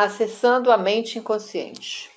Acessando 0.00 0.70
a 0.70 0.78
mente 0.78 1.18
inconsciente. 1.18 2.08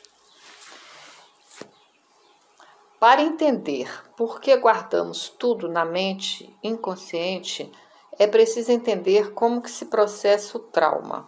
Para 3.00 3.23
entender 3.23 3.89
por 4.15 4.39
que 4.39 4.55
guardamos 4.55 5.30
tudo 5.30 5.67
na 5.67 5.83
mente 5.83 6.56
inconsciente, 6.62 7.72
é 8.20 8.28
preciso 8.28 8.71
entender 8.71 9.34
como 9.34 9.64
que 9.64 9.71
se 9.71 9.86
processa 9.86 10.59
o 10.59 10.62
trauma. 10.62 11.28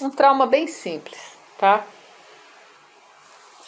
Um 0.00 0.10
trauma 0.10 0.46
bem 0.46 0.68
simples, 0.68 1.36
tá? 1.58 1.84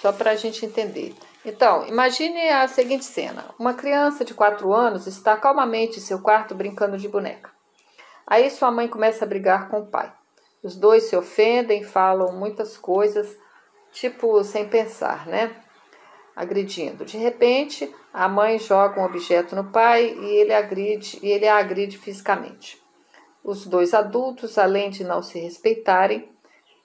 Só 0.01 0.13
para 0.13 0.31
a 0.31 0.37
gente 0.37 0.65
entender. 0.65 1.13
Então, 1.45 1.89
imagine 1.89 2.51
a 2.51 2.69
seguinte 2.69 3.05
cena: 3.05 3.53
uma 3.59 3.75
criança 3.75 4.25
de 4.25 4.33
4 4.33 4.73
anos 4.73 5.09
está 5.09 5.37
calmamente 5.37 5.99
em 5.99 6.03
seu 6.03 6.21
quarto 6.21 6.55
brincando 6.55 6.99
de 6.99 7.09
boneca. 7.09 7.51
Aí 8.25 8.49
sua 8.49 8.71
mãe 8.71 8.87
começa 8.87 9.25
a 9.25 9.29
brigar 9.29 9.69
com 9.69 9.81
o 9.81 9.87
pai. 9.87 10.15
Os 10.63 10.77
dois 10.77 11.05
se 11.05 11.17
ofendem, 11.17 11.83
falam 11.83 12.33
muitas 12.33 12.77
coisas, 12.77 13.37
tipo 13.93 14.43
sem 14.43 14.69
pensar, 14.69 15.27
né? 15.27 15.55
Agredindo. 16.35 17.05
De 17.05 17.17
repente, 17.17 17.95
a 18.13 18.29
mãe 18.29 18.59
joga 18.59 19.01
um 19.01 19.05
objeto 19.05 19.55
no 19.55 19.71
pai 19.71 20.15
e 20.19 20.37
ele 20.37 20.53
agride 20.53 21.19
e 21.23 21.31
ele 21.31 21.47
a 21.47 21.57
agride 21.57 21.99
fisicamente. 21.99 22.83
Os 23.45 23.67
dois 23.67 23.95
adultos, 23.95 24.59
além 24.59 24.91
de 24.91 25.05
não 25.05 25.23
se 25.23 25.39
respeitarem, 25.39 26.29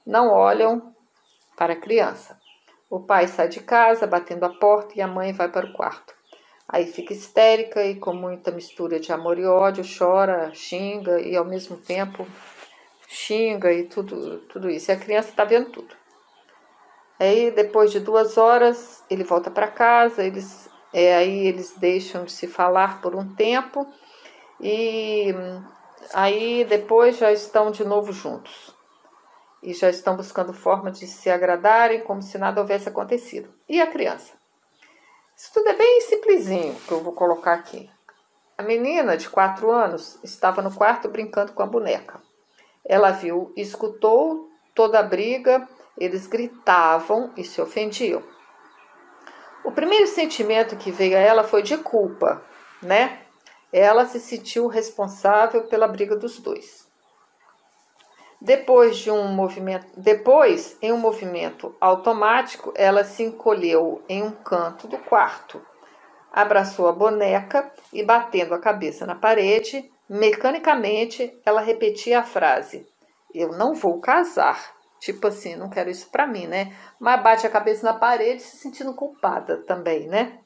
não 0.06 0.30
olham 0.30 0.94
para 1.58 1.74
a 1.74 1.80
criança. 1.80 2.40
O 2.90 3.00
pai 3.00 3.28
sai 3.28 3.48
de 3.48 3.62
casa, 3.62 4.06
batendo 4.06 4.44
a 4.44 4.50
porta, 4.50 4.94
e 4.96 5.02
a 5.02 5.08
mãe 5.08 5.32
vai 5.32 5.50
para 5.50 5.66
o 5.66 5.74
quarto. 5.74 6.14
Aí 6.68 6.86
fica 6.86 7.14
histérica 7.14 7.84
e 7.84 7.96
com 7.96 8.14
muita 8.14 8.52
mistura 8.52 9.00
de 9.00 9.12
amor 9.12 9.38
e 9.40 9.46
ódio, 9.46 9.84
chora, 9.84 10.54
xinga 10.54 11.20
e 11.20 11.36
ao 11.36 11.46
mesmo 11.46 11.78
tempo 11.78 12.26
xinga 13.12 13.74
e 13.74 13.84
tudo, 13.84 14.38
tudo 14.48 14.70
isso. 14.70 14.90
E 14.90 14.94
a 14.94 14.98
criança 14.98 15.30
está 15.30 15.44
vendo 15.44 15.70
tudo. 15.70 15.94
Aí, 17.20 17.52
depois 17.52 17.92
de 17.92 18.00
duas 18.00 18.38
horas, 18.38 19.04
ele 19.10 19.24
volta 19.24 19.52
para 19.52 19.68
casa, 19.68 20.24
eles, 20.24 20.70
é, 20.94 21.16
aí 21.16 21.46
eles 21.46 21.74
deixam 21.78 22.24
de 22.24 22.32
se 22.32 22.48
falar 22.48 23.02
por 23.02 23.14
um 23.14 23.36
tempo 23.36 23.86
e 24.60 25.36
aí 26.14 26.66
depois 26.66 27.18
já 27.18 27.32
estão 27.32 27.70
de 27.70 27.84
novo 27.84 28.14
juntos. 28.14 28.74
E 29.62 29.74
já 29.74 29.90
estão 29.90 30.16
buscando 30.16 30.54
forma 30.54 30.90
de 30.90 31.06
se 31.06 31.30
agradarem 31.30 32.02
como 32.02 32.22
se 32.24 32.38
nada 32.40 32.62
houvesse 32.62 32.90
acontecido. 32.90 33.54
E 33.70 33.80
a 33.80 33.86
criança? 33.86 34.34
Isso 35.38 35.52
tudo 35.54 35.70
é 35.70 35.74
bem 35.74 36.02
simplesinho 36.02 36.74
que 36.88 36.92
eu 36.92 37.04
vou 37.04 37.14
colocar 37.14 37.54
aqui. 37.54 37.88
A 38.58 38.64
menina 38.64 39.16
de 39.16 39.30
quatro 39.30 39.70
anos 39.70 40.18
estava 40.24 40.62
no 40.64 40.74
quarto 40.74 41.08
brincando 41.08 41.52
com 41.52 41.62
a 41.62 41.68
boneca. 41.68 42.20
Ela 42.92 43.12
viu, 43.12 43.54
escutou 43.56 44.50
toda 44.76 45.00
a 45.00 45.04
briga, 45.04 45.66
eles 45.98 46.28
gritavam 46.28 47.32
e 47.38 47.44
se 47.46 47.62
ofendiam. 47.62 48.22
O 49.64 49.72
primeiro 49.72 50.08
sentimento 50.08 50.76
que 50.76 50.92
veio 50.92 51.16
a 51.16 51.22
ela 51.22 51.46
foi 51.46 51.62
de 51.62 51.78
culpa, 51.78 52.44
né? 52.82 53.22
Ela 53.72 54.06
se 54.06 54.20
sentiu 54.20 54.68
responsável 54.68 55.64
pela 55.68 55.88
briga 55.88 56.18
dos 56.18 56.38
dois. 56.40 56.86
Depois 58.42 58.98
de 58.98 59.10
um 59.10 59.30
movimento, 59.30 59.88
depois, 59.96 60.78
em 60.82 60.92
um 60.92 60.98
movimento 60.98 61.74
automático, 61.80 62.74
ela 62.76 63.06
se 63.06 63.24
encolheu 63.24 64.04
em 64.10 64.22
um 64.22 64.32
canto 64.32 64.86
do 64.86 64.98
quarto, 64.98 65.66
abraçou 66.30 66.90
a 66.90 66.92
boneca 66.92 67.72
e 67.94 68.04
batendo 68.04 68.54
a 68.54 68.60
cabeça 68.60 69.06
na 69.06 69.16
parede, 69.16 69.90
Mecanicamente, 70.14 71.40
ela 71.46 71.62
repetia 71.62 72.20
a 72.20 72.24
frase: 72.24 72.86
Eu 73.34 73.54
não 73.54 73.74
vou 73.74 74.02
casar. 74.02 74.76
Tipo 75.00 75.28
assim, 75.28 75.56
não 75.56 75.70
quero 75.70 75.90
isso 75.90 76.12
para 76.12 76.28
mim, 76.28 76.48
né? 76.48 76.76
Mas 77.00 77.24
bate 77.24 77.48
a 77.48 77.50
cabeça 77.50 77.86
na 77.86 77.98
parede 77.98 78.42
se 78.42 78.58
sentindo 78.58 78.94
culpada 78.94 79.64
também, 79.64 80.10
né? 80.10 80.38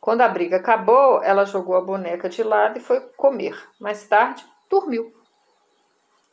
Quando 0.00 0.20
a 0.20 0.28
briga 0.28 0.58
acabou, 0.58 1.20
ela 1.24 1.44
jogou 1.44 1.74
a 1.74 1.80
boneca 1.80 2.28
de 2.28 2.44
lado 2.44 2.78
e 2.78 2.80
foi 2.80 3.00
comer. 3.16 3.60
Mais 3.80 4.06
tarde, 4.06 4.46
dormiu. 4.70 5.12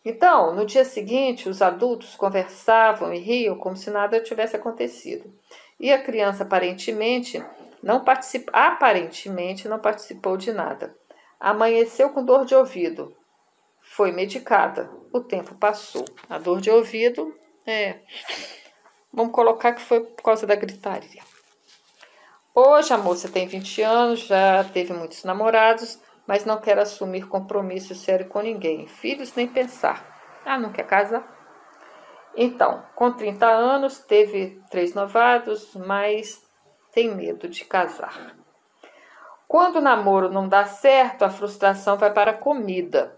Então, 0.06 0.53
no 0.53 0.63
dia 0.63 0.85
seguinte, 0.85 1.50
os 1.50 1.63
adultos 1.63 2.16
conversavam 2.16 3.12
e 3.12 3.18
riam 3.18 3.57
como 3.57 3.75
se 3.75 3.90
nada 3.90 4.22
tivesse 4.22 4.56
acontecido. 4.56 5.34
E 5.80 5.91
a 5.91 6.00
criança 6.00 6.44
aparentemente 6.44 7.44
não 7.81 8.03
particip... 8.03 8.47
aparentemente 8.53 9.68
não 9.68 9.80
participou 9.80 10.38
de 10.38 10.53
nada. 10.53 10.96
Amanheceu 11.40 12.09
com 12.09 12.24
dor 12.24 12.46
de 12.46 12.56
ouvido. 12.56 13.16
Foi 13.81 14.12
medicada. 14.12 14.92
O 15.14 15.22
tempo 15.22 15.56
passou. 15.56 16.06
A 16.30 16.38
dor 16.38 16.59
de 16.59 16.70
ouvido 16.70 17.34
é. 17.66 18.00
Vamos 19.12 19.34
colocar 19.34 19.74
que 19.74 19.81
foi 19.81 20.02
por 20.02 20.24
causa 20.24 20.46
da 20.46 20.56
gritaria. 20.56 21.22
Hoje 22.53 22.94
a 22.94 22.98
moça 22.98 23.30
tem 23.30 23.48
20 23.48 23.81
anos, 23.81 24.20
já 24.22 24.64
teve 24.64 24.92
muitos 24.94 25.24
namorados, 25.24 26.02
mas 26.25 26.44
não 26.44 26.59
quer 26.59 26.80
assumir 26.80 27.28
compromisso 27.28 27.94
sério 27.94 28.28
com 28.28 28.42
ninguém. 28.42 28.88
Filhos 28.88 29.34
nem 29.36 29.48
pensar. 29.48 30.18
Ah, 30.44 30.58
não 30.58 30.72
quer 30.72 30.86
casar? 30.86 31.36
Então, 32.36 32.84
com 32.96 33.12
30 33.12 33.48
anos, 33.48 34.00
teve 34.00 34.62
três 34.69 34.94
novados, 34.94 35.74
mas 35.75 36.40
tem 36.92 37.14
medo 37.16 37.48
de 37.48 37.66
casar. 37.66 38.37
Quando 39.47 39.78
o 39.78 39.81
namoro 39.81 40.30
não 40.30 40.47
dá 40.47 40.66
certo, 40.66 41.24
a 41.24 41.30
frustração 41.30 41.97
vai 41.97 42.12
para 42.12 42.31
a 42.31 42.38
comida, 42.38 43.18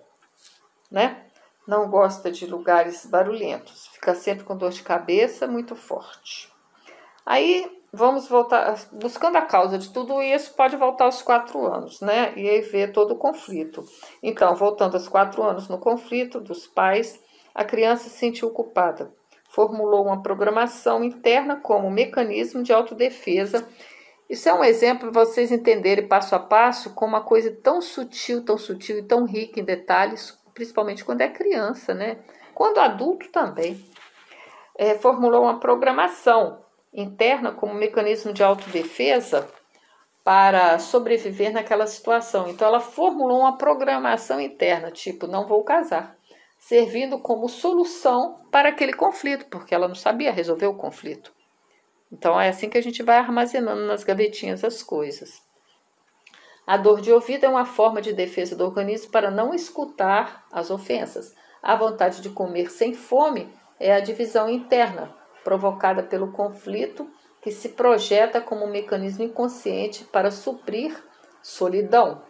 né? 0.92 1.26
Não 1.68 1.90
gosta 1.90 2.32
de 2.32 2.46
lugares 2.46 3.06
barulhentos, 3.06 3.88
fica 3.88 4.14
sempre 4.14 4.44
com 4.44 4.56
dor 4.56 4.72
de 4.72 4.84
cabeça 4.84 5.48
muito 5.48 5.76
forte. 5.76 6.52
Aí 7.26 7.80
vamos 7.92 8.28
voltar, 8.28 8.76
buscando 8.92 9.38
a 9.38 9.42
causa 9.42 9.78
de 9.78 9.90
tudo 9.90 10.22
isso, 10.22 10.54
pode 10.54 10.76
voltar 10.76 11.06
aos 11.06 11.22
quatro 11.22 11.66
anos, 11.66 12.00
né? 12.02 12.34
E 12.36 12.48
aí 12.48 12.62
ver 12.62 12.92
todo 12.92 13.12
o 13.12 13.18
conflito. 13.18 13.84
Então, 14.22 14.56
voltando 14.56 14.96
aos 14.96 15.08
quatro 15.08 15.42
anos 15.44 15.68
no 15.68 15.80
conflito 15.80 16.40
dos 16.40 16.68
pais, 16.68 17.20
a 17.54 17.64
criança 17.64 18.04
se 18.04 18.18
sentiu 18.18 18.52
culpada. 18.52 19.12
Formulou 19.50 20.06
uma 20.06 20.22
programação 20.22 21.04
interna 21.04 21.56
como 21.56 21.90
mecanismo 21.90 22.62
de 22.62 22.72
autodefesa 22.72 23.68
isso 24.30 24.48
é 24.48 24.54
um 24.54 24.64
exemplo 24.64 25.12
para 25.12 25.26
vocês 25.26 25.52
entenderem 25.52 26.08
passo 26.08 26.36
a 26.36 26.40
passo 26.40 26.94
como 26.94 27.16
uma 27.16 27.24
coisa 27.24 27.52
tão 27.64 27.82
sutil, 27.82 28.46
tão 28.46 28.60
sutil 28.60 29.00
e 29.00 29.04
tão 29.04 29.26
rica 29.26 29.60
em 29.60 29.64
detalhes, 29.64 30.38
principalmente 30.54 31.04
quando 31.04 31.22
é 31.22 31.28
criança, 31.28 31.96
né? 31.96 32.20
Quando 32.54 32.78
adulto 32.78 33.28
também. 33.32 33.84
É, 34.78 34.96
formulou 34.96 35.44
uma 35.44 35.60
programação 35.60 36.64
interna 36.94 37.52
como 37.52 37.74
mecanismo 37.74 38.32
de 38.32 38.44
autodefesa 38.44 39.50
para 40.24 40.78
sobreviver 40.78 41.52
naquela 41.52 41.88
situação. 41.88 42.48
Então, 42.50 42.68
ela 42.68 42.80
formulou 42.80 43.40
uma 43.40 43.58
programação 43.58 44.40
interna, 44.40 44.92
tipo, 44.92 45.26
não 45.26 45.48
vou 45.48 45.64
casar, 45.64 46.16
servindo 46.60 47.20
como 47.20 47.50
solução 47.50 48.40
para 48.52 48.70
aquele 48.70 48.94
conflito, 48.94 49.48
porque 49.50 49.74
ela 49.74 49.88
não 49.88 49.96
sabia 49.96 50.32
resolver 50.32 50.68
o 50.68 50.76
conflito. 50.76 51.34
Então 52.12 52.40
é 52.40 52.50
assim 52.50 52.70
que 52.70 52.78
a 52.78 52.84
gente 52.84 53.04
vai 53.04 53.18
armazenando 53.18 53.86
nas 53.86 54.04
gavetinhas 54.04 54.64
as 54.64 54.82
coisas. 54.82 55.42
A 56.66 56.78
dor 56.78 57.02
de 57.02 57.12
ouvido 57.12 57.46
é 57.46 57.50
uma 57.50 57.66
forma 57.66 58.02
de 58.02 58.14
defesa 58.14 58.56
do 58.56 58.64
organismo 58.64 59.12
para 59.12 59.32
não 59.32 59.54
escutar 59.54 60.46
as 60.52 60.70
ofensas. 60.70 61.36
A 61.62 61.76
vontade 61.76 62.22
de 62.22 62.30
comer 62.30 62.70
sem 62.70 62.94
fome 62.94 63.52
é 63.80 63.94
a 63.94 64.00
divisão 64.00 64.50
interna, 64.50 65.16
provocada 65.44 66.04
pelo 66.04 66.32
conflito 66.32 67.10
que 67.42 67.52
se 67.52 67.70
projeta 67.70 68.42
como 68.42 68.66
um 68.66 68.72
mecanismo 68.72 69.24
inconsciente 69.24 70.04
para 70.06 70.30
suprir 70.30 70.96
solidão. 71.42 72.22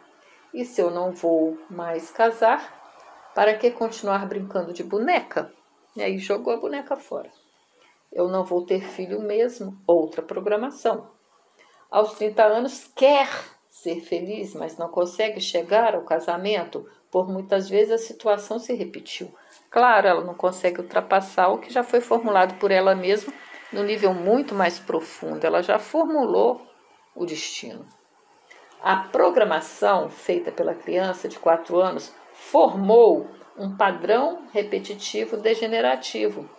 E 0.53 0.63
se 0.63 0.81
eu 0.81 0.89
não 0.89 1.11
vou 1.11 1.57
mais 1.69 2.09
casar, 2.09 2.79
para 3.35 3.53
que 3.55 3.71
continuar 3.71 4.25
brincando 4.27 4.73
de 4.73 4.83
boneca? 4.83 5.51
E 5.95 6.01
aí 6.01 6.17
jogou 6.17 6.53
a 6.53 6.57
boneca 6.57 6.95
fora. 6.95 7.29
Eu 8.11 8.27
não 8.27 8.43
vou 8.43 8.65
ter 8.65 8.81
filho 8.81 9.21
mesmo, 9.21 9.79
outra 9.85 10.21
programação. 10.21 11.11
Aos 11.91 12.13
30 12.13 12.43
anos, 12.43 12.91
quer 12.95 13.29
ser 13.69 14.01
feliz, 14.01 14.53
mas 14.55 14.77
não 14.77 14.89
consegue 14.89 15.39
chegar 15.39 15.95
ao 15.95 16.03
casamento, 16.03 16.85
por 17.11 17.27
muitas 17.27 17.69
vezes 17.69 17.91
a 17.91 17.97
situação 17.97 18.59
se 18.59 18.73
repetiu. 18.73 19.33
Claro, 19.69 20.07
ela 20.07 20.23
não 20.23 20.33
consegue 20.33 20.81
ultrapassar 20.81 21.49
o 21.49 21.59
que 21.59 21.71
já 21.71 21.83
foi 21.83 22.01
formulado 22.01 22.55
por 22.59 22.71
ela 22.71 22.95
mesma 22.95 23.33
no 23.71 23.83
nível 23.83 24.13
muito 24.13 24.53
mais 24.53 24.79
profundo. 24.79 25.45
Ela 25.45 25.61
já 25.61 25.79
formulou 25.79 26.61
o 27.15 27.25
destino. 27.25 27.85
A 28.81 28.95
programação 28.95 30.09
feita 30.09 30.51
pela 30.51 30.73
criança 30.73 31.27
de 31.27 31.37
4 31.37 31.79
anos 31.79 32.13
formou 32.33 33.27
um 33.57 33.75
padrão 33.75 34.47
repetitivo 34.53 35.37
degenerativo 35.37 36.49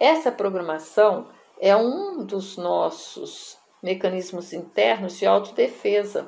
essa 0.00 0.32
programação 0.32 1.28
é 1.60 1.76
um 1.76 2.24
dos 2.24 2.56
nossos 2.56 3.58
mecanismos 3.82 4.54
internos 4.54 5.18
de 5.18 5.26
autodefesa. 5.26 6.26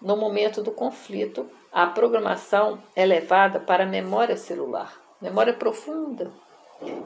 No 0.00 0.16
momento 0.16 0.62
do 0.62 0.70
conflito, 0.70 1.50
a 1.72 1.86
programação 1.86 2.80
é 2.94 3.04
levada 3.04 3.58
para 3.58 3.82
a 3.82 3.88
memória 3.88 4.36
celular, 4.36 4.96
memória 5.20 5.52
profunda. 5.52 6.32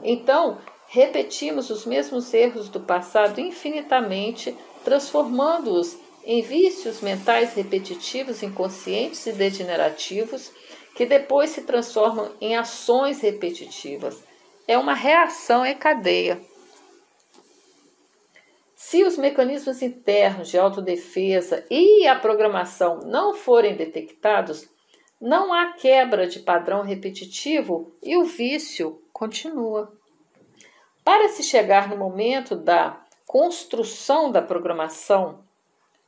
Então, 0.03 0.59
repetimos 0.87 1.71
os 1.71 1.87
mesmos 1.87 2.31
erros 2.35 2.69
do 2.69 2.79
passado 2.79 3.41
infinitamente, 3.41 4.55
transformando-os 4.83 5.97
em 6.23 6.43
vícios 6.43 7.01
mentais 7.01 7.55
repetitivos, 7.55 8.43
inconscientes 8.43 9.25
e 9.25 9.31
degenerativos, 9.31 10.51
que 10.95 11.05
depois 11.05 11.49
se 11.49 11.63
transformam 11.63 12.31
em 12.39 12.55
ações 12.55 13.21
repetitivas. 13.21 14.23
É 14.67 14.77
uma 14.77 14.93
reação 14.93 15.65
em 15.65 15.75
cadeia. 15.75 16.41
Se 18.75 19.03
os 19.03 19.17
mecanismos 19.17 19.81
internos 19.81 20.49
de 20.49 20.57
autodefesa 20.57 21.65
e 21.69 22.07
a 22.07 22.15
programação 22.15 22.99
não 22.99 23.33
forem 23.33 23.75
detectados, 23.75 24.69
não 25.19 25.53
há 25.53 25.73
quebra 25.73 26.27
de 26.27 26.39
padrão 26.39 26.83
repetitivo 26.83 27.95
e 28.03 28.17
o 28.17 28.23
vício 28.23 29.01
continua. 29.11 29.91
Para 31.03 31.29
se 31.29 31.43
chegar 31.43 31.87
no 31.87 31.97
momento 31.97 32.55
da 32.55 33.01
construção 33.25 34.31
da 34.31 34.41
programação, 34.41 35.43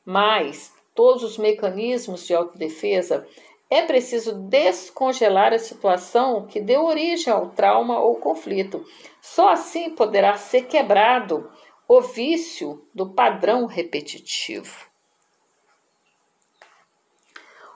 mais 0.05 0.73
todos 0.95 1.23
os 1.23 1.37
mecanismos 1.37 2.25
de 2.25 2.33
autodefesa, 2.33 3.27
é 3.69 3.81
preciso 3.81 4.33
descongelar 4.33 5.53
a 5.53 5.59
situação 5.59 6.47
que 6.47 6.61
deu 6.61 6.85
origem 6.85 7.31
ao 7.31 7.49
trauma 7.49 7.99
ou 7.99 8.15
conflito. 8.15 8.85
Só 9.21 9.49
assim 9.49 9.89
poderá 9.89 10.37
ser 10.37 10.63
quebrado 10.63 11.51
o 11.87 12.01
vício 12.01 12.85
do 12.93 13.09
padrão 13.09 13.65
repetitivo. 13.65 14.87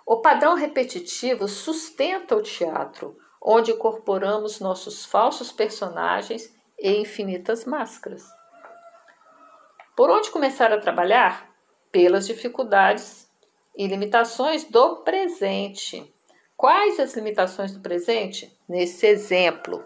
O 0.06 0.18
padrão 0.18 0.56
repetitivo 0.56 1.48
sustenta 1.48 2.36
o 2.36 2.42
teatro, 2.42 3.18
onde 3.42 3.72
incorporamos 3.72 4.60
nossos 4.60 5.06
falsos 5.06 5.52
personagens 5.52 6.54
e 6.78 6.92
infinitas 6.98 7.66
máscaras. 7.66 8.26
Por 9.96 10.10
onde 10.10 10.32
começar 10.32 10.72
a 10.74 10.80
trabalhar? 10.80 11.50
Pelas 11.92 12.28
dificuldades 12.28 13.31
e 13.82 13.88
limitações 13.88 14.64
do 14.64 14.98
presente. 14.98 16.14
Quais 16.56 17.00
as 17.00 17.16
limitações 17.16 17.72
do 17.72 17.80
presente? 17.80 18.56
Nesse 18.70 19.08
exemplo. 19.08 19.84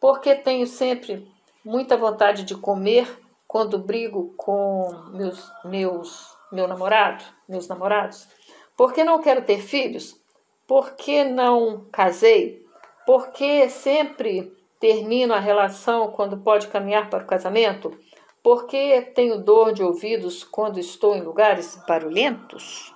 Porque 0.00 0.32
tenho 0.36 0.64
sempre 0.68 1.28
muita 1.64 1.96
vontade 1.96 2.44
de 2.44 2.54
comer 2.54 3.20
quando 3.48 3.80
brigo 3.80 4.32
com 4.36 4.92
meus, 5.10 5.50
meus 5.64 6.36
meu 6.52 6.68
namorado, 6.68 7.24
meus 7.48 7.66
namorados? 7.66 8.28
Porque 8.76 9.02
não 9.02 9.20
quero 9.20 9.42
ter 9.42 9.60
filhos? 9.60 10.16
Porque 10.64 11.24
não 11.24 11.88
casei? 11.90 12.64
Porque 13.04 13.68
sempre 13.68 14.56
termino 14.78 15.34
a 15.34 15.40
relação 15.40 16.12
quando 16.12 16.38
pode 16.38 16.68
caminhar 16.68 17.10
para 17.10 17.24
o 17.24 17.26
casamento? 17.26 17.98
Porque 18.42 19.02
tenho 19.14 19.38
dor 19.38 19.72
de 19.72 19.82
ouvidos 19.82 20.42
quando 20.42 20.80
estou 20.80 21.14
em 21.14 21.22
lugares 21.22 21.76
barulhentos? 21.86 22.92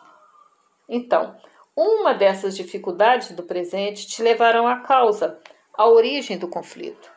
Então, 0.89 1.37
uma 1.77 2.15
dessas 2.15 2.57
dificuldades 2.57 3.31
do 3.31 3.43
presente 3.43 4.07
te 4.07 4.23
levarão 4.23 4.67
à 4.67 4.81
causa, 4.81 5.39
à 5.75 5.87
origem 5.87 6.39
do 6.39 6.49
conflito. 6.49 7.11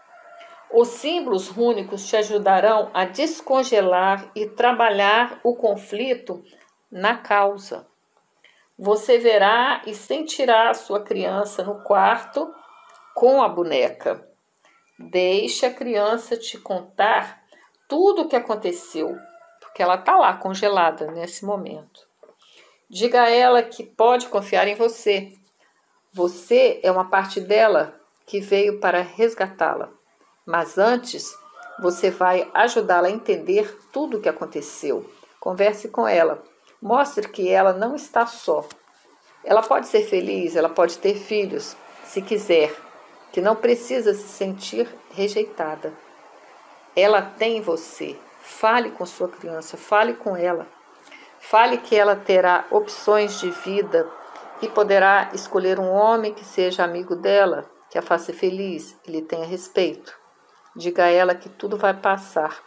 Os 0.71 0.89
símbolos 0.89 1.47
rúnicos 1.47 2.07
te 2.07 2.15
ajudarão 2.15 2.91
a 2.93 3.05
descongelar 3.05 4.29
e 4.35 4.45
trabalhar 4.45 5.39
o 5.43 5.55
conflito 5.55 6.43
na 6.91 7.17
causa. 7.17 7.87
Você 8.77 9.17
verá 9.17 9.81
e 9.87 9.95
sentirá 9.95 10.69
a 10.69 10.75
sua 10.75 11.01
criança 11.01 11.63
no 11.63 11.81
quarto 11.81 12.53
com 13.15 13.41
a 13.41 13.49
boneca. 13.49 14.27
Deixe 14.99 15.65
a 15.65 15.73
criança 15.73 16.37
te 16.37 16.57
contar 16.57 17.38
tudo 17.89 18.21
o 18.21 18.27
que 18.29 18.35
aconteceu, 18.35 19.17
porque 19.59 19.83
ela 19.83 19.95
está 19.95 20.15
lá 20.15 20.33
congelada 20.35 21.11
nesse 21.11 21.43
momento. 21.43 22.07
Diga 22.89 23.23
a 23.23 23.29
ela 23.29 23.61
que 23.61 23.83
pode 23.83 24.27
confiar 24.27 24.67
em 24.67 24.75
você. 24.75 25.33
Você 26.13 26.79
é 26.81 26.91
uma 26.91 27.09
parte 27.09 27.41
dela 27.41 27.99
que 28.25 28.39
veio 28.39 28.79
para 28.79 29.01
resgatá-la. 29.01 29.89
Mas 30.45 30.77
antes, 30.77 31.35
você 31.79 32.09
vai 32.09 32.49
ajudá-la 32.53 33.07
a 33.07 33.11
entender 33.11 33.77
tudo 33.91 34.17
o 34.17 34.21
que 34.21 34.29
aconteceu. 34.29 35.09
Converse 35.39 35.89
com 35.89 36.07
ela. 36.07 36.41
Mostre 36.81 37.27
que 37.27 37.49
ela 37.49 37.73
não 37.73 37.95
está 37.95 38.25
só. 38.25 38.65
Ela 39.43 39.61
pode 39.61 39.87
ser 39.87 40.03
feliz, 40.03 40.55
ela 40.55 40.69
pode 40.69 40.97
ter 40.99 41.15
filhos, 41.15 41.75
se 42.03 42.21
quiser 42.21 42.73
que 43.31 43.41
não 43.41 43.55
precisa 43.55 44.13
se 44.13 44.27
sentir 44.27 44.87
rejeitada. 45.11 45.93
Ela 46.95 47.21
tem 47.21 47.61
você. 47.61 48.17
Fale 48.41 48.91
com 48.91 49.05
sua 49.05 49.29
criança, 49.29 49.77
fale 49.77 50.13
com 50.13 50.35
ela. 50.35 50.67
Fale 51.39 51.77
que 51.77 51.95
ela 51.95 52.15
terá 52.15 52.65
opções 52.69 53.39
de 53.39 53.49
vida 53.49 54.07
e 54.61 54.67
poderá 54.67 55.29
escolher 55.33 55.79
um 55.79 55.89
homem 55.89 56.33
que 56.33 56.43
seja 56.43 56.83
amigo 56.83 57.15
dela, 57.15 57.69
que 57.89 57.97
a 57.97 58.01
faça 58.01 58.33
feliz 58.33 58.97
e 59.07 59.11
lhe 59.11 59.21
tenha 59.21 59.45
respeito. 59.45 60.13
Diga 60.75 61.05
a 61.05 61.09
ela 61.09 61.33
que 61.33 61.49
tudo 61.49 61.77
vai 61.77 61.93
passar. 61.93 62.57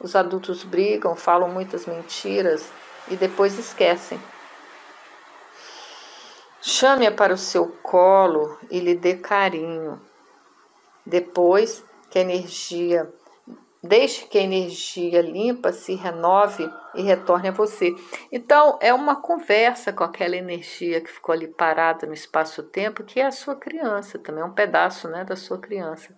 Os 0.00 0.16
adultos 0.16 0.64
brigam, 0.64 1.14
falam 1.14 1.48
muitas 1.48 1.86
mentiras 1.86 2.70
e 3.08 3.16
depois 3.16 3.58
esquecem. 3.58 4.20
Chame-a 6.62 7.12
para 7.12 7.34
o 7.34 7.38
seu 7.38 7.68
colo 7.82 8.58
e 8.70 8.80
lhe 8.80 8.94
dê 8.94 9.16
carinho. 9.16 10.00
Depois 11.04 11.84
que 12.10 12.18
a 12.18 12.22
energia, 12.22 13.12
deixe 13.82 14.26
que 14.26 14.38
a 14.38 14.42
energia 14.42 15.22
limpa 15.22 15.72
se 15.72 15.94
renove 15.94 16.70
e 16.94 17.02
retorne 17.02 17.48
a 17.48 17.52
você. 17.52 17.94
Então, 18.30 18.78
é 18.80 18.92
uma 18.92 19.16
conversa 19.16 19.92
com 19.92 20.04
aquela 20.04 20.36
energia 20.36 21.00
que 21.00 21.10
ficou 21.10 21.32
ali 21.32 21.48
parada 21.48 22.06
no 22.06 22.12
espaço-tempo, 22.12 23.04
que 23.04 23.20
é 23.20 23.26
a 23.26 23.32
sua 23.32 23.56
criança, 23.56 24.18
também 24.18 24.42
é 24.42 24.46
um 24.46 24.52
pedaço 24.52 25.08
né, 25.08 25.24
da 25.24 25.34
sua 25.34 25.58
criança, 25.58 26.14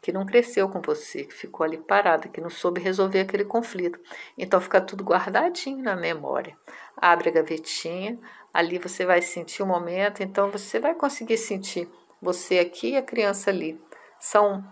que 0.00 0.12
não 0.12 0.24
cresceu 0.24 0.68
com 0.68 0.80
você, 0.80 1.24
que 1.24 1.34
ficou 1.34 1.64
ali 1.64 1.78
parada, 1.78 2.28
que 2.28 2.40
não 2.40 2.50
soube 2.50 2.80
resolver 2.80 3.20
aquele 3.20 3.44
conflito. 3.44 3.98
Então, 4.38 4.60
fica 4.60 4.80
tudo 4.80 5.04
guardadinho 5.04 5.82
na 5.82 5.94
memória. 5.94 6.56
Abre 6.96 7.28
a 7.28 7.32
gavetinha, 7.32 8.18
ali 8.52 8.78
você 8.78 9.04
vai 9.04 9.20
sentir 9.20 9.62
o 9.62 9.66
momento, 9.66 10.22
então 10.22 10.50
você 10.50 10.78
vai 10.78 10.94
conseguir 10.94 11.36
sentir 11.36 11.88
você 12.22 12.58
aqui 12.58 12.92
e 12.92 12.96
a 12.96 13.02
criança 13.02 13.50
ali. 13.50 13.78
São 14.18 14.64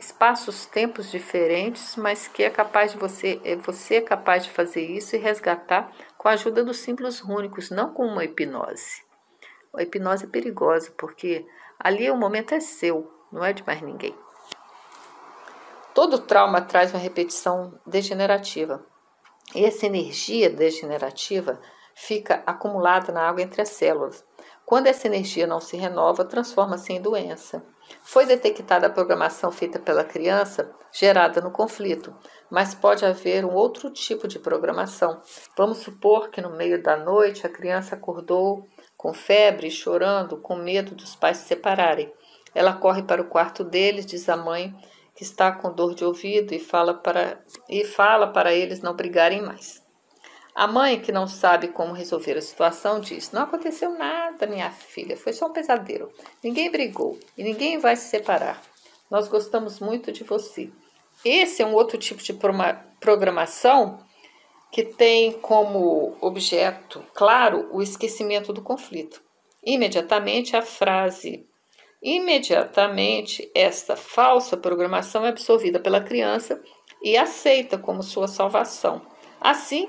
espaços, 0.00 0.64
tempos 0.64 1.10
diferentes, 1.10 1.94
mas 1.94 2.26
que 2.26 2.42
é 2.42 2.50
capaz 2.50 2.92
de 2.92 2.98
você, 2.98 3.40
é 3.44 3.54
você 3.54 3.96
é 3.96 4.00
capaz 4.00 4.44
de 4.44 4.50
fazer 4.50 4.82
isso 4.82 5.14
e 5.14 5.18
resgatar 5.18 5.92
com 6.16 6.26
a 6.26 6.32
ajuda 6.32 6.64
dos 6.64 6.78
símbolos 6.78 7.20
rúnicos, 7.20 7.70
não 7.70 7.92
com 7.92 8.06
uma 8.06 8.24
hipnose. 8.24 9.04
A 9.74 9.82
hipnose 9.82 10.24
é 10.24 10.28
perigosa 10.28 10.90
porque 10.96 11.46
ali 11.78 12.10
o 12.10 12.16
momento 12.16 12.54
é 12.54 12.60
seu, 12.60 13.12
não 13.30 13.44
é 13.44 13.52
de 13.52 13.64
mais 13.64 13.82
ninguém. 13.82 14.16
Todo 15.94 16.18
trauma 16.18 16.62
traz 16.62 16.92
uma 16.92 16.98
repetição 16.98 17.78
degenerativa. 17.86 18.84
E 19.54 19.64
essa 19.64 19.86
energia 19.86 20.48
degenerativa 20.48 21.60
fica 21.94 22.42
acumulada 22.46 23.12
na 23.12 23.28
água 23.28 23.42
entre 23.42 23.60
as 23.60 23.70
células. 23.70 24.24
Quando 24.64 24.86
essa 24.86 25.06
energia 25.06 25.46
não 25.46 25.60
se 25.60 25.76
renova, 25.76 26.24
transforma-se 26.24 26.92
em 26.92 27.02
doença. 27.02 27.62
Foi 28.02 28.26
detectada 28.26 28.86
a 28.86 28.90
programação 28.90 29.50
feita 29.52 29.78
pela 29.78 30.04
criança 30.04 30.70
gerada 30.92 31.40
no 31.40 31.50
conflito, 31.50 32.14
mas 32.50 32.74
pode 32.74 33.04
haver 33.04 33.44
um 33.44 33.54
outro 33.54 33.90
tipo 33.90 34.26
de 34.26 34.38
programação. 34.38 35.20
Vamos 35.56 35.78
supor 35.78 36.30
que 36.30 36.40
no 36.40 36.50
meio 36.50 36.82
da 36.82 36.96
noite 36.96 37.46
a 37.46 37.50
criança 37.50 37.94
acordou 37.94 38.66
com 38.96 39.12
febre, 39.12 39.70
chorando, 39.70 40.36
com 40.36 40.56
medo 40.56 40.94
dos 40.94 41.14
pais 41.14 41.38
se 41.38 41.48
separarem. 41.48 42.12
Ela 42.54 42.72
corre 42.72 43.02
para 43.02 43.22
o 43.22 43.28
quarto 43.28 43.62
deles, 43.62 44.04
diz 44.04 44.28
à 44.28 44.36
mãe 44.36 44.74
que 45.14 45.22
está 45.22 45.52
com 45.52 45.72
dor 45.72 45.94
de 45.94 46.04
ouvido 46.04 46.54
e 46.54 46.58
fala 46.58 46.94
para, 46.94 47.40
e 47.68 47.84
fala 47.84 48.26
para 48.26 48.52
eles 48.52 48.80
não 48.80 48.94
brigarem 48.94 49.42
mais. 49.42 49.82
A 50.54 50.66
mãe, 50.66 51.00
que 51.00 51.12
não 51.12 51.26
sabe 51.26 51.68
como 51.68 51.92
resolver 51.92 52.36
a 52.36 52.42
situação, 52.42 53.00
diz: 53.00 53.32
Não 53.32 53.42
aconteceu 53.42 53.90
nada, 53.96 54.46
minha 54.46 54.70
filha, 54.70 55.16
foi 55.16 55.32
só 55.32 55.46
um 55.46 55.52
pesadelo. 55.52 56.12
Ninguém 56.42 56.70
brigou 56.70 57.18
e 57.36 57.42
ninguém 57.42 57.78
vai 57.78 57.96
se 57.96 58.08
separar. 58.08 58.60
Nós 59.10 59.28
gostamos 59.28 59.80
muito 59.80 60.12
de 60.12 60.24
você. 60.24 60.70
Esse 61.24 61.62
é 61.62 61.66
um 61.66 61.74
outro 61.74 61.98
tipo 61.98 62.22
de 62.22 62.38
programação 63.00 63.98
que 64.72 64.84
tem 64.84 65.32
como 65.32 66.16
objeto 66.20 67.04
claro 67.14 67.68
o 67.72 67.82
esquecimento 67.82 68.52
do 68.52 68.62
conflito. 68.62 69.22
Imediatamente 69.62 70.56
a 70.56 70.62
frase 70.62 71.46
Imediatamente, 72.02 73.50
esta 73.54 73.94
falsa 73.94 74.56
programação 74.56 75.26
é 75.26 75.28
absorvida 75.28 75.78
pela 75.78 76.00
criança 76.00 76.62
e 77.02 77.14
aceita 77.14 77.76
como 77.76 78.02
sua 78.02 78.26
salvação. 78.26 79.02
Assim, 79.38 79.88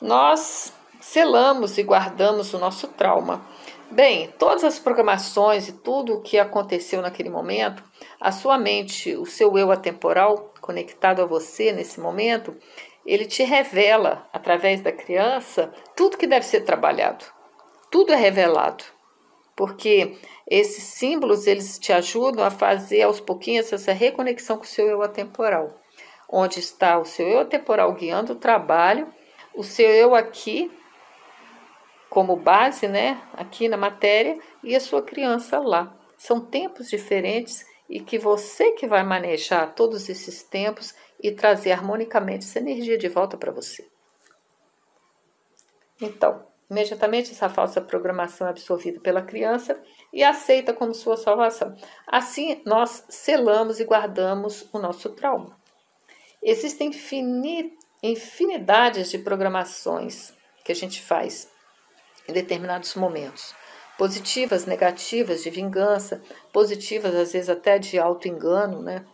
nós 0.00 0.72
selamos 1.00 1.78
e 1.78 1.82
guardamos 1.82 2.52
o 2.54 2.58
nosso 2.58 2.88
trauma. 2.88 3.44
Bem, 3.90 4.28
todas 4.38 4.62
as 4.62 4.78
programações 4.78 5.68
e 5.68 5.72
tudo 5.72 6.14
o 6.14 6.20
que 6.20 6.38
aconteceu 6.38 7.02
naquele 7.02 7.28
momento, 7.28 7.82
a 8.20 8.30
sua 8.30 8.56
mente, 8.56 9.16
o 9.16 9.26
seu 9.26 9.58
eu 9.58 9.72
atemporal 9.72 10.54
conectado 10.60 11.20
a 11.22 11.26
você 11.26 11.72
nesse 11.72 11.98
momento, 11.98 12.56
ele 13.04 13.24
te 13.24 13.42
revela 13.42 14.28
através 14.32 14.80
da 14.80 14.92
criança 14.92 15.72
tudo 15.96 16.16
que 16.16 16.26
deve 16.26 16.46
ser 16.46 16.60
trabalhado. 16.60 17.24
Tudo 17.90 18.12
é 18.12 18.16
revelado. 18.16 18.84
Porque 19.56 20.16
esses 20.48 20.84
símbolos 20.84 21.46
eles 21.46 21.78
te 21.78 21.92
ajudam 21.92 22.44
a 22.44 22.50
fazer 22.50 23.02
aos 23.02 23.18
pouquinhos 23.18 23.72
essa 23.72 23.92
reconexão 23.92 24.56
com 24.56 24.62
o 24.62 24.66
seu 24.66 24.86
eu 24.86 25.02
atemporal. 25.02 25.80
Onde 26.28 26.60
está 26.60 26.98
o 26.98 27.04
seu 27.04 27.26
eu 27.26 27.40
atemporal 27.40 27.92
guiando 27.94 28.34
o 28.34 28.36
trabalho, 28.36 29.12
o 29.54 29.62
seu 29.62 29.88
eu 29.88 30.14
aqui 30.14 30.70
como 32.10 32.34
base, 32.34 32.88
né, 32.88 33.22
aqui 33.32 33.68
na 33.68 33.76
matéria, 33.76 34.36
e 34.64 34.74
a 34.74 34.80
sua 34.80 35.00
criança 35.00 35.60
lá. 35.60 35.96
São 36.18 36.40
tempos 36.40 36.90
diferentes 36.90 37.64
e 37.88 38.00
que 38.00 38.18
você 38.18 38.72
que 38.72 38.86
vai 38.86 39.04
manejar 39.04 39.74
todos 39.74 40.08
esses 40.08 40.42
tempos 40.42 40.94
e 41.22 41.30
trazer 41.30 41.70
harmonicamente 41.70 42.44
essa 42.44 42.58
energia 42.58 42.98
de 42.98 43.08
volta 43.08 43.36
para 43.36 43.52
você. 43.52 43.88
Então, 46.00 46.44
imediatamente 46.68 47.30
essa 47.30 47.48
falsa 47.48 47.80
programação 47.80 48.46
é 48.46 48.50
absorvida 48.50 49.00
pela 49.00 49.22
criança 49.22 49.80
e 50.12 50.24
aceita 50.24 50.72
como 50.72 50.92
sua 50.94 51.16
salvação. 51.16 51.76
Assim, 52.06 52.60
nós 52.66 53.04
selamos 53.08 53.78
e 53.78 53.84
guardamos 53.84 54.68
o 54.72 54.78
nosso 54.78 55.10
trauma. 55.10 55.56
Existem 56.42 56.92
infinidades 58.02 59.10
de 59.10 59.18
programações 59.18 60.32
que 60.64 60.72
a 60.72 60.74
gente 60.74 61.02
faz 61.02 61.50
em 62.28 62.32
determinados 62.32 62.94
momentos. 62.94 63.54
Positivas, 63.98 64.64
negativas, 64.64 65.42
de 65.42 65.50
vingança, 65.50 66.22
positivas 66.52 67.14
às 67.14 67.32
vezes 67.32 67.50
até 67.50 67.78
de 67.78 67.98
auto-engano, 67.98 68.80
né? 68.80 69.04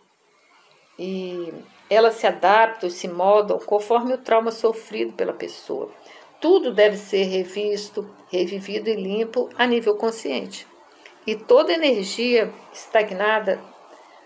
E 0.97 1.53
elas 1.89 2.15
se 2.15 2.25
adaptam 2.25 2.89
se 2.89 3.07
moldam 3.07 3.59
conforme 3.59 4.13
o 4.13 4.17
trauma 4.17 4.51
sofrido 4.51 5.13
pela 5.13 5.33
pessoa. 5.33 5.91
Tudo 6.39 6.73
deve 6.73 6.97
ser 6.97 7.23
revisto, 7.23 8.09
revivido 8.31 8.89
e 8.89 8.95
limpo 8.95 9.49
a 9.57 9.65
nível 9.65 9.95
consciente. 9.95 10.65
E 11.25 11.35
toda 11.35 11.73
energia 11.73 12.53
estagnada 12.71 13.59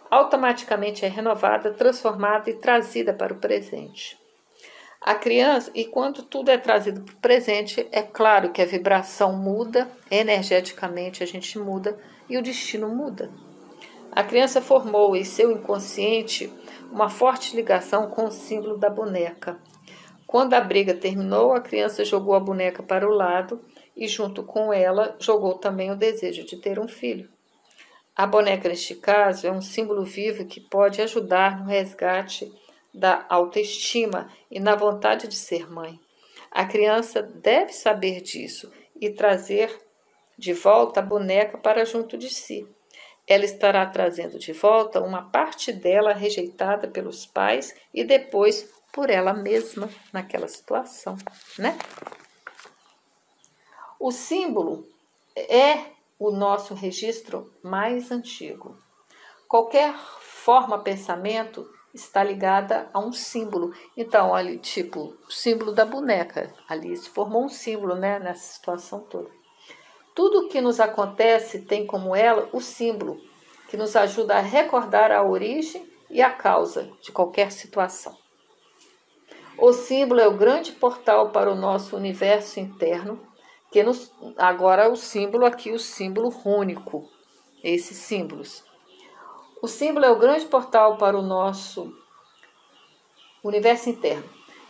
automaticamente 0.09 1.05
é 1.05 1.07
renovada, 1.07 1.71
transformada 1.73 2.49
e 2.49 2.53
trazida 2.53 3.13
para 3.13 3.33
o 3.33 3.37
presente. 3.37 4.20
A 5.03 5.15
criança, 5.15 5.71
e 5.73 5.85
quando 5.85 6.21
tudo 6.21 6.51
é 6.51 6.59
trazido 6.59 7.01
para 7.01 7.13
o 7.15 7.17
presente, 7.17 7.87
é 7.91 8.03
claro 8.03 8.51
que 8.51 8.61
a 8.61 8.67
vibração 8.67 9.35
muda, 9.35 9.89
energeticamente 10.11 11.23
a 11.23 11.25
gente 11.25 11.57
muda 11.57 11.97
e 12.29 12.37
o 12.37 12.41
destino 12.43 12.87
muda. 12.87 13.31
A 14.11 14.23
criança 14.23 14.61
formou 14.61 15.15
em 15.15 15.23
seu 15.23 15.51
inconsciente 15.51 16.53
uma 16.91 17.09
forte 17.09 17.55
ligação 17.55 18.11
com 18.11 18.25
o 18.25 18.31
símbolo 18.31 18.77
da 18.77 18.91
boneca. 18.91 19.57
Quando 20.27 20.53
a 20.53 20.61
briga 20.61 20.93
terminou, 20.93 21.51
a 21.53 21.61
criança 21.61 22.05
jogou 22.05 22.35
a 22.35 22.39
boneca 22.39 22.83
para 22.83 23.09
o 23.09 23.11
lado 23.11 23.59
e, 23.97 24.07
junto 24.07 24.43
com 24.43 24.71
ela, 24.71 25.15
jogou 25.19 25.55
também 25.55 25.89
o 25.89 25.95
desejo 25.95 26.45
de 26.45 26.57
ter 26.57 26.77
um 26.77 26.87
filho. 26.87 27.27
A 28.15 28.27
boneca, 28.27 28.69
neste 28.69 28.93
caso, 28.93 29.47
é 29.47 29.51
um 29.51 29.61
símbolo 29.61 30.03
vivo 30.03 30.45
que 30.45 30.61
pode 30.61 31.01
ajudar 31.01 31.59
no 31.59 31.65
resgate 31.65 32.53
da 32.93 33.25
autoestima 33.29 34.31
e 34.49 34.59
na 34.59 34.75
vontade 34.75 35.27
de 35.27 35.35
ser 35.35 35.69
mãe. 35.69 35.99
A 36.49 36.65
criança 36.65 37.21
deve 37.21 37.71
saber 37.71 38.21
disso 38.21 38.71
e 38.99 39.09
trazer 39.09 39.79
de 40.37 40.53
volta 40.53 40.99
a 40.99 41.03
boneca 41.03 41.57
para 41.57 41.85
junto 41.85 42.17
de 42.17 42.29
si. 42.29 42.67
Ela 43.27 43.45
estará 43.45 43.85
trazendo 43.85 44.37
de 44.37 44.51
volta 44.51 44.99
uma 44.99 45.29
parte 45.29 45.71
dela 45.71 46.13
rejeitada 46.13 46.87
pelos 46.87 47.25
pais 47.25 47.73
e 47.93 48.03
depois 48.03 48.69
por 48.91 49.09
ela 49.09 49.33
mesma 49.33 49.89
naquela 50.11 50.47
situação, 50.47 51.15
né? 51.57 51.77
O 53.99 54.11
símbolo 54.11 54.85
é 55.35 55.85
o 56.19 56.31
nosso 56.31 56.73
registro 56.73 57.53
mais 57.63 58.11
antigo. 58.11 58.77
Qualquer 59.47 59.95
forma 60.19 60.79
pensamento 60.79 61.69
está 61.93 62.23
ligada 62.23 62.89
a 62.93 62.99
um 62.99 63.11
símbolo. 63.11 63.73
Então, 63.95 64.33
ali, 64.33 64.57
tipo, 64.57 65.15
símbolo 65.29 65.71
da 65.71 65.85
boneca. 65.85 66.53
Ali 66.67 66.95
se 66.95 67.09
formou 67.09 67.43
um 67.45 67.49
símbolo, 67.49 67.95
né, 67.95 68.19
nessa 68.19 68.53
situação 68.53 69.01
toda. 69.01 69.29
Tudo 70.15 70.39
o 70.39 70.49
que 70.49 70.61
nos 70.61 70.79
acontece 70.79 71.61
tem 71.61 71.85
como 71.85 72.15
ela 72.15 72.49
o 72.51 72.59
símbolo, 72.59 73.19
que 73.69 73.77
nos 73.77 73.95
ajuda 73.95 74.35
a 74.35 74.41
recordar 74.41 75.11
a 75.11 75.23
origem 75.23 75.89
e 76.09 76.21
a 76.21 76.29
causa 76.29 76.91
de 77.01 77.11
qualquer 77.11 77.51
situação. 77.51 78.17
O 79.57 79.71
símbolo 79.71 80.19
é 80.19 80.27
o 80.27 80.37
grande 80.37 80.71
portal 80.73 81.29
para 81.29 81.51
o 81.51 81.55
nosso 81.55 81.95
universo 81.95 82.59
interno, 82.59 83.19
que 83.71 83.83
nos, 83.83 84.11
agora 84.37 84.89
o 84.89 84.97
símbolo 84.97 85.45
aqui, 85.45 85.71
o 85.71 85.79
símbolo 85.79 86.29
rúnico, 86.29 87.09
esses 87.63 87.95
símbolos 87.97 88.65
o 89.61 89.67
símbolo 89.67 90.05
é 90.05 90.11
o 90.11 90.17
grande 90.17 90.45
portal 90.45 90.97
para 90.97 91.17
o 91.17 91.21
nosso 91.21 91.95
universo 93.43 93.89
interno, 93.89 94.27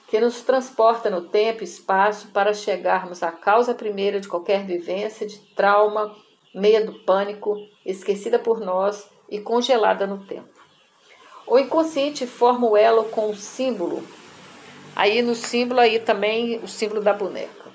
que 0.07 0.19
nos 0.19 0.41
transporta 0.41 1.09
no 1.09 1.21
tempo 1.21 1.61
e 1.61 1.63
espaço 1.63 2.27
para 2.31 2.53
chegarmos 2.53 3.23
à 3.23 3.31
causa 3.31 3.73
primeira 3.73 4.19
de 4.19 4.27
qualquer 4.27 4.65
vivência 4.65 5.25
de 5.25 5.39
trauma, 5.55 6.13
medo, 6.53 6.99
pânico, 7.05 7.55
esquecida 7.85 8.37
por 8.37 8.59
nós 8.59 9.09
e 9.29 9.39
congelada 9.39 10.05
no 10.05 10.25
tempo. 10.25 10.59
O 11.47 11.57
inconsciente 11.57 12.27
forma 12.27 12.67
o 12.67 12.75
elo 12.75 13.05
com 13.05 13.29
o 13.29 13.35
símbolo. 13.35 14.03
Aí 14.93 15.21
no 15.21 15.35
símbolo 15.35 15.79
aí 15.79 15.99
também 15.99 16.59
o 16.59 16.67
símbolo 16.67 17.01
da 17.01 17.13
boneca. 17.13 17.71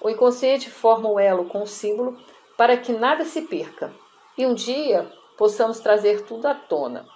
O 0.00 0.10
inconsciente 0.10 0.68
forma 0.68 1.08
o 1.08 1.20
elo 1.20 1.44
com 1.44 1.62
o 1.62 1.66
símbolo 1.66 2.18
para 2.56 2.76
que 2.76 2.92
nada 2.92 3.24
se 3.24 3.42
perca. 3.42 3.92
E 4.36 4.44
um 4.44 4.54
dia 4.54 5.10
possamos 5.38 5.78
trazer 5.78 6.22
tudo 6.26 6.46
à 6.46 6.54
tona. 6.54 7.06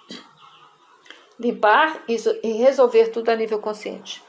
Limpar 1.37 2.03
e 2.07 2.53
resolver 2.53 3.09
tudo 3.09 3.29
a 3.29 3.35
nível 3.35 3.59
consciente. 3.59 4.23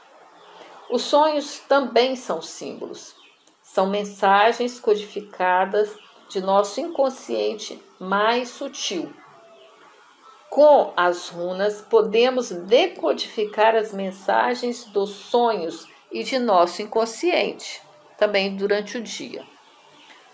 Os 0.89 1.03
sonhos 1.03 1.59
também 1.59 2.15
são 2.15 2.41
símbolos. 2.41 3.15
São 3.63 3.87
mensagens 3.87 4.79
codificadas 4.79 5.95
de 6.29 6.41
nosso 6.41 6.79
inconsciente 6.81 7.81
mais 7.99 8.49
sutil. 8.49 9.11
Com 10.49 10.93
as 10.95 11.29
runas, 11.29 11.81
podemos 11.81 12.49
decodificar 12.49 13.75
as 13.75 13.93
mensagens 13.93 14.85
dos 14.85 15.09
sonhos 15.09 15.87
e 16.11 16.23
de 16.23 16.39
nosso 16.39 16.81
inconsciente, 16.81 17.81
também 18.17 18.55
durante 18.55 18.97
o 18.97 19.01
dia. 19.01 19.43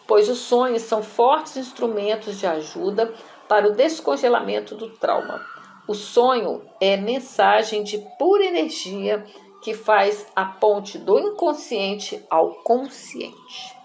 Pois 0.05 0.29
os 0.29 0.39
sonhos 0.39 0.83
são 0.83 1.01
fortes 1.01 1.57
instrumentos 1.57 2.37
de 2.37 2.45
ajuda 2.45 3.13
para 3.51 3.67
o 3.67 3.73
descongelamento 3.73 4.75
do 4.75 4.91
trauma. 4.91 5.45
O 5.85 5.93
sonho 5.93 6.61
é 6.79 6.95
mensagem 6.95 7.83
de 7.83 7.97
pura 8.17 8.45
energia 8.45 9.25
que 9.61 9.73
faz 9.73 10.25
a 10.33 10.45
ponte 10.45 10.97
do 10.97 11.19
inconsciente 11.19 12.25
ao 12.29 12.63
consciente. 12.63 13.75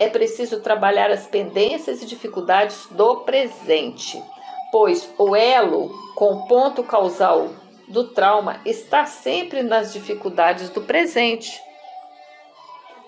É 0.00 0.08
preciso 0.08 0.60
trabalhar 0.60 1.08
as 1.08 1.24
pendências 1.28 2.02
e 2.02 2.06
dificuldades 2.06 2.88
do 2.90 3.18
presente, 3.18 4.20
pois 4.72 5.08
o 5.16 5.36
elo 5.36 5.88
com 6.16 6.32
o 6.32 6.48
ponto 6.48 6.82
causal 6.82 7.48
do 7.86 8.08
trauma 8.08 8.60
está 8.66 9.06
sempre 9.06 9.62
nas 9.62 9.92
dificuldades 9.92 10.68
do 10.68 10.80
presente. 10.80 11.62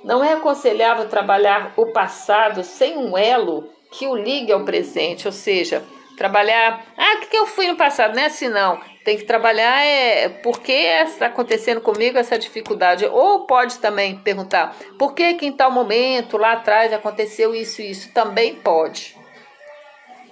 Não 0.05 0.23
é 0.23 0.35
aconselhável 0.35 1.09
trabalhar 1.09 1.75
o 1.77 1.87
passado 1.87 2.63
sem 2.63 2.97
um 2.97 3.19
elo 3.19 3.69
que 3.93 4.07
o 4.07 4.17
ligue 4.17 4.51
ao 4.51 4.65
presente, 4.65 5.27
ou 5.27 5.33
seja, 5.33 5.85
trabalhar. 6.17 6.85
Ah, 6.97 7.17
o 7.17 7.21
que, 7.21 7.37
eu 7.37 7.47
fui 7.47 7.69
no 7.69 7.77
passado? 7.77 8.15
Não 8.15 8.23
é 8.23 8.27
assim, 8.27 8.49
não. 8.49 8.81
Tem 9.05 9.17
que 9.17 9.25
trabalhar 9.25 9.85
é 9.85 10.29
por 10.29 10.61
que 10.61 10.73
está 10.73 11.27
acontecendo 11.27 11.81
comigo 11.81 12.19
essa 12.19 12.39
dificuldade. 12.39 13.05
Ou 13.05 13.47
pode 13.47 13.79
também 13.79 14.17
perguntar 14.17 14.75
por 14.99 15.15
que, 15.15 15.35
que 15.35 15.47
em 15.47 15.53
tal 15.53 15.71
momento, 15.71 16.39
lá 16.39 16.53
atrás, 16.53 16.93
aconteceu 16.93 17.55
isso 17.55 17.83
e 17.83 17.91
isso. 17.91 18.13
Também 18.13 18.55
pode. 18.55 19.17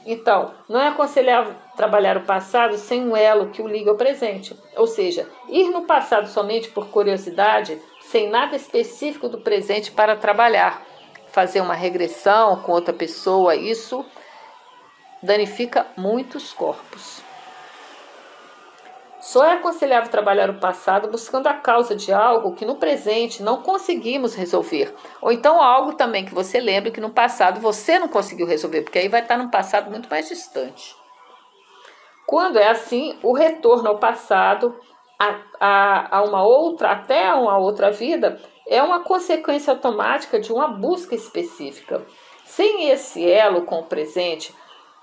Então, 0.07 0.55
não 0.69 0.81
é 0.81 0.89
aconselhável 0.89 1.55
trabalhar 1.77 2.17
o 2.17 2.23
passado 2.23 2.79
sem 2.79 3.07
um 3.07 3.17
elo 3.17 3.51
que 3.51 3.61
o 3.61 3.69
liga 3.69 3.91
ao 3.91 3.97
presente. 3.97 4.57
Ou 4.77 4.87
seja, 4.87 5.29
ir 5.49 5.69
no 5.71 5.83
passado 5.83 6.29
somente 6.29 6.71
por 6.71 6.89
curiosidade, 6.89 7.79
sem 8.01 8.31
nada 8.31 8.57
específico 8.57 9.29
do 9.29 9.39
presente 9.39 9.91
para 9.91 10.17
trabalhar 10.17 10.90
fazer 11.31 11.61
uma 11.61 11.75
regressão 11.75 12.61
com 12.63 12.73
outra 12.73 12.93
pessoa, 12.93 13.55
isso 13.55 14.05
danifica 15.23 15.87
muitos 15.97 16.53
corpos. 16.53 17.23
Só 19.21 19.45
é 19.45 19.53
aconselhável 19.53 20.11
trabalhar 20.11 20.49
o 20.49 20.59
passado 20.59 21.11
buscando 21.11 21.47
a 21.47 21.55
causa 21.55 21.95
de 21.95 22.11
algo 22.11 22.55
que 22.55 22.65
no 22.65 22.77
presente 22.77 23.43
não 23.43 23.63
conseguimos 23.63 24.35
resolver. 24.35 24.95
Ou 25.21 25.31
então 25.31 25.61
algo 25.63 25.95
também 25.95 26.25
que 26.25 26.35
você 26.35 26.59
lembre 26.59 26.91
que 26.91 27.03
no 27.03 27.11
passado 27.11 27.61
você 27.61 27.99
não 27.99 28.09
conseguiu 28.09 28.47
resolver, 28.47 28.81
porque 28.81 28.99
aí 28.99 29.09
vai 29.09 29.21
estar 29.21 29.37
num 29.37 29.51
passado 29.51 29.91
muito 29.91 30.09
mais 30.09 30.27
distante. 30.27 30.97
Quando 32.27 32.59
é 32.59 32.71
assim, 32.71 33.19
o 33.23 33.35
retorno 33.35 33.89
ao 33.89 33.99
passado, 33.99 34.75
a, 35.21 35.37
a, 35.61 36.19
a 36.19 36.23
uma 36.23 36.43
outra, 36.43 36.93
até 36.93 37.31
uma 37.35 37.59
outra 37.59 37.91
vida, 37.91 38.41
é 38.71 38.81
uma 38.81 39.01
consequência 39.01 39.73
automática 39.73 40.39
de 40.39 40.53
uma 40.53 40.69
busca 40.69 41.15
específica. 41.15 42.07
Sem 42.45 42.89
esse 42.89 43.29
elo 43.29 43.63
com 43.63 43.81
o 43.81 43.85
presente, 43.85 44.55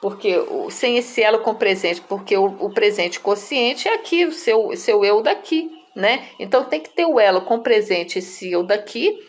porque 0.01 0.35
sem 0.71 0.97
esse 0.97 1.21
elo 1.21 1.39
com 1.39 1.51
o 1.51 1.55
presente, 1.55 2.01
porque 2.01 2.37
o, 2.37 2.45
o 2.45 2.73
presente 2.73 3.19
consciente 3.19 3.89
é 3.89 3.93
aqui, 3.93 4.25
o 4.25 4.31
seu, 4.31 4.75
seu 4.77 5.03
eu 5.03 5.21
daqui, 5.21 5.69
né? 5.93 6.29
Então 6.39 6.63
tem 6.63 6.79
que 6.79 6.89
ter 6.89 7.05
o 7.05 7.19
elo 7.19 7.41
com 7.41 7.55
o 7.55 7.61
presente, 7.61 8.19
esse 8.19 8.49
eu 8.49 8.63
daqui, 8.63 9.19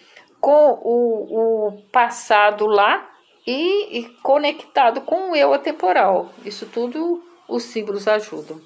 com 0.41 0.79
o, 0.83 1.69
o 1.69 1.83
passado 1.91 2.65
lá 2.67 3.11
e, 3.45 3.99
e 3.99 4.09
conectado 4.23 5.01
com 5.01 5.33
o 5.33 5.37
eu 5.37 5.53
atemporal. 5.53 6.31
Isso 6.45 6.67
tudo 6.67 7.23
os 7.49 7.65
símbolos 7.65 8.07
ajudam. 8.07 8.61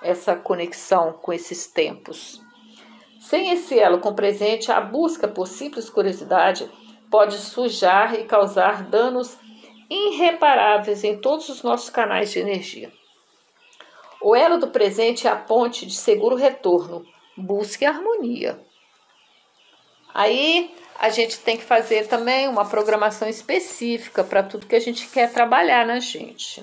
Essa 0.00 0.36
conexão 0.36 1.12
com 1.12 1.32
esses 1.32 1.66
tempos. 1.66 2.40
Sem 3.22 3.50
esse 3.50 3.78
elo 3.78 4.00
com 4.00 4.08
o 4.08 4.14
presente, 4.14 4.72
a 4.72 4.80
busca 4.80 5.28
por 5.28 5.46
simples 5.46 5.88
curiosidade 5.88 6.68
pode 7.08 7.36
sujar 7.36 8.18
e 8.18 8.24
causar 8.24 8.82
danos 8.82 9.38
irreparáveis 9.88 11.04
em 11.04 11.16
todos 11.16 11.48
os 11.48 11.62
nossos 11.62 11.88
canais 11.88 12.32
de 12.32 12.40
energia. 12.40 12.92
O 14.20 14.34
elo 14.34 14.58
do 14.58 14.66
presente 14.66 15.28
é 15.28 15.30
a 15.30 15.36
ponte 15.36 15.86
de 15.86 15.94
seguro 15.94 16.34
retorno. 16.34 17.06
Busque 17.36 17.84
harmonia. 17.84 18.60
Aí 20.12 20.74
a 20.98 21.08
gente 21.08 21.38
tem 21.38 21.56
que 21.56 21.64
fazer 21.64 22.08
também 22.08 22.48
uma 22.48 22.64
programação 22.64 23.28
específica 23.28 24.24
para 24.24 24.42
tudo 24.42 24.66
que 24.66 24.76
a 24.76 24.80
gente 24.80 25.06
quer 25.08 25.32
trabalhar 25.32 25.86
na 25.86 26.00
gente. 26.00 26.62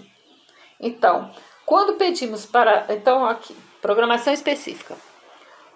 Então, 0.78 1.34
quando 1.66 1.96
pedimos 1.98 2.46
para. 2.46 2.86
Então, 2.90 3.26
aqui, 3.26 3.56
programação 3.82 4.34
específica. 4.34 5.09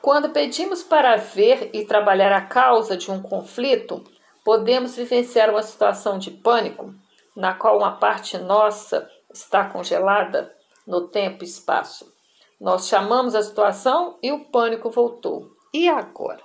Quando 0.04 0.32
pedimos 0.32 0.84
para 0.84 1.16
ver 1.16 1.70
e 1.72 1.86
trabalhar 1.86 2.34
a 2.34 2.42
causa 2.42 2.98
de 2.98 3.10
um 3.10 3.22
conflito, 3.22 4.04
podemos 4.44 4.98
vivenciar 4.98 5.50
uma 5.50 5.64
situação 5.64 6.20
de 6.20 6.30
pânico 6.30 6.94
na 7.34 7.54
qual 7.54 7.78
uma 7.78 7.94
parte 7.94 8.38
nossa 8.38 9.10
está 9.34 9.64
congelada 9.64 10.54
no 10.86 11.08
tempo 11.08 11.46
e 11.46 11.48
espaço. 11.48 12.14
Nós 12.60 12.90
chamamos 12.90 13.34
a 13.34 13.42
situação 13.42 14.20
e 14.22 14.30
o 14.34 14.44
pânico 14.52 14.92
voltou. 14.92 15.50
E 15.74 15.88
agora? 15.88 16.42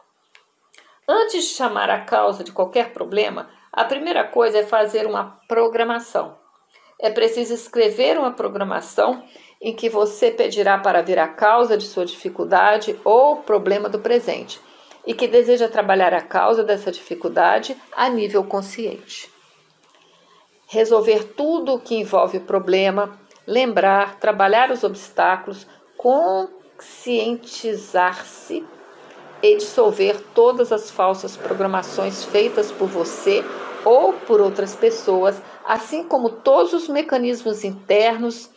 Antes 1.08 1.42
de 1.42 1.54
chamar 1.54 1.90
a 1.90 2.04
causa 2.04 2.44
de 2.44 2.52
qualquer 2.52 2.92
problema, 2.92 3.50
a 3.72 3.84
primeira 3.84 4.22
coisa 4.28 4.58
é 4.58 4.64
fazer 4.64 5.04
uma 5.04 5.36
programação. 5.48 6.38
É 7.00 7.10
preciso 7.10 7.54
escrever 7.54 8.18
uma 8.18 8.32
programação 8.32 9.24
em 9.60 9.74
que 9.74 9.88
você 9.88 10.30
pedirá 10.30 10.78
para 10.78 11.02
ver 11.02 11.18
a 11.18 11.26
causa 11.26 11.76
de 11.76 11.84
sua 11.84 12.06
dificuldade 12.06 12.96
ou 13.04 13.34
problema 13.36 13.88
do 13.88 13.98
presente 13.98 14.60
e 15.06 15.14
que 15.14 15.26
deseja 15.26 15.68
trabalhar 15.68 16.14
a 16.14 16.20
causa 16.20 16.62
dessa 16.62 16.92
dificuldade 16.92 17.76
a 17.96 18.08
nível 18.08 18.44
consciente. 18.44 19.28
Resolver 20.66 21.24
tudo 21.24 21.74
o 21.74 21.80
que 21.80 21.96
envolve 21.96 22.38
o 22.38 22.42
problema, 22.42 23.18
lembrar, 23.46 24.20
trabalhar 24.20 24.70
os 24.70 24.84
obstáculos, 24.84 25.66
conscientizar-se 25.96 28.64
e 29.42 29.56
dissolver 29.56 30.20
todas 30.34 30.70
as 30.72 30.90
falsas 30.90 31.36
programações 31.36 32.24
feitas 32.24 32.70
por 32.70 32.86
você 32.86 33.42
ou 33.84 34.12
por 34.12 34.40
outras 34.40 34.76
pessoas, 34.76 35.42
assim 35.64 36.04
como 36.04 36.28
todos 36.28 36.72
os 36.74 36.88
mecanismos 36.88 37.64
internos 37.64 38.50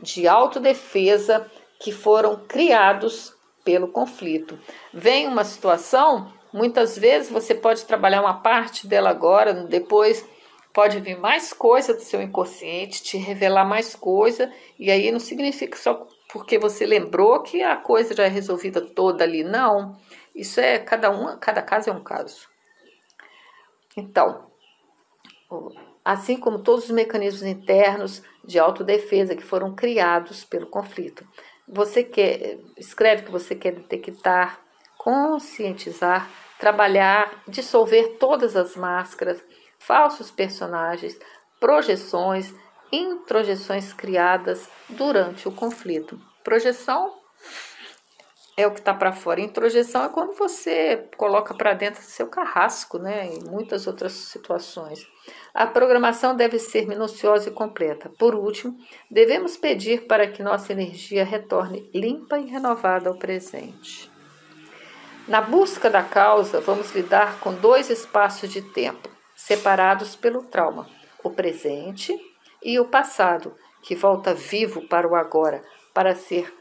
de 0.00 0.28
autodefesa 0.28 1.50
que 1.78 1.92
foram 1.92 2.44
criados 2.46 3.34
pelo 3.64 3.88
conflito. 3.88 4.58
Vem 4.92 5.26
uma 5.26 5.44
situação, 5.44 6.32
muitas 6.52 6.98
vezes 6.98 7.30
você 7.30 7.54
pode 7.54 7.84
trabalhar 7.84 8.20
uma 8.20 8.40
parte 8.40 8.86
dela 8.86 9.10
agora, 9.10 9.52
depois 9.52 10.26
pode 10.72 11.00
vir 11.00 11.18
mais 11.18 11.52
coisa 11.52 11.92
do 11.94 12.00
seu 12.00 12.22
inconsciente, 12.22 13.02
te 13.02 13.16
revelar 13.16 13.64
mais 13.64 13.94
coisa, 13.94 14.52
e 14.78 14.90
aí 14.90 15.10
não 15.10 15.20
significa 15.20 15.76
só 15.76 16.06
porque 16.30 16.58
você 16.58 16.86
lembrou 16.86 17.42
que 17.42 17.62
a 17.62 17.76
coisa 17.76 18.14
já 18.14 18.24
é 18.24 18.28
resolvida 18.28 18.80
toda 18.80 19.24
ali, 19.24 19.42
não. 19.42 19.98
Isso 20.34 20.60
é 20.60 20.78
cada 20.78 21.10
um, 21.10 21.36
cada 21.38 21.62
caso 21.62 21.90
é 21.90 21.92
um 21.92 22.02
caso. 22.02 22.48
Então, 23.96 24.46
assim 26.08 26.38
como 26.38 26.60
todos 26.60 26.84
os 26.84 26.90
mecanismos 26.90 27.42
internos 27.42 28.22
de 28.42 28.58
autodefesa 28.58 29.36
que 29.36 29.42
foram 29.42 29.74
criados 29.74 30.42
pelo 30.42 30.66
conflito, 30.66 31.22
você 31.68 32.02
quer 32.02 32.58
escreve 32.78 33.24
que 33.24 33.30
você 33.30 33.54
quer 33.54 33.72
detectar, 33.72 34.58
conscientizar, 34.96 36.26
trabalhar, 36.58 37.42
dissolver 37.46 38.16
todas 38.18 38.56
as 38.56 38.74
máscaras, 38.74 39.44
falsos 39.78 40.30
personagens, 40.30 41.14
projeções, 41.60 42.54
introjeções 42.90 43.92
criadas 43.92 44.66
durante 44.88 45.46
o 45.46 45.52
conflito. 45.52 46.18
Projeção 46.42 47.17
é 48.58 48.66
o 48.66 48.72
que 48.72 48.80
está 48.80 48.92
para 48.92 49.12
fora. 49.12 49.40
Introjeção 49.40 50.04
é 50.04 50.08
quando 50.08 50.32
você 50.32 51.08
coloca 51.16 51.54
para 51.54 51.74
dentro 51.74 52.02
seu 52.02 52.26
carrasco, 52.26 52.98
né? 52.98 53.28
Em 53.28 53.44
muitas 53.44 53.86
outras 53.86 54.10
situações. 54.12 55.06
A 55.54 55.64
programação 55.64 56.34
deve 56.34 56.58
ser 56.58 56.84
minuciosa 56.84 57.48
e 57.48 57.52
completa. 57.52 58.10
Por 58.18 58.34
último, 58.34 58.76
devemos 59.08 59.56
pedir 59.56 60.08
para 60.08 60.26
que 60.26 60.42
nossa 60.42 60.72
energia 60.72 61.24
retorne 61.24 61.88
limpa 61.94 62.36
e 62.36 62.46
renovada 62.46 63.08
ao 63.08 63.14
presente. 63.14 64.10
Na 65.28 65.40
busca 65.40 65.88
da 65.88 66.02
causa, 66.02 66.60
vamos 66.60 66.92
lidar 66.92 67.38
com 67.38 67.54
dois 67.54 67.90
espaços 67.90 68.50
de 68.50 68.60
tempo 68.60 69.08
separados 69.36 70.16
pelo 70.16 70.42
trauma, 70.42 70.88
o 71.22 71.30
presente 71.30 72.12
e 72.60 72.80
o 72.80 72.86
passado, 72.86 73.54
que 73.82 73.94
volta 73.94 74.34
vivo 74.34 74.88
para 74.88 75.06
o 75.06 75.14
agora, 75.14 75.62
para 75.94 76.16
ser 76.16 76.57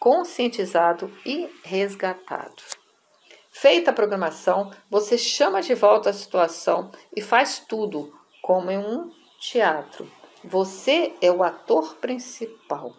conscientizado 0.00 1.12
e 1.26 1.48
resgatado. 1.62 2.62
Feita 3.50 3.90
a 3.90 3.94
programação, 3.94 4.72
você 4.88 5.18
chama 5.18 5.60
de 5.60 5.74
volta 5.74 6.08
a 6.08 6.14
situação 6.14 6.90
e 7.14 7.20
faz 7.20 7.58
tudo 7.68 8.10
como 8.40 8.70
em 8.70 8.78
um 8.78 9.12
teatro. 9.38 10.10
Você 10.42 11.14
é 11.20 11.30
o 11.30 11.42
ator 11.42 11.96
principal. 11.96 12.96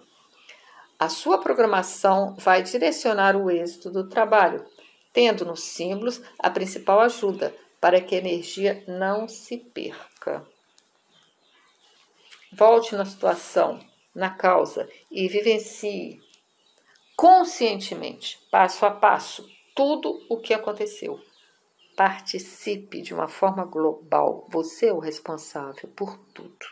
A 0.99 1.09
sua 1.09 1.39
programação 1.39 2.35
vai 2.37 2.61
direcionar 2.61 3.35
o 3.35 3.49
êxito 3.49 3.89
do 3.89 4.07
trabalho, 4.07 4.63
tendo 5.11 5.43
nos 5.43 5.63
símbolos 5.63 6.21
a 6.37 6.51
principal 6.51 6.99
ajuda 6.99 7.55
para 7.79 7.99
que 7.99 8.13
a 8.13 8.19
energia 8.19 8.83
não 8.87 9.27
se 9.27 9.57
perca. 9.57 10.45
Volte 12.53 12.95
na 12.95 13.05
situação, 13.05 13.79
na 14.13 14.29
causa 14.29 14.87
e 15.09 15.27
vivencie 15.27 16.21
conscientemente, 17.21 18.39
passo 18.49 18.83
a 18.83 18.89
passo, 18.89 19.47
tudo 19.75 20.25
o 20.27 20.37
que 20.37 20.55
aconteceu. 20.55 21.19
Participe 21.95 22.99
de 22.99 23.13
uma 23.13 23.27
forma 23.27 23.63
global, 23.63 24.47
você 24.49 24.87
é 24.87 24.93
o 24.93 24.97
responsável 24.97 25.87
por 25.95 26.17
tudo. 26.33 26.65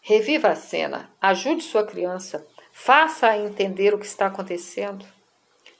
Reviva 0.00 0.50
a 0.50 0.54
cena, 0.54 1.12
ajude 1.20 1.64
sua 1.64 1.84
criança, 1.84 2.46
faça-a 2.70 3.36
entender 3.36 3.92
o 3.92 3.98
que 3.98 4.06
está 4.06 4.26
acontecendo. 4.26 5.04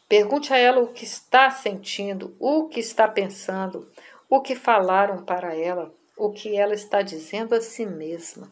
Pergunte 0.09 0.53
a 0.53 0.59
ela 0.59 0.81
o 0.81 0.93
que 0.93 1.05
está 1.05 1.49
sentindo, 1.49 2.35
o 2.41 2.67
que 2.67 2.81
está 2.81 3.07
pensando, 3.07 3.89
o 4.29 4.41
que 4.41 4.57
falaram 4.57 5.25
para 5.25 5.55
ela, 5.55 5.95
o 6.17 6.33
que 6.33 6.57
ela 6.57 6.75
está 6.75 7.03
dizendo 7.03 7.55
a 7.55 7.61
si 7.61 7.87
mesma. 7.87 8.51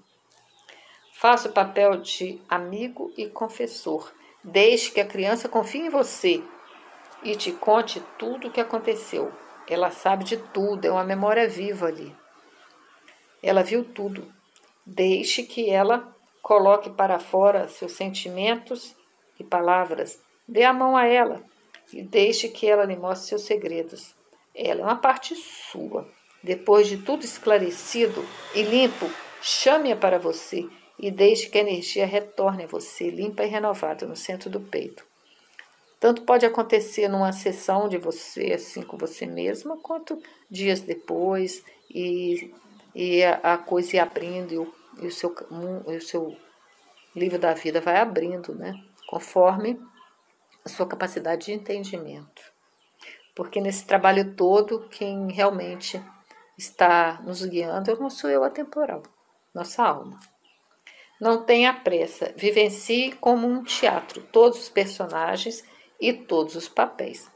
Faça 1.12 1.48
o 1.48 1.52
papel 1.52 1.96
de 1.96 2.40
amigo 2.48 3.12
e 3.16 3.28
confessor. 3.28 4.19
Deixe 4.42 4.90
que 4.90 5.00
a 5.00 5.06
criança 5.06 5.48
confie 5.48 5.80
em 5.80 5.90
você 5.90 6.42
e 7.22 7.36
te 7.36 7.52
conte 7.52 8.02
tudo 8.18 8.48
o 8.48 8.50
que 8.50 8.60
aconteceu. 8.60 9.30
Ela 9.68 9.90
sabe 9.90 10.24
de 10.24 10.38
tudo, 10.38 10.86
é 10.86 10.90
uma 10.90 11.04
memória 11.04 11.46
viva 11.46 11.86
ali. 11.86 12.14
Ela 13.42 13.62
viu 13.62 13.84
tudo. 13.84 14.32
Deixe 14.84 15.42
que 15.42 15.68
ela 15.68 16.10
coloque 16.42 16.88
para 16.88 17.18
fora 17.18 17.68
seus 17.68 17.92
sentimentos 17.92 18.96
e 19.38 19.44
palavras. 19.44 20.22
Dê 20.48 20.64
a 20.64 20.72
mão 20.72 20.96
a 20.96 21.06
ela 21.06 21.44
e 21.92 22.02
deixe 22.02 22.48
que 22.48 22.66
ela 22.66 22.84
lhe 22.84 22.96
mostre 22.96 23.28
seus 23.28 23.42
segredos. 23.42 24.14
Ela 24.54 24.80
é 24.80 24.84
uma 24.84 24.96
parte 24.96 25.34
sua. 25.36 26.08
Depois 26.42 26.88
de 26.88 26.96
tudo 26.96 27.24
esclarecido 27.24 28.24
e 28.54 28.62
limpo, 28.62 29.08
chame-a 29.42 29.94
para 29.94 30.18
você 30.18 30.66
e 31.00 31.10
deixe 31.10 31.48
que 31.48 31.56
a 31.56 31.62
energia 31.62 32.04
retorne 32.04 32.64
a 32.64 32.66
você, 32.66 33.08
limpa 33.08 33.42
e 33.42 33.48
renovada, 33.48 34.06
no 34.06 34.14
centro 34.14 34.50
do 34.50 34.60
peito. 34.60 35.04
Tanto 35.98 36.22
pode 36.22 36.44
acontecer 36.44 37.08
numa 37.08 37.32
sessão 37.32 37.88
de 37.88 37.96
você, 37.96 38.52
assim 38.52 38.82
com 38.82 38.98
você 38.98 39.24
mesma, 39.24 39.78
quanto 39.78 40.22
dias 40.50 40.80
depois, 40.80 41.64
e, 41.88 42.52
e 42.94 43.24
a, 43.24 43.54
a 43.54 43.58
coisa 43.58 43.96
ir 43.96 43.98
abrindo, 43.98 44.52
e 44.52 44.58
o, 44.58 44.74
e 45.02 45.06
o, 45.06 45.10
seu, 45.10 45.34
e 45.88 45.96
o 45.96 46.02
seu 46.02 46.36
livro 47.16 47.38
da 47.38 47.54
vida 47.54 47.80
vai 47.80 47.96
abrindo, 47.96 48.54
né? 48.54 48.74
Conforme 49.08 49.80
a 50.64 50.68
sua 50.68 50.86
capacidade 50.86 51.46
de 51.46 51.52
entendimento. 51.52 52.42
Porque 53.34 53.60
nesse 53.60 53.86
trabalho 53.86 54.34
todo, 54.34 54.88
quem 54.90 55.32
realmente 55.32 56.02
está 56.58 57.20
nos 57.24 57.42
guiando 57.44 57.90
é 57.90 57.94
o 57.94 58.00
nosso 58.00 58.28
eu 58.28 58.44
atemporal, 58.44 59.02
nossa 59.54 59.82
alma. 59.82 60.20
Não 61.20 61.44
tenha 61.44 61.74
pressa, 61.74 62.32
vivencie 62.34 63.12
como 63.12 63.46
um 63.46 63.62
teatro, 63.62 64.22
todos 64.32 64.58
os 64.58 64.68
personagens 64.70 65.62
e 66.00 66.14
todos 66.14 66.56
os 66.56 66.66
papéis. 66.66 67.30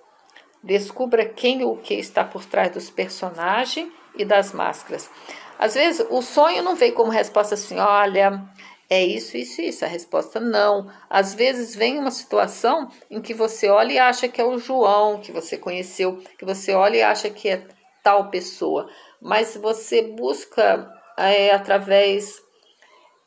Descubra 0.62 1.26
quem 1.26 1.62
ou 1.62 1.74
o 1.74 1.76
que 1.76 1.92
está 1.92 2.24
por 2.24 2.46
trás 2.46 2.72
dos 2.72 2.88
personagens 2.88 3.92
e 4.16 4.24
das 4.24 4.52
máscaras. 4.52 5.10
Às 5.58 5.74
vezes 5.74 6.06
o 6.08 6.22
sonho 6.22 6.62
não 6.62 6.74
vem 6.74 6.92
como 6.92 7.10
resposta 7.10 7.54
assim, 7.54 7.78
olha, 7.78 8.42
é 8.88 9.04
isso, 9.04 9.36
isso, 9.36 9.60
isso. 9.60 9.84
A 9.84 9.88
resposta 9.88 10.40
não. 10.40 10.90
Às 11.08 11.34
vezes 11.34 11.74
vem 11.74 11.98
uma 11.98 12.10
situação 12.10 12.88
em 13.10 13.20
que 13.20 13.34
você 13.34 13.68
olha 13.68 13.92
e 13.92 13.98
acha 13.98 14.28
que 14.28 14.40
é 14.40 14.44
o 14.44 14.58
João 14.58 15.20
que 15.20 15.32
você 15.32 15.58
conheceu, 15.58 16.22
que 16.38 16.44
você 16.44 16.72
olha 16.72 16.96
e 16.96 17.02
acha 17.02 17.28
que 17.28 17.48
é 17.48 17.66
tal 18.02 18.30
pessoa, 18.30 18.88
mas 19.20 19.56
você 19.56 20.02
busca 20.02 20.90
é, 21.16 21.50
através 21.54 22.43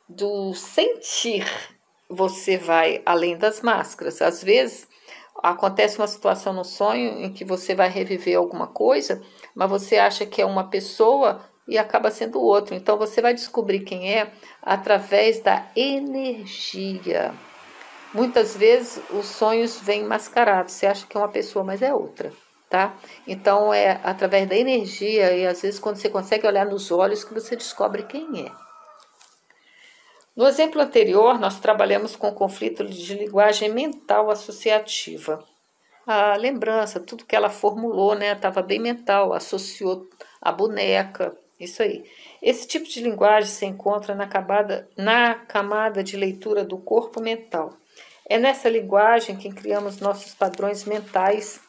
do 0.08 0.54
sentir, 0.54 1.44
você 2.08 2.56
vai 2.56 3.02
além 3.04 3.36
das 3.36 3.60
máscaras. 3.60 4.22
Às 4.22 4.42
vezes 4.42 4.88
acontece 5.42 5.98
uma 5.98 6.06
situação 6.06 6.52
no 6.52 6.64
sonho 6.64 7.20
em 7.20 7.32
que 7.32 7.44
você 7.44 7.74
vai 7.74 7.88
reviver 7.88 8.36
alguma 8.36 8.66
coisa, 8.66 9.22
mas 9.54 9.68
você 9.68 9.96
acha 9.96 10.26
que 10.26 10.40
é 10.40 10.46
uma 10.46 10.68
pessoa 10.68 11.40
e 11.66 11.76
acaba 11.76 12.10
sendo 12.10 12.40
outro. 12.40 12.74
Então 12.74 12.96
você 12.96 13.20
vai 13.20 13.34
descobrir 13.34 13.80
quem 13.80 14.12
é 14.12 14.32
através 14.62 15.40
da 15.40 15.66
energia. 15.76 17.34
Muitas 18.14 18.56
vezes 18.56 19.02
os 19.10 19.26
sonhos 19.26 19.78
vêm 19.78 20.02
mascarados. 20.02 20.72
Você 20.72 20.86
acha 20.86 21.06
que 21.06 21.16
é 21.16 21.20
uma 21.20 21.28
pessoa, 21.28 21.62
mas 21.62 21.82
é 21.82 21.92
outra, 21.92 22.32
tá? 22.70 22.94
Então 23.26 23.72
é 23.72 24.00
através 24.02 24.48
da 24.48 24.56
energia 24.56 25.36
e 25.36 25.46
às 25.46 25.60
vezes 25.60 25.78
quando 25.78 25.96
você 25.96 26.08
consegue 26.08 26.46
olhar 26.46 26.64
nos 26.64 26.90
olhos 26.90 27.22
que 27.22 27.34
você 27.34 27.54
descobre 27.54 28.04
quem 28.04 28.46
é. 28.46 28.67
No 30.38 30.46
exemplo 30.46 30.80
anterior, 30.80 31.36
nós 31.36 31.58
trabalhamos 31.58 32.14
com 32.14 32.32
conflito 32.32 32.84
de 32.84 33.12
linguagem 33.12 33.74
mental 33.74 34.30
associativa. 34.30 35.42
A 36.06 36.36
lembrança, 36.36 37.00
tudo 37.00 37.24
que 37.24 37.34
ela 37.34 37.50
formulou, 37.50 38.14
né, 38.14 38.34
estava 38.34 38.62
bem 38.62 38.78
mental, 38.78 39.32
associou 39.32 40.08
a 40.40 40.52
boneca, 40.52 41.36
isso 41.58 41.82
aí. 41.82 42.08
Esse 42.40 42.68
tipo 42.68 42.88
de 42.88 43.00
linguagem 43.00 43.50
se 43.50 43.66
encontra 43.66 44.14
na, 44.14 44.28
camada, 44.28 44.88
na 44.96 45.34
camada 45.34 46.04
de 46.04 46.16
leitura 46.16 46.64
do 46.64 46.78
corpo 46.78 47.20
mental. 47.20 47.74
É 48.24 48.38
nessa 48.38 48.68
linguagem 48.68 49.34
que 49.34 49.52
criamos 49.52 49.98
nossos 49.98 50.36
padrões 50.36 50.84
mentais 50.84 51.60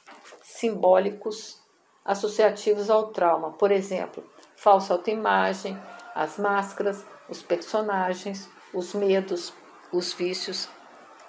simbólicos 0.44 1.60
associativos 2.06 2.92
ao 2.92 3.08
trauma. 3.08 3.52
Por 3.54 3.72
exemplo, 3.72 4.24
falsa 4.56 4.94
autoimagem, 4.94 5.76
as 6.14 6.38
máscaras, 6.38 7.04
os 7.28 7.42
personagens, 7.42 8.48
os 8.74 8.94
medos, 8.94 9.54
os 9.92 10.14
vícios, 10.14 10.70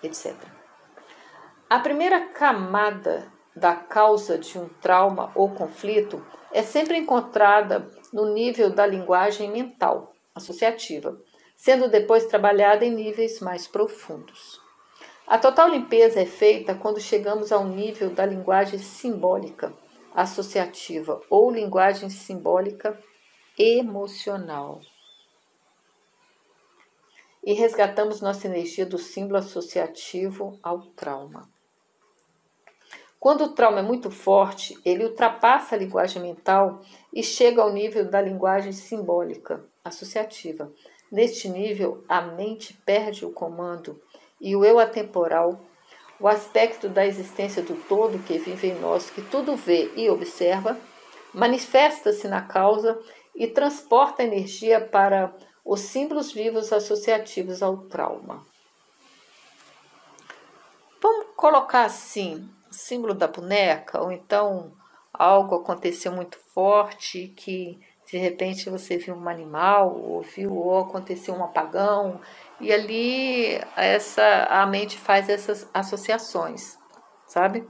etc. 0.03 0.35
A 1.68 1.79
primeira 1.79 2.29
camada 2.29 3.31
da 3.55 3.74
causa 3.74 4.38
de 4.38 4.59
um 4.59 4.68
trauma 4.81 5.31
ou 5.35 5.50
conflito 5.50 6.24
é 6.53 6.62
sempre 6.62 6.98
encontrada 6.98 7.87
no 8.12 8.33
nível 8.33 8.70
da 8.70 8.87
linguagem 8.87 9.50
mental 9.50 10.12
associativa, 10.35 11.16
sendo 11.57 11.88
depois 11.88 12.26
trabalhada 12.26 12.85
em 12.85 12.90
níveis 12.90 13.40
mais 13.40 13.66
profundos. 13.66 14.61
A 15.26 15.38
total 15.38 15.68
limpeza 15.68 16.20
é 16.20 16.26
feita 16.26 16.74
quando 16.74 17.00
chegamos 17.00 17.53
ao 17.53 17.64
nível 17.64 18.11
da 18.11 18.26
linguagem 18.26 18.79
simbólica 18.79 19.72
associativa 20.14 21.20
ou 21.31 21.53
linguagem 21.53 22.11
simbólica 22.11 22.98
emocional. 23.57 24.81
E 27.42 27.53
resgatamos 27.55 28.20
nossa 28.20 28.46
energia 28.46 28.85
do 28.85 28.98
símbolo 28.98 29.38
associativo 29.38 30.59
ao 30.62 30.83
trauma. 30.92 31.48
Quando 33.20 33.44
o 33.44 33.48
trauma 33.48 33.81
é 33.81 33.83
muito 33.83 34.11
forte, 34.11 34.79
ele 34.83 35.05
ultrapassa 35.05 35.74
a 35.74 35.79
linguagem 35.79 36.22
mental 36.22 36.81
e 37.12 37.22
chega 37.22 37.61
ao 37.61 37.70
nível 37.70 38.09
da 38.09 38.20
linguagem 38.20 38.72
simbólica, 38.72 39.62
associativa. 39.85 40.72
Neste 41.12 41.46
nível, 41.46 42.03
a 42.09 42.22
mente 42.22 42.72
perde 42.85 43.26
o 43.26 43.31
comando 43.31 44.00
e 44.40 44.57
o 44.57 44.64
eu 44.64 44.79
atemporal, 44.79 45.61
o 46.18 46.26
aspecto 46.26 46.88
da 46.88 47.07
existência 47.07 47.62
do 47.62 47.74
todo 47.87 48.22
que 48.24 48.38
vive 48.38 48.68
em 48.68 48.81
nós, 48.81 49.11
que 49.11 49.20
tudo 49.20 49.55
vê 49.55 49.90
e 49.96 50.09
observa, 50.09 50.79
manifesta-se 51.35 52.26
na 52.26 52.40
causa 52.40 52.98
e 53.35 53.46
transporta 53.46 54.22
energia 54.22 54.81
para 54.81 55.35
os 55.71 55.83
símbolos 55.83 56.33
vivos 56.33 56.73
associativos 56.73 57.63
ao 57.63 57.77
trauma. 57.77 58.45
Vamos 61.01 61.29
colocar 61.37 61.85
assim: 61.85 62.51
símbolo 62.69 63.15
da 63.15 63.29
boneca, 63.29 64.03
ou 64.03 64.11
então 64.11 64.73
algo 65.13 65.55
aconteceu 65.55 66.11
muito 66.11 66.37
forte 66.53 67.29
que 67.37 67.79
de 68.11 68.19
repente 68.19 68.69
você 68.69 68.97
viu 68.97 69.15
um 69.15 69.29
animal, 69.29 69.97
ou 69.97 70.23
viu 70.23 70.53
ou 70.53 70.81
aconteceu 70.81 71.35
um 71.37 71.45
apagão, 71.45 72.21
e 72.61 72.73
ali 72.73 73.61
essa 73.77 74.49
a 74.51 74.67
mente 74.67 74.99
faz 74.99 75.29
essas 75.29 75.69
associações, 75.73 76.77
sabe? 77.29 77.65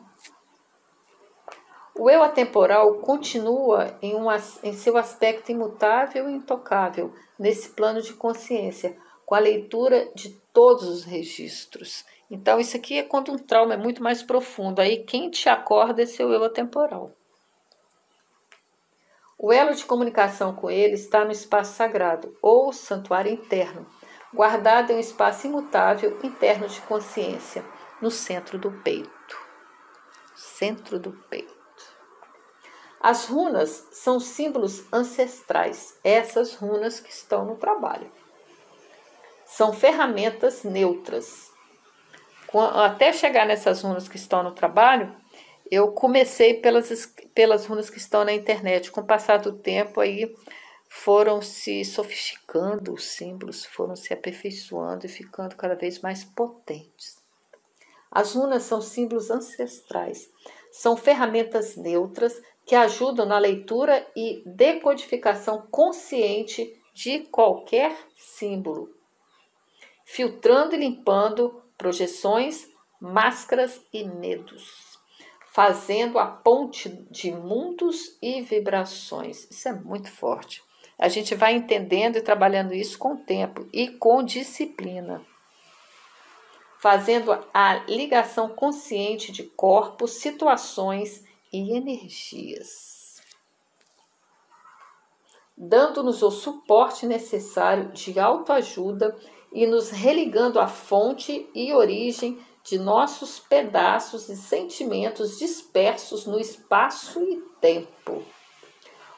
O 2.00 2.08
eu 2.08 2.22
atemporal 2.22 2.94
continua 2.94 3.98
em, 4.00 4.14
um, 4.14 4.26
em 4.62 4.72
seu 4.72 4.96
aspecto 4.96 5.52
imutável 5.52 6.28
e 6.28 6.32
intocável 6.32 7.12
nesse 7.38 7.70
plano 7.70 8.00
de 8.00 8.14
consciência, 8.14 8.96
com 9.26 9.34
a 9.34 9.38
leitura 9.38 10.10
de 10.14 10.30
todos 10.52 10.88
os 10.88 11.04
registros 11.04 12.04
então, 12.30 12.60
isso 12.60 12.76
aqui 12.76 12.96
é 12.96 13.02
quando 13.02 13.32
um 13.32 13.38
trauma 13.38 13.74
é 13.74 13.76
muito 13.76 14.02
mais 14.02 14.22
profundo. 14.22 14.80
Aí, 14.80 15.02
quem 15.02 15.28
te 15.30 15.48
acorda 15.48 16.02
é 16.02 16.06
seu 16.06 16.30
eu 16.30 16.44
atemporal. 16.44 17.12
O 19.36 19.52
elo 19.52 19.74
de 19.74 19.84
comunicação 19.84 20.54
com 20.54 20.70
ele 20.70 20.94
está 20.94 21.24
no 21.24 21.32
espaço 21.32 21.74
sagrado, 21.74 22.36
ou 22.40 22.72
santuário 22.72 23.32
interno, 23.32 23.86
guardado 24.32 24.92
em 24.92 24.96
um 24.96 25.00
espaço 25.00 25.46
imutável 25.46 26.18
interno 26.22 26.68
de 26.68 26.80
consciência, 26.82 27.64
no 28.00 28.10
centro 28.10 28.58
do 28.58 28.70
peito. 28.70 29.36
Centro 30.36 31.00
do 31.00 31.12
peito. 31.28 31.59
As 33.00 33.26
runas 33.26 33.88
são 33.92 34.20
símbolos 34.20 34.84
ancestrais, 34.92 35.98
essas 36.04 36.54
runas 36.54 37.00
que 37.00 37.10
estão 37.10 37.46
no 37.46 37.56
trabalho. 37.56 38.12
São 39.46 39.72
ferramentas 39.72 40.62
neutras, 40.62 41.50
até 42.58 43.12
chegar 43.12 43.46
nessas 43.46 43.82
runas 43.82 44.08
que 44.08 44.16
estão 44.16 44.42
no 44.42 44.52
trabalho, 44.52 45.14
eu 45.70 45.92
comecei 45.92 46.54
pelas, 46.54 47.06
pelas 47.32 47.64
runas 47.66 47.88
que 47.88 47.98
estão 47.98 48.24
na 48.24 48.32
internet. 48.32 48.90
Com 48.90 49.02
o 49.02 49.06
passar 49.06 49.38
do 49.38 49.52
tempo, 49.52 50.00
aí 50.00 50.34
foram 50.88 51.40
se 51.40 51.84
sofisticando 51.84 52.92
os 52.92 53.04
símbolos, 53.04 53.64
foram 53.64 53.94
se 53.94 54.12
aperfeiçoando 54.12 55.06
e 55.06 55.08
ficando 55.08 55.54
cada 55.54 55.76
vez 55.76 56.00
mais 56.00 56.24
potentes. 56.24 57.20
As 58.10 58.34
runas 58.34 58.64
são 58.64 58.82
símbolos 58.82 59.30
ancestrais, 59.30 60.28
são 60.72 60.96
ferramentas 60.96 61.76
neutras 61.76 62.42
que 62.70 62.76
ajudam 62.76 63.26
na 63.26 63.36
leitura 63.36 64.06
e 64.14 64.44
decodificação 64.46 65.66
consciente 65.72 66.72
de 66.94 67.18
qualquer 67.18 67.98
símbolo, 68.16 68.94
filtrando 70.04 70.76
e 70.76 70.78
limpando 70.78 71.64
projeções, 71.76 72.68
máscaras 73.00 73.84
e 73.92 74.04
medos, 74.04 74.96
fazendo 75.52 76.16
a 76.16 76.26
ponte 76.26 76.90
de 77.10 77.32
mundos 77.32 78.16
e 78.22 78.40
vibrações. 78.40 79.50
Isso 79.50 79.68
é 79.68 79.72
muito 79.72 80.08
forte. 80.08 80.62
A 80.96 81.08
gente 81.08 81.34
vai 81.34 81.54
entendendo 81.54 82.18
e 82.18 82.22
trabalhando 82.22 82.72
isso 82.72 82.96
com 82.96 83.16
tempo 83.16 83.68
e 83.72 83.88
com 83.88 84.22
disciplina. 84.22 85.20
Fazendo 86.78 87.36
a 87.52 87.82
ligação 87.88 88.48
consciente 88.48 89.32
de 89.32 89.42
corpos, 89.42 90.12
situações 90.12 91.28
e 91.52 91.76
energias. 91.76 93.20
Dando-nos 95.56 96.22
o 96.22 96.30
suporte 96.30 97.06
necessário 97.06 97.92
de 97.92 98.18
autoajuda 98.18 99.16
e 99.52 99.66
nos 99.66 99.90
religando 99.90 100.58
à 100.58 100.66
fonte 100.66 101.48
e 101.54 101.72
origem 101.74 102.38
de 102.62 102.78
nossos 102.78 103.38
pedaços 103.38 104.28
e 104.28 104.36
sentimentos 104.36 105.38
dispersos 105.38 106.26
no 106.26 106.38
espaço 106.38 107.22
e 107.22 107.36
tempo. 107.60 108.22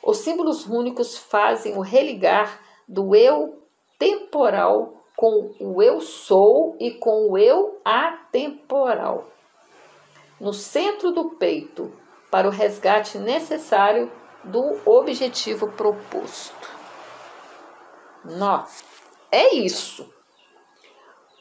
Os 0.02 0.18
símbolos 0.18 0.64
rúnicos 0.64 1.16
fazem 1.16 1.76
o 1.76 1.80
religar 1.80 2.60
do 2.88 3.14
eu 3.14 3.62
temporal 3.98 5.04
com 5.16 5.54
o 5.60 5.80
eu 5.80 6.00
sou 6.00 6.76
e 6.80 6.90
com 6.92 7.30
o 7.30 7.38
eu 7.38 7.80
atemporal. 7.84 9.28
No 10.40 10.52
centro 10.52 11.12
do 11.12 11.30
peito, 11.30 11.92
para 12.32 12.48
o 12.48 12.50
resgate 12.50 13.18
necessário 13.18 14.10
do 14.42 14.80
objetivo 14.86 15.70
proposto. 15.72 16.66
Nó. 18.24 18.64
É 19.30 19.54
isso. 19.54 20.10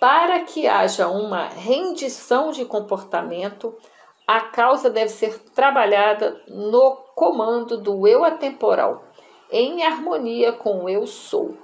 Para 0.01 0.41
que 0.41 0.67
haja 0.67 1.07
uma 1.07 1.47
rendição 1.47 2.51
de 2.51 2.65
comportamento, 2.65 3.73
a 4.27 4.41
causa 4.41 4.89
deve 4.89 5.07
ser 5.07 5.39
trabalhada 5.55 6.41
no 6.49 6.97
comando 7.15 7.77
do 7.77 8.05
eu 8.05 8.25
atemporal, 8.25 9.01
em 9.49 9.83
harmonia 9.83 10.51
com 10.51 10.83
o 10.83 10.89
eu 10.89 11.07
sou. 11.07 11.57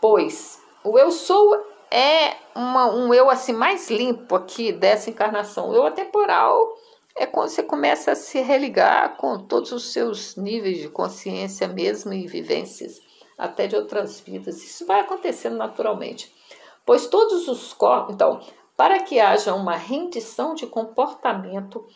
Pois 0.00 0.60
o 0.82 0.98
eu 0.98 1.12
sou 1.12 1.64
é 1.92 2.36
uma, 2.56 2.86
um 2.86 3.14
eu 3.14 3.30
assim 3.30 3.52
mais 3.52 3.88
limpo 3.88 4.34
aqui 4.34 4.72
dessa 4.72 5.10
encarnação. 5.10 5.70
O 5.70 5.74
eu 5.74 5.86
atemporal 5.86 6.74
é 7.16 7.26
quando 7.26 7.48
você 7.48 7.62
começa 7.62 8.12
a 8.12 8.16
se 8.16 8.40
religar 8.40 9.16
com 9.16 9.38
todos 9.38 9.72
os 9.72 9.92
seus 9.92 10.36
níveis 10.36 10.78
de 10.78 10.88
consciência 10.88 11.68
mesmo 11.68 12.12
e 12.12 12.26
vivências, 12.26 13.00
até 13.38 13.66
de 13.66 13.76
outras 13.76 14.20
vidas. 14.20 14.62
Isso 14.62 14.84
vai 14.86 15.00
acontecendo 15.00 15.56
naturalmente. 15.56 16.34
Pois 16.84 17.06
todos 17.06 17.48
os 17.48 17.72
corpos. 17.72 18.14
Então, 18.14 18.40
para 18.76 19.00
que 19.00 19.20
haja 19.20 19.54
uma 19.54 19.76
rendição 19.76 20.54
de 20.54 20.66
comportamento, 20.66 21.86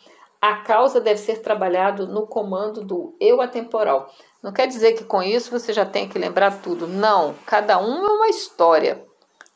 a 0.41 0.57
causa 0.57 1.01
deve 1.01 1.19
ser 1.19 1.41
trabalhado 1.41 2.07
no 2.07 2.25
comando 2.25 2.81
do 2.81 3.13
eu 3.19 3.41
atemporal. 3.41 4.09
Não 4.41 4.53
quer 4.53 4.67
dizer 4.67 4.93
que 4.93 5.03
com 5.03 5.21
isso 5.21 5.51
você 5.51 5.73
já 5.73 5.85
tem 5.85 6.07
que 6.07 6.17
lembrar 6.17 6.61
tudo. 6.61 6.87
Não, 6.87 7.35
cada 7.45 7.77
um 7.77 8.05
é 8.05 8.11
uma 8.11 8.29
história. 8.29 9.05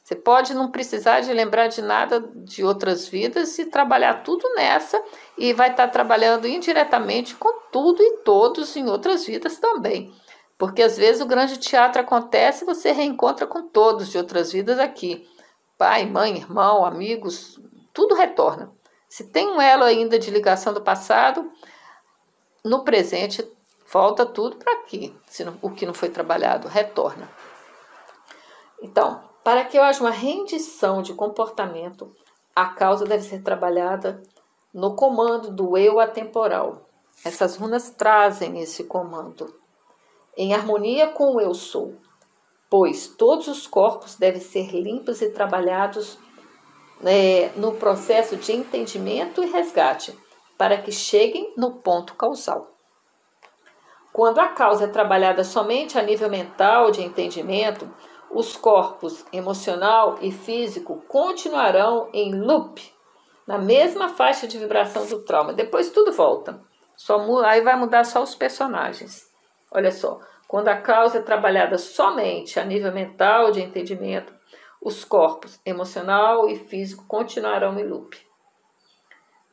Você 0.03 0.15
pode 0.15 0.53
não 0.53 0.69
precisar 0.69 1.21
de 1.21 1.31
lembrar 1.31 1.67
de 1.67 1.81
nada 1.81 2.19
de 2.35 2.61
outras 2.61 3.07
vidas 3.07 3.57
e 3.57 3.65
trabalhar 3.65 4.21
tudo 4.21 4.43
nessa 4.53 5.01
e 5.37 5.53
vai 5.53 5.71
estar 5.71 5.87
trabalhando 5.87 6.45
indiretamente 6.45 7.35
com 7.35 7.61
tudo 7.71 8.03
e 8.03 8.17
todos 8.17 8.75
em 8.75 8.89
outras 8.89 9.25
vidas 9.25 9.59
também. 9.59 10.13
Porque 10.57 10.83
às 10.83 10.97
vezes 10.97 11.21
o 11.21 11.25
grande 11.25 11.57
teatro 11.57 12.01
acontece 12.01 12.63
e 12.63 12.65
você 12.65 12.91
reencontra 12.91 13.47
com 13.47 13.63
todos 13.69 14.09
de 14.09 14.17
outras 14.17 14.51
vidas 14.51 14.77
aqui. 14.77 15.25
Pai, 15.77 16.05
mãe, 16.05 16.35
irmão, 16.35 16.85
amigos, 16.85 17.57
tudo 17.93 18.13
retorna. 18.13 18.71
Se 19.07 19.29
tem 19.29 19.47
um 19.47 19.61
elo 19.61 19.85
ainda 19.85 20.19
de 20.19 20.29
ligação 20.29 20.73
do 20.73 20.81
passado, 20.81 21.49
no 22.63 22.83
presente 22.83 23.49
volta 23.89 24.25
tudo 24.25 24.57
para 24.57 24.73
aqui. 24.73 25.15
Se 25.27 25.45
não, 25.45 25.57
o 25.61 25.69
que 25.69 25.85
não 25.85 25.93
foi 25.93 26.09
trabalhado 26.09 26.67
retorna. 26.67 27.29
Então, 28.81 29.23
para 29.43 29.65
que 29.65 29.77
haja 29.77 29.99
uma 29.99 30.11
rendição 30.11 31.01
de 31.01 31.13
comportamento, 31.13 32.15
a 32.55 32.67
causa 32.67 33.05
deve 33.05 33.23
ser 33.23 33.41
trabalhada 33.41 34.21
no 34.73 34.95
comando 34.95 35.51
do 35.51 35.77
eu 35.77 35.99
atemporal. 35.99 36.87
Essas 37.25 37.55
runas 37.55 37.89
trazem 37.89 38.59
esse 38.59 38.83
comando 38.83 39.63
em 40.35 40.53
harmonia 40.53 41.07
com 41.07 41.35
o 41.35 41.41
eu 41.41 41.53
sou, 41.53 41.95
pois 42.69 43.07
todos 43.07 43.47
os 43.47 43.67
corpos 43.67 44.15
devem 44.15 44.41
ser 44.41 44.71
limpos 44.71 45.21
e 45.21 45.29
trabalhados 45.29 46.17
é, 47.03 47.51
no 47.55 47.73
processo 47.73 48.35
de 48.35 48.51
entendimento 48.51 49.43
e 49.43 49.47
resgate, 49.47 50.17
para 50.57 50.81
que 50.81 50.91
cheguem 50.91 51.53
no 51.55 51.73
ponto 51.73 52.15
causal. 52.15 52.71
Quando 54.11 54.39
a 54.39 54.49
causa 54.49 54.85
é 54.85 54.87
trabalhada 54.87 55.43
somente 55.43 55.97
a 55.97 56.03
nível 56.03 56.29
mental 56.29 56.91
de 56.91 57.01
entendimento, 57.01 57.91
os 58.33 58.55
corpos 58.55 59.25
emocional 59.31 60.17
e 60.21 60.31
físico 60.31 61.03
continuarão 61.07 62.09
em 62.13 62.33
loop, 62.33 62.81
na 63.45 63.57
mesma 63.57 64.09
faixa 64.09 64.47
de 64.47 64.57
vibração 64.57 65.05
do 65.05 65.23
trauma. 65.23 65.53
Depois 65.53 65.91
tudo 65.91 66.11
volta. 66.11 66.61
Só 66.95 67.19
aí 67.43 67.61
vai 67.61 67.75
mudar 67.75 68.03
só 68.03 68.21
os 68.21 68.35
personagens. 68.35 69.29
Olha 69.71 69.91
só, 69.91 70.19
quando 70.47 70.67
a 70.67 70.77
causa 70.77 71.17
é 71.17 71.21
trabalhada 71.21 71.77
somente 71.77 72.59
a 72.59 72.65
nível 72.65 72.91
mental 72.91 73.51
de 73.51 73.61
entendimento, 73.61 74.33
os 74.81 75.03
corpos 75.03 75.59
emocional 75.65 76.49
e 76.49 76.57
físico 76.57 77.05
continuarão 77.07 77.79
em 77.79 77.87
loop, 77.87 78.17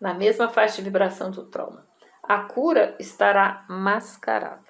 na 0.01 0.13
mesma 0.13 0.49
faixa 0.49 0.77
de 0.77 0.83
vibração 0.83 1.31
do 1.31 1.47
trauma. 1.47 1.87
A 2.23 2.41
cura 2.41 2.97
estará 2.99 3.65
mascarada. 3.69 4.70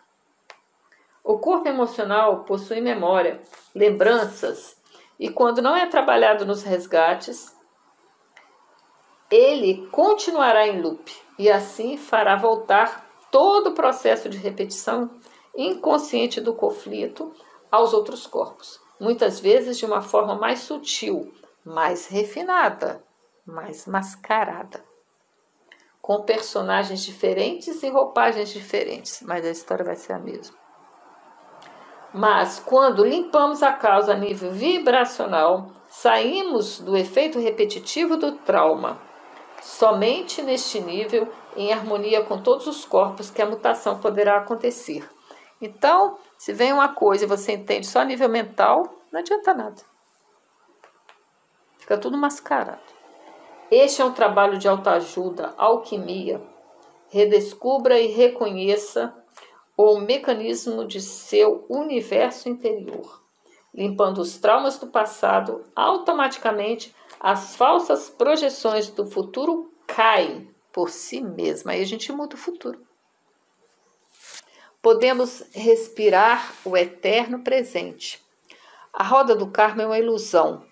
O 1.22 1.38
corpo 1.38 1.68
emocional 1.68 2.44
possui 2.44 2.80
memória, 2.80 3.42
lembranças, 3.74 4.76
e 5.18 5.28
quando 5.28 5.60
não 5.60 5.76
é 5.76 5.86
trabalhado 5.86 6.46
nos 6.46 6.62
resgates, 6.62 7.54
ele 9.30 9.86
continuará 9.88 10.66
em 10.66 10.80
loop 10.80 11.14
e 11.38 11.50
assim 11.50 11.96
fará 11.96 12.36
voltar 12.36 13.08
todo 13.30 13.68
o 13.68 13.74
processo 13.74 14.28
de 14.28 14.38
repetição 14.38 15.10
inconsciente 15.54 16.40
do 16.40 16.54
conflito 16.54 17.32
aos 17.70 17.92
outros 17.92 18.26
corpos, 18.26 18.80
muitas 18.98 19.38
vezes 19.38 19.78
de 19.78 19.86
uma 19.86 20.02
forma 20.02 20.34
mais 20.34 20.60
sutil, 20.60 21.32
mais 21.64 22.06
refinada, 22.08 23.04
mais 23.46 23.86
mascarada, 23.86 24.84
com 26.00 26.22
personagens 26.22 27.04
diferentes 27.04 27.82
e 27.82 27.88
roupagens 27.88 28.48
diferentes, 28.48 29.22
mas 29.22 29.44
a 29.44 29.50
história 29.50 29.84
vai 29.84 29.96
ser 29.96 30.14
a 30.14 30.18
mesma. 30.18 30.59
Mas 32.12 32.58
quando 32.58 33.04
limpamos 33.04 33.62
a 33.62 33.72
causa 33.72 34.12
a 34.12 34.16
nível 34.16 34.50
vibracional, 34.50 35.70
saímos 35.88 36.80
do 36.80 36.96
efeito 36.96 37.38
repetitivo 37.38 38.16
do 38.16 38.32
trauma. 38.32 39.00
Somente 39.60 40.42
neste 40.42 40.80
nível, 40.80 41.28
em 41.56 41.72
harmonia 41.72 42.24
com 42.24 42.40
todos 42.42 42.66
os 42.66 42.84
corpos, 42.84 43.30
que 43.30 43.42
a 43.42 43.46
mutação 43.46 43.98
poderá 44.00 44.38
acontecer. 44.38 45.08
Então, 45.60 46.16
se 46.38 46.52
vem 46.52 46.72
uma 46.72 46.94
coisa 46.94 47.24
e 47.24 47.28
você 47.28 47.52
entende 47.52 47.86
só 47.86 48.00
a 48.00 48.04
nível 48.04 48.28
mental, 48.28 48.82
não 49.12 49.20
adianta 49.20 49.52
nada. 49.52 49.82
Fica 51.78 51.98
tudo 51.98 52.16
mascarado. 52.16 52.80
Este 53.70 54.00
é 54.00 54.04
um 54.04 54.12
trabalho 54.12 54.58
de 54.58 54.66
autoajuda, 54.66 55.54
alquimia. 55.56 56.40
Redescubra 57.08 57.98
e 57.98 58.06
reconheça 58.06 59.14
o 59.82 59.98
mecanismo 59.98 60.86
de 60.86 61.00
seu 61.00 61.64
universo 61.66 62.50
interior. 62.50 63.24
Limpando 63.72 64.18
os 64.18 64.36
traumas 64.36 64.78
do 64.78 64.88
passado, 64.88 65.64
automaticamente 65.74 66.94
as 67.18 67.56
falsas 67.56 68.10
projeções 68.10 68.90
do 68.90 69.06
futuro 69.06 69.72
caem 69.86 70.54
por 70.70 70.90
si 70.90 71.22
mesma. 71.22 71.72
Aí 71.72 71.80
a 71.80 71.86
gente 71.86 72.12
muda 72.12 72.34
o 72.34 72.38
futuro. 72.38 72.78
Podemos 74.82 75.44
respirar 75.54 76.52
o 76.62 76.76
eterno 76.76 77.42
presente. 77.42 78.20
A 78.92 79.02
roda 79.02 79.34
do 79.34 79.50
karma 79.50 79.82
é 79.82 79.86
uma 79.86 79.98
ilusão, 79.98 80.62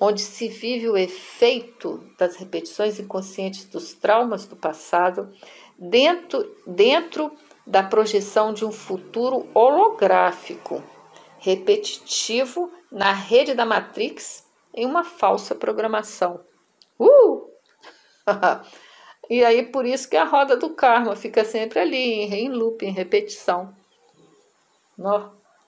onde 0.00 0.20
se 0.20 0.46
vive 0.46 0.88
o 0.88 0.96
efeito 0.96 2.08
das 2.16 2.36
repetições 2.36 3.00
inconscientes 3.00 3.64
dos 3.64 3.94
traumas 3.94 4.46
do 4.46 4.54
passado 4.54 5.32
dentro, 5.76 6.54
dentro 6.64 7.32
da 7.66 7.82
projeção 7.82 8.52
de 8.52 8.64
um 8.64 8.72
futuro 8.72 9.48
holográfico, 9.54 10.82
repetitivo 11.38 12.70
na 12.90 13.12
rede 13.12 13.54
da 13.54 13.64
Matrix 13.64 14.46
em 14.74 14.86
uma 14.86 15.04
falsa 15.04 15.54
programação. 15.54 16.40
Uh! 16.98 17.50
e 19.30 19.44
aí 19.44 19.64
por 19.64 19.86
isso 19.86 20.08
que 20.08 20.16
a 20.16 20.24
roda 20.24 20.56
do 20.56 20.70
karma 20.70 21.16
fica 21.16 21.44
sempre 21.44 21.78
ali, 21.78 21.96
em 21.96 22.48
loop, 22.50 22.84
em 22.84 22.92
repetição. 22.92 23.74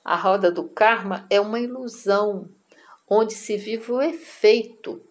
A 0.04 0.16
roda 0.16 0.50
do 0.50 0.68
karma 0.68 1.26
é 1.30 1.40
uma 1.40 1.59
ilusão, 1.59 2.48
onde 3.09 3.35
se 3.35 3.56
vive 3.56 3.92
o 3.92 4.00
efeito 4.00 5.02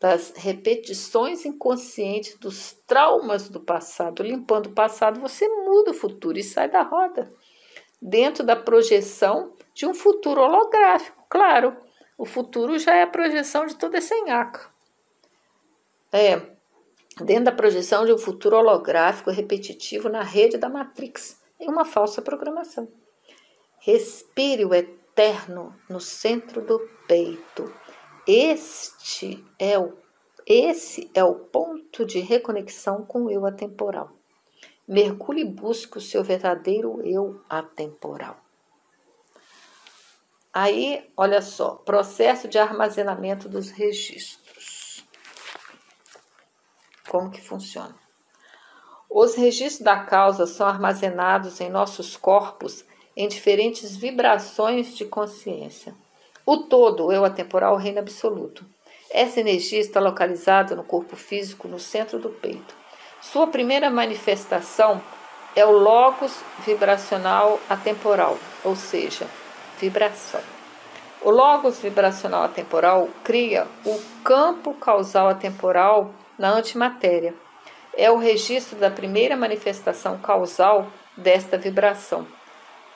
das 0.00 0.32
repetições 0.36 1.44
inconscientes 1.44 2.36
dos 2.38 2.72
traumas 2.86 3.48
do 3.48 3.60
passado. 3.60 4.22
Limpando 4.22 4.66
o 4.66 4.74
passado, 4.74 5.20
você 5.20 5.48
muda 5.48 5.90
o 5.90 5.94
futuro 5.94 6.38
e 6.38 6.42
sai 6.42 6.70
da 6.70 6.82
roda. 6.82 7.32
Dentro 8.00 8.44
da 8.44 8.54
projeção 8.54 9.54
de 9.74 9.86
um 9.86 9.94
futuro 9.94 10.40
holográfico, 10.40 11.24
claro. 11.28 11.76
O 12.16 12.24
futuro 12.24 12.78
já 12.78 12.94
é 12.94 13.02
a 13.02 13.08
projeção 13.08 13.66
de 13.66 13.76
toda 13.76 13.98
essa 13.98 14.14
nhaca. 14.24 14.70
É, 16.12 16.40
dentro 17.20 17.44
da 17.44 17.52
projeção 17.52 18.04
de 18.04 18.12
um 18.12 18.18
futuro 18.18 18.56
holográfico 18.56 19.30
repetitivo 19.30 20.08
na 20.08 20.22
rede 20.22 20.56
da 20.56 20.68
Matrix, 20.68 21.40
em 21.60 21.68
uma 21.68 21.84
falsa 21.84 22.22
programação. 22.22 22.88
Respire 23.80 24.64
o 24.64 24.74
eterno 24.74 25.74
no 25.88 26.00
centro 26.00 26.60
do 26.60 26.78
peito 27.06 27.72
Este 28.30 29.42
é 29.58 29.78
o 29.78 29.96
esse 30.46 31.10
é 31.14 31.24
o 31.24 31.34
ponto 31.34 32.04
de 32.04 32.20
reconexão 32.20 33.02
com 33.02 33.24
o 33.24 33.30
eu 33.30 33.46
atemporal. 33.46 34.10
Mergulhe 34.86 35.42
e 35.42 35.44
busque 35.44 35.96
o 35.96 36.00
seu 36.00 36.22
verdadeiro 36.22 37.02
eu 37.06 37.42
atemporal. 37.48 38.38
Aí, 40.52 41.10
olha 41.16 41.42
só, 41.42 41.76
processo 41.76 42.48
de 42.48 42.58
armazenamento 42.58 43.48
dos 43.48 43.70
registros. 43.70 45.06
Como 47.08 47.30
que 47.30 47.40
funciona? 47.40 47.94
Os 49.10 49.34
registros 49.34 49.80
da 49.84 50.04
causa 50.04 50.46
são 50.46 50.66
armazenados 50.66 51.60
em 51.60 51.70
nossos 51.70 52.16
corpos 52.16 52.84
em 53.14 53.26
diferentes 53.28 53.96
vibrações 53.96 54.94
de 54.96 55.04
consciência. 55.04 55.94
O 56.50 56.56
todo, 56.56 57.04
o 57.04 57.12
eu 57.12 57.26
atemporal, 57.26 57.74
o 57.74 57.76
reino 57.76 57.98
absoluto. 57.98 58.64
Essa 59.10 59.38
energia 59.38 59.80
está 59.80 60.00
localizada 60.00 60.74
no 60.74 60.82
corpo 60.82 61.14
físico, 61.14 61.68
no 61.68 61.78
centro 61.78 62.18
do 62.18 62.30
peito. 62.30 62.74
Sua 63.20 63.46
primeira 63.48 63.90
manifestação 63.90 64.98
é 65.54 65.66
o 65.66 65.70
logos 65.70 66.42
vibracional 66.64 67.60
atemporal, 67.68 68.38
ou 68.64 68.74
seja, 68.74 69.26
vibração. 69.78 70.40
O 71.20 71.30
logos 71.30 71.80
vibracional 71.80 72.44
atemporal 72.44 73.10
cria 73.22 73.66
o 73.84 74.00
campo 74.24 74.72
causal 74.72 75.28
atemporal 75.28 76.14
na 76.38 76.48
antimatéria. 76.48 77.34
É 77.94 78.10
o 78.10 78.16
registro 78.16 78.78
da 78.78 78.90
primeira 78.90 79.36
manifestação 79.36 80.16
causal 80.16 80.86
desta 81.14 81.58
vibração, 81.58 82.26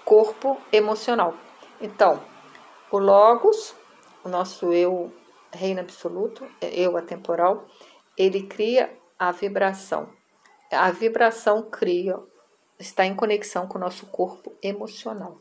corpo 0.07 0.57
emocional. 0.73 1.35
Então, 1.79 2.32
o 2.93 2.99
logos, 2.99 3.75
o 4.23 4.29
nosso 4.29 4.71
eu 4.71 5.11
reino 5.51 5.81
absoluto, 5.81 6.47
é 6.61 6.79
eu 6.79 6.97
atemporal, 6.97 7.67
ele 8.19 8.43
cria 8.43 8.95
a 9.19 9.33
vibração. 9.33 10.13
A 10.71 10.91
vibração 10.91 11.63
cria, 11.63 12.19
está 12.79 13.07
em 13.07 13.15
conexão 13.15 13.67
com 13.67 13.79
o 13.79 13.81
nosso 13.81 14.07
corpo 14.07 14.55
emocional. 14.63 15.41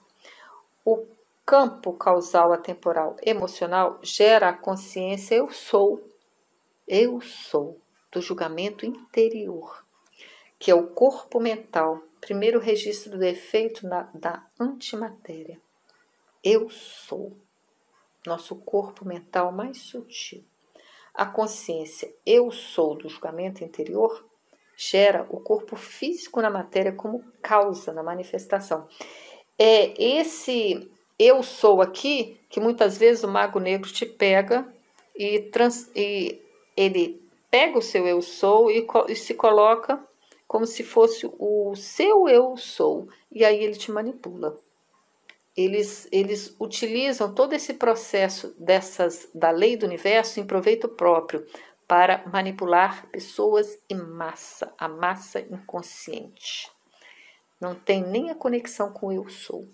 O 0.85 1.05
campo 1.45 1.91
causal 1.91 2.53
atemporal 2.53 3.17
emocional 3.21 3.99
gera 4.01 4.47
a 4.47 4.53
consciência 4.53 5.35
eu 5.35 5.49
sou, 5.49 6.01
eu 6.87 7.19
sou, 7.19 7.81
do 8.09 8.21
julgamento 8.21 8.85
interior, 8.85 9.85
que 10.57 10.71
é 10.71 10.75
o 10.75 10.87
corpo 10.87 11.39
mental, 11.39 12.01
primeiro 12.21 12.59
registro 12.59 13.17
do 13.17 13.25
efeito 13.25 13.85
na, 13.85 14.03
da 14.13 14.45
antimatéria. 14.59 15.59
Eu 16.43 16.69
sou 16.69 17.37
nosso 18.25 18.55
corpo 18.55 19.05
mental 19.05 19.51
mais 19.51 19.77
sutil. 19.77 20.43
A 21.13 21.25
consciência 21.25 22.13
eu 22.25 22.51
sou 22.51 22.95
do 22.95 23.09
julgamento 23.09 23.63
interior 23.63 24.25
gera 24.77 25.27
o 25.29 25.39
corpo 25.39 25.75
físico 25.75 26.41
na 26.41 26.49
matéria 26.49 26.91
como 26.91 27.23
causa 27.41 27.93
na 27.93 28.01
manifestação. 28.01 28.87
É 29.59 29.93
esse 30.01 30.89
eu 31.19 31.43
sou 31.43 31.81
aqui 31.81 32.39
que 32.49 32.59
muitas 32.59 32.97
vezes 32.97 33.23
o 33.23 33.27
mago 33.27 33.59
negro 33.59 33.91
te 33.91 34.05
pega 34.05 34.67
e, 35.15 35.39
trans, 35.39 35.91
e 35.95 36.41
ele 36.75 37.21
pega 37.51 37.77
o 37.77 37.81
seu 37.81 38.07
eu 38.07 38.21
sou 38.21 38.71
e, 38.71 38.87
e 39.07 39.15
se 39.15 39.35
coloca 39.35 40.03
como 40.47 40.65
se 40.65 40.83
fosse 40.83 41.29
o 41.37 41.75
seu 41.75 42.27
eu 42.27 42.57
sou 42.57 43.07
e 43.31 43.45
aí 43.45 43.63
ele 43.63 43.75
te 43.75 43.91
manipula 43.91 44.59
eles, 45.55 46.07
eles 46.11 46.55
utilizam 46.59 47.33
todo 47.33 47.53
esse 47.53 47.73
processo 47.73 48.55
dessas 48.57 49.29
da 49.33 49.51
lei 49.51 49.75
do 49.75 49.85
universo 49.85 50.39
em 50.39 50.45
proveito 50.45 50.87
próprio 50.87 51.45
para 51.87 52.23
manipular 52.27 53.07
pessoas 53.11 53.77
e 53.89 53.95
massa, 53.95 54.73
a 54.77 54.87
massa 54.87 55.41
inconsciente. 55.41 56.71
Não 57.59 57.75
tem 57.75 58.01
nem 58.01 58.29
a 58.29 58.35
conexão 58.35 58.91
com 58.91 59.11
eu 59.11 59.27
sou. 59.27 59.67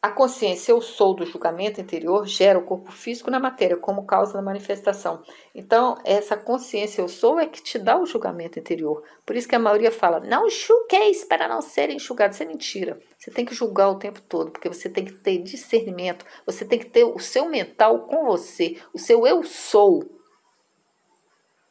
A 0.00 0.10
consciência 0.10 0.70
eu 0.70 0.80
sou 0.80 1.12
do 1.12 1.26
julgamento 1.26 1.80
interior 1.80 2.24
gera 2.24 2.56
o 2.56 2.64
corpo 2.64 2.92
físico 2.92 3.32
na 3.32 3.40
matéria 3.40 3.76
como 3.76 4.06
causa 4.06 4.32
da 4.32 4.40
manifestação. 4.40 5.24
Então, 5.52 5.98
essa 6.04 6.36
consciência 6.36 7.02
eu 7.02 7.08
sou 7.08 7.40
é 7.40 7.48
que 7.48 7.60
te 7.60 7.80
dá 7.80 8.00
o 8.00 8.06
julgamento 8.06 8.60
interior. 8.60 9.02
Por 9.26 9.34
isso 9.34 9.48
que 9.48 9.56
a 9.56 9.58
maioria 9.58 9.90
fala: 9.90 10.20
não 10.20 10.48
julgueis 10.48 11.24
para 11.24 11.48
não 11.48 11.60
serem 11.60 11.96
enxugados. 11.96 12.36
Isso 12.36 12.44
é 12.44 12.46
mentira. 12.46 13.00
Você 13.18 13.32
tem 13.32 13.44
que 13.44 13.52
julgar 13.52 13.90
o 13.90 13.98
tempo 13.98 14.20
todo, 14.22 14.52
porque 14.52 14.68
você 14.68 14.88
tem 14.88 15.04
que 15.04 15.14
ter 15.14 15.38
discernimento, 15.38 16.24
você 16.46 16.64
tem 16.64 16.78
que 16.78 16.86
ter 16.86 17.02
o 17.02 17.18
seu 17.18 17.48
mental 17.48 18.06
com 18.06 18.24
você, 18.24 18.80
o 18.94 19.00
seu 19.00 19.26
eu 19.26 19.42
sou. 19.42 20.04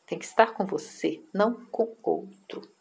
Tem 0.06 0.20
que 0.20 0.26
estar 0.26 0.54
com 0.54 0.66
você, 0.66 1.22
não 1.34 1.66
com 1.68 1.96
outro. 2.04 2.77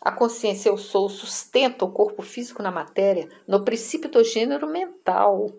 A 0.00 0.12
consciência 0.12 0.68
eu 0.68 0.78
sou 0.78 1.08
sustenta 1.08 1.84
o 1.84 1.90
corpo 1.90 2.22
físico 2.22 2.62
na 2.62 2.70
matéria 2.70 3.28
no 3.46 3.64
princípio 3.64 4.08
do 4.08 4.22
gênero 4.22 4.66
mental, 4.66 5.50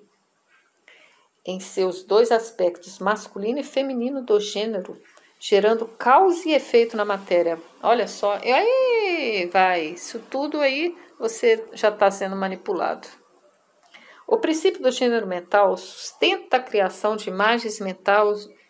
em 1.46 1.60
seus 1.60 2.04
dois 2.04 2.32
aspectos, 2.32 3.00
masculino 3.00 3.60
e 3.60 3.64
feminino 3.64 4.24
do 4.24 4.40
gênero, 4.40 4.98
gerando 5.40 5.88
causa 5.88 6.48
e 6.48 6.54
efeito 6.54 6.96
na 6.96 7.04
matéria. 7.04 7.60
Olha 7.84 8.08
só, 8.08 8.40
e 8.40 8.52
aí 8.52 9.50
vai, 9.52 9.88
isso 9.88 10.20
tudo 10.30 10.62
aí 10.62 10.96
você 11.20 11.66
já 11.74 11.90
está 11.90 12.10
sendo 12.10 12.36
manipulado. 12.36 13.08
O 14.26 14.38
princípio 14.38 14.82
do 14.82 14.92
gênero 14.92 15.28
mental 15.28 15.76
sustenta 15.76 16.58
a 16.58 16.64
criação 16.64 17.16
de 17.16 17.30
imagens 17.30 17.80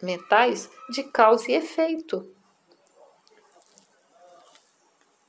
mentais 0.01 0.69
de 0.89 1.03
causa 1.03 1.51
e 1.51 1.55
efeito 1.55 2.38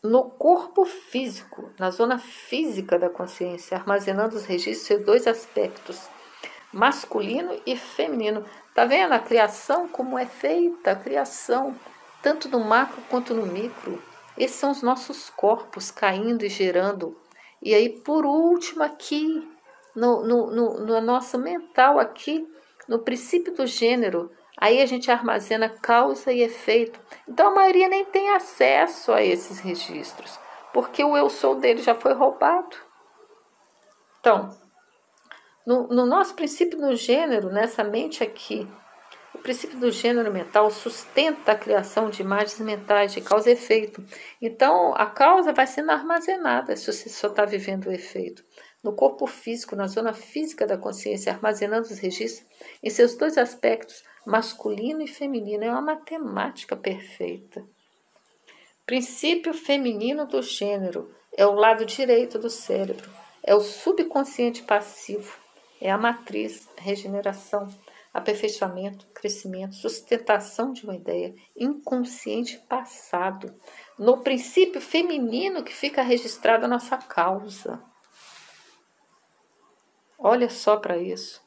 no 0.02 0.30
corpo 0.30 0.84
físico, 0.84 1.70
na 1.78 1.90
zona 1.90 2.18
física 2.18 2.98
da 2.98 3.10
consciência, 3.10 3.76
armazenando 3.76 4.34
os 4.34 4.46
registros 4.46 4.98
de 4.98 5.04
dois 5.04 5.26
aspectos, 5.26 6.08
masculino 6.72 7.60
e 7.66 7.76
feminino. 7.76 8.44
Tá 8.74 8.84
vendo 8.84 9.12
a 9.12 9.18
criação 9.18 9.88
como 9.88 10.18
é 10.18 10.24
feita? 10.24 10.92
A 10.92 10.96
criação, 10.96 11.74
tanto 12.22 12.48
no 12.48 12.60
macro 12.60 13.02
quanto 13.10 13.34
no 13.34 13.44
micro. 13.46 14.02
Esses 14.38 14.56
são 14.56 14.70
os 14.70 14.82
nossos 14.82 15.28
corpos 15.28 15.90
caindo 15.90 16.44
e 16.44 16.48
gerando. 16.48 17.16
E 17.60 17.74
aí, 17.74 17.90
por 17.90 18.24
último, 18.24 18.82
aqui, 18.82 19.46
no, 19.94 20.22
no, 20.22 20.50
no, 20.50 20.80
no 20.80 21.00
nosso 21.02 21.38
mental, 21.38 21.98
aqui, 21.98 22.48
no 22.88 23.00
princípio 23.00 23.52
do 23.52 23.66
gênero, 23.66 24.30
Aí 24.60 24.82
a 24.82 24.86
gente 24.86 25.10
armazena 25.10 25.68
causa 25.68 26.30
e 26.32 26.42
efeito. 26.42 27.00
Então 27.26 27.48
a 27.48 27.54
maioria 27.54 27.88
nem 27.88 28.04
tem 28.04 28.30
acesso 28.30 29.10
a 29.10 29.22
esses 29.22 29.58
registros, 29.58 30.38
porque 30.72 31.02
o 31.02 31.16
eu 31.16 31.30
sou 31.30 31.54
dele 31.54 31.82
já 31.82 31.94
foi 31.94 32.12
roubado. 32.12 32.76
Então, 34.20 34.50
no, 35.66 35.88
no 35.88 36.04
nosso 36.04 36.34
princípio 36.34 36.78
do 36.78 36.94
gênero, 36.94 37.48
nessa 37.50 37.82
mente 37.82 38.22
aqui, 38.22 38.68
o 39.34 39.38
princípio 39.38 39.78
do 39.78 39.90
gênero 39.90 40.30
mental 40.30 40.70
sustenta 40.70 41.52
a 41.52 41.56
criação 41.56 42.10
de 42.10 42.20
imagens 42.20 42.60
mentais 42.60 43.14
de 43.14 43.22
causa 43.22 43.48
e 43.48 43.54
efeito. 43.54 44.04
Então, 44.42 44.92
a 44.94 45.06
causa 45.06 45.52
vai 45.52 45.66
sendo 45.66 45.90
armazenada 45.90 46.76
se 46.76 46.92
você 46.92 47.08
só 47.08 47.28
está 47.28 47.46
vivendo 47.46 47.86
o 47.86 47.92
efeito. 47.92 48.44
No 48.82 48.94
corpo 48.94 49.26
físico, 49.26 49.74
na 49.74 49.86
zona 49.86 50.12
física 50.12 50.66
da 50.66 50.76
consciência, 50.76 51.32
armazenando 51.32 51.86
os 51.86 51.98
registros 51.98 52.46
em 52.82 52.90
seus 52.90 53.14
dois 53.14 53.38
aspectos, 53.38 54.02
masculino 54.24 55.02
e 55.02 55.06
feminino. 55.06 55.64
É 55.64 55.70
uma 55.70 55.80
matemática 55.80 56.76
perfeita. 56.76 57.64
Princípio 58.86 59.54
feminino 59.54 60.26
do 60.26 60.42
gênero 60.42 61.14
é 61.36 61.46
o 61.46 61.54
lado 61.54 61.84
direito 61.84 62.38
do 62.38 62.50
cérebro, 62.50 63.08
é 63.42 63.54
o 63.54 63.60
subconsciente 63.60 64.62
passivo, 64.62 65.38
é 65.80 65.90
a 65.90 65.96
matriz, 65.96 66.68
regeneração, 66.76 67.68
aperfeiçoamento, 68.12 69.06
crescimento, 69.14 69.76
sustentação 69.76 70.72
de 70.72 70.84
uma 70.84 70.96
ideia, 70.96 71.34
inconsciente 71.56 72.58
passado. 72.68 73.54
No 73.98 74.18
princípio 74.18 74.80
feminino 74.80 75.62
que 75.62 75.72
fica 75.72 76.02
registrada 76.02 76.66
a 76.66 76.68
nossa 76.68 76.96
causa. 76.96 77.80
Olha 80.18 80.50
só 80.50 80.76
para 80.76 80.98
isso. 80.98 81.40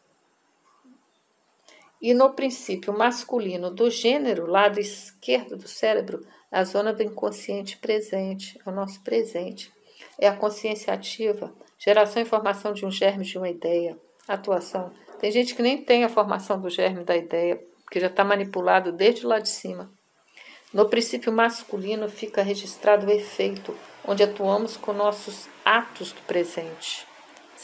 E 2.03 2.13
no 2.13 2.33
princípio 2.33 2.91
masculino 2.91 3.71
do 3.71 3.89
gênero, 3.89 4.45
lado 4.45 4.77
esquerdo 4.77 5.55
do 5.55 5.69
cérebro, 5.69 6.19
a 6.51 6.65
zona 6.65 6.91
do 6.91 7.01
inconsciente 7.01 7.77
presente, 7.77 8.59
é 8.59 8.69
o 8.69 8.73
nosso 8.73 9.01
presente. 9.01 9.71
É 10.19 10.27
a 10.27 10.35
consciência 10.35 10.93
ativa, 10.93 11.55
geração 11.79 12.21
e 12.21 12.25
formação 12.25 12.73
de 12.73 12.85
um 12.85 12.91
germe 12.91 13.23
de 13.23 13.37
uma 13.37 13.47
ideia, 13.47 13.97
atuação. 14.27 14.91
Tem 15.17 15.31
gente 15.31 15.55
que 15.55 15.61
nem 15.61 15.81
tem 15.81 16.03
a 16.03 16.09
formação 16.09 16.59
do 16.59 16.69
germe 16.69 17.05
da 17.05 17.15
ideia, 17.15 17.63
que 17.89 18.01
já 18.01 18.07
está 18.07 18.21
manipulado 18.21 18.91
desde 18.91 19.25
lá 19.25 19.39
de 19.39 19.47
cima. 19.47 19.89
No 20.73 20.89
princípio 20.89 21.31
masculino 21.31 22.09
fica 22.09 22.43
registrado 22.43 23.07
o 23.07 23.11
efeito, 23.11 23.73
onde 24.05 24.23
atuamos 24.23 24.75
com 24.75 24.91
nossos 24.91 25.47
atos 25.63 26.11
do 26.11 26.21
presente 26.23 27.12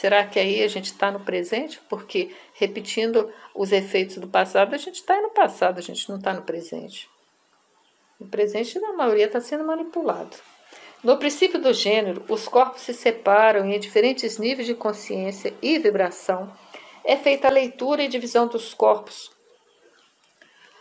Será 0.00 0.24
que 0.24 0.38
aí 0.38 0.62
a 0.62 0.66
gente 0.66 0.86
está 0.86 1.10
no 1.10 1.20
presente? 1.20 1.78
Porque 1.86 2.34
repetindo 2.54 3.30
os 3.54 3.70
efeitos 3.70 4.16
do 4.16 4.26
passado, 4.26 4.74
a 4.74 4.78
gente 4.78 4.94
está 4.94 5.20
no 5.20 5.28
passado, 5.28 5.78
a 5.78 5.82
gente 5.82 6.08
não 6.08 6.16
está 6.16 6.32
no 6.32 6.40
presente. 6.40 7.06
O 8.18 8.26
presente, 8.26 8.80
na 8.80 8.94
maioria, 8.94 9.26
está 9.26 9.42
sendo 9.42 9.62
manipulado. 9.62 10.38
No 11.04 11.18
princípio 11.18 11.60
do 11.60 11.74
gênero, 11.74 12.24
os 12.30 12.48
corpos 12.48 12.80
se 12.80 12.94
separam 12.94 13.66
em 13.66 13.78
diferentes 13.78 14.38
níveis 14.38 14.66
de 14.66 14.74
consciência 14.74 15.52
e 15.60 15.78
vibração. 15.78 16.50
É 17.04 17.18
feita 17.18 17.48
a 17.48 17.52
leitura 17.52 18.02
e 18.02 18.08
divisão 18.08 18.48
dos 18.48 18.72
corpos, 18.72 19.30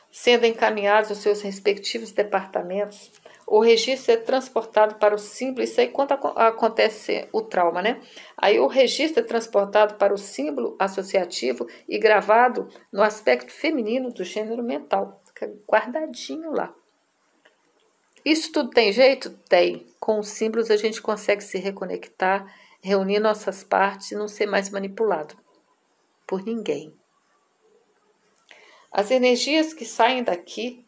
sendo 0.10 0.46
encaminhados 0.46 1.10
aos 1.10 1.20
seus 1.20 1.42
respectivos 1.42 2.14
departamentos. 2.14 3.12
O 3.52 3.62
registro 3.62 4.14
é 4.14 4.18
transportado 4.18 4.96
para 5.00 5.16
o 5.16 5.18
símbolo, 5.18 5.64
isso 5.64 5.82
aí 5.82 5.88
quando 5.88 6.12
acontece 6.12 7.28
o 7.34 7.42
trauma, 7.42 7.82
né? 7.82 8.00
Aí 8.38 8.60
o 8.60 8.68
registro 8.68 9.22
é 9.22 9.26
transportado 9.26 9.96
para 9.96 10.14
o 10.14 10.20
símbolo 10.20 10.76
associativo 10.78 11.68
e 11.88 11.98
gravado 11.98 12.70
no 12.94 13.02
aspecto 13.02 13.52
feminino 13.52 14.12
do 14.12 14.24
gênero 14.24 14.62
mental, 14.62 15.20
fica 15.26 15.52
guardadinho 15.68 16.52
lá. 16.52 16.72
Isso 18.24 18.52
tudo 18.52 18.70
tem 18.70 18.92
jeito? 18.92 19.32
Tem. 19.50 19.88
Com 20.00 20.20
os 20.20 20.28
símbolos 20.28 20.70
a 20.70 20.78
gente 20.78 21.02
consegue 21.02 21.44
se 21.44 21.58
reconectar, 21.58 22.56
reunir 22.84 23.20
nossas 23.20 23.64
partes 23.64 24.12
e 24.12 24.16
não 24.16 24.28
ser 24.28 24.46
mais 24.46 24.70
manipulado 24.70 25.36
por 26.28 26.46
ninguém. 26.46 26.94
As 28.92 29.10
energias 29.10 29.74
que 29.74 29.86
saem 29.86 30.24
daqui, 30.24 30.86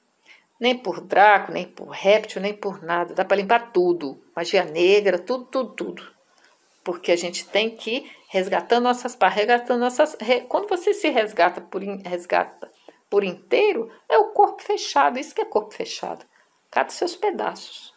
nem 0.61 0.77
por 0.77 1.01
Draco, 1.01 1.51
nem 1.51 1.65
por 1.65 1.89
réptil, 1.89 2.39
nem 2.39 2.53
por 2.53 2.83
nada, 2.83 3.15
dá 3.15 3.25
para 3.25 3.37
limpar 3.37 3.71
tudo. 3.71 4.23
Magia 4.35 4.63
negra, 4.63 5.17
tudo, 5.17 5.45
tudo, 5.45 5.73
tudo. 5.73 6.11
Porque 6.83 7.11
a 7.11 7.15
gente 7.15 7.47
tem 7.47 7.75
que 7.75 8.09
resgatando 8.29 8.83
nossas 8.83 9.15
partes, 9.15 9.39
resgatando 9.39 9.79
nossas. 9.79 10.15
Quando 10.47 10.69
você 10.69 10.93
se 10.93 11.09
resgata 11.09 11.59
por, 11.59 11.81
resgata 11.81 12.71
por 13.09 13.23
inteiro, 13.23 13.91
é 14.07 14.19
o 14.19 14.29
corpo 14.29 14.61
fechado. 14.61 15.17
Isso 15.17 15.33
que 15.33 15.41
é 15.41 15.45
corpo 15.45 15.73
fechado 15.73 16.23
cada 16.69 16.89
seus 16.89 17.15
pedaços. 17.15 17.93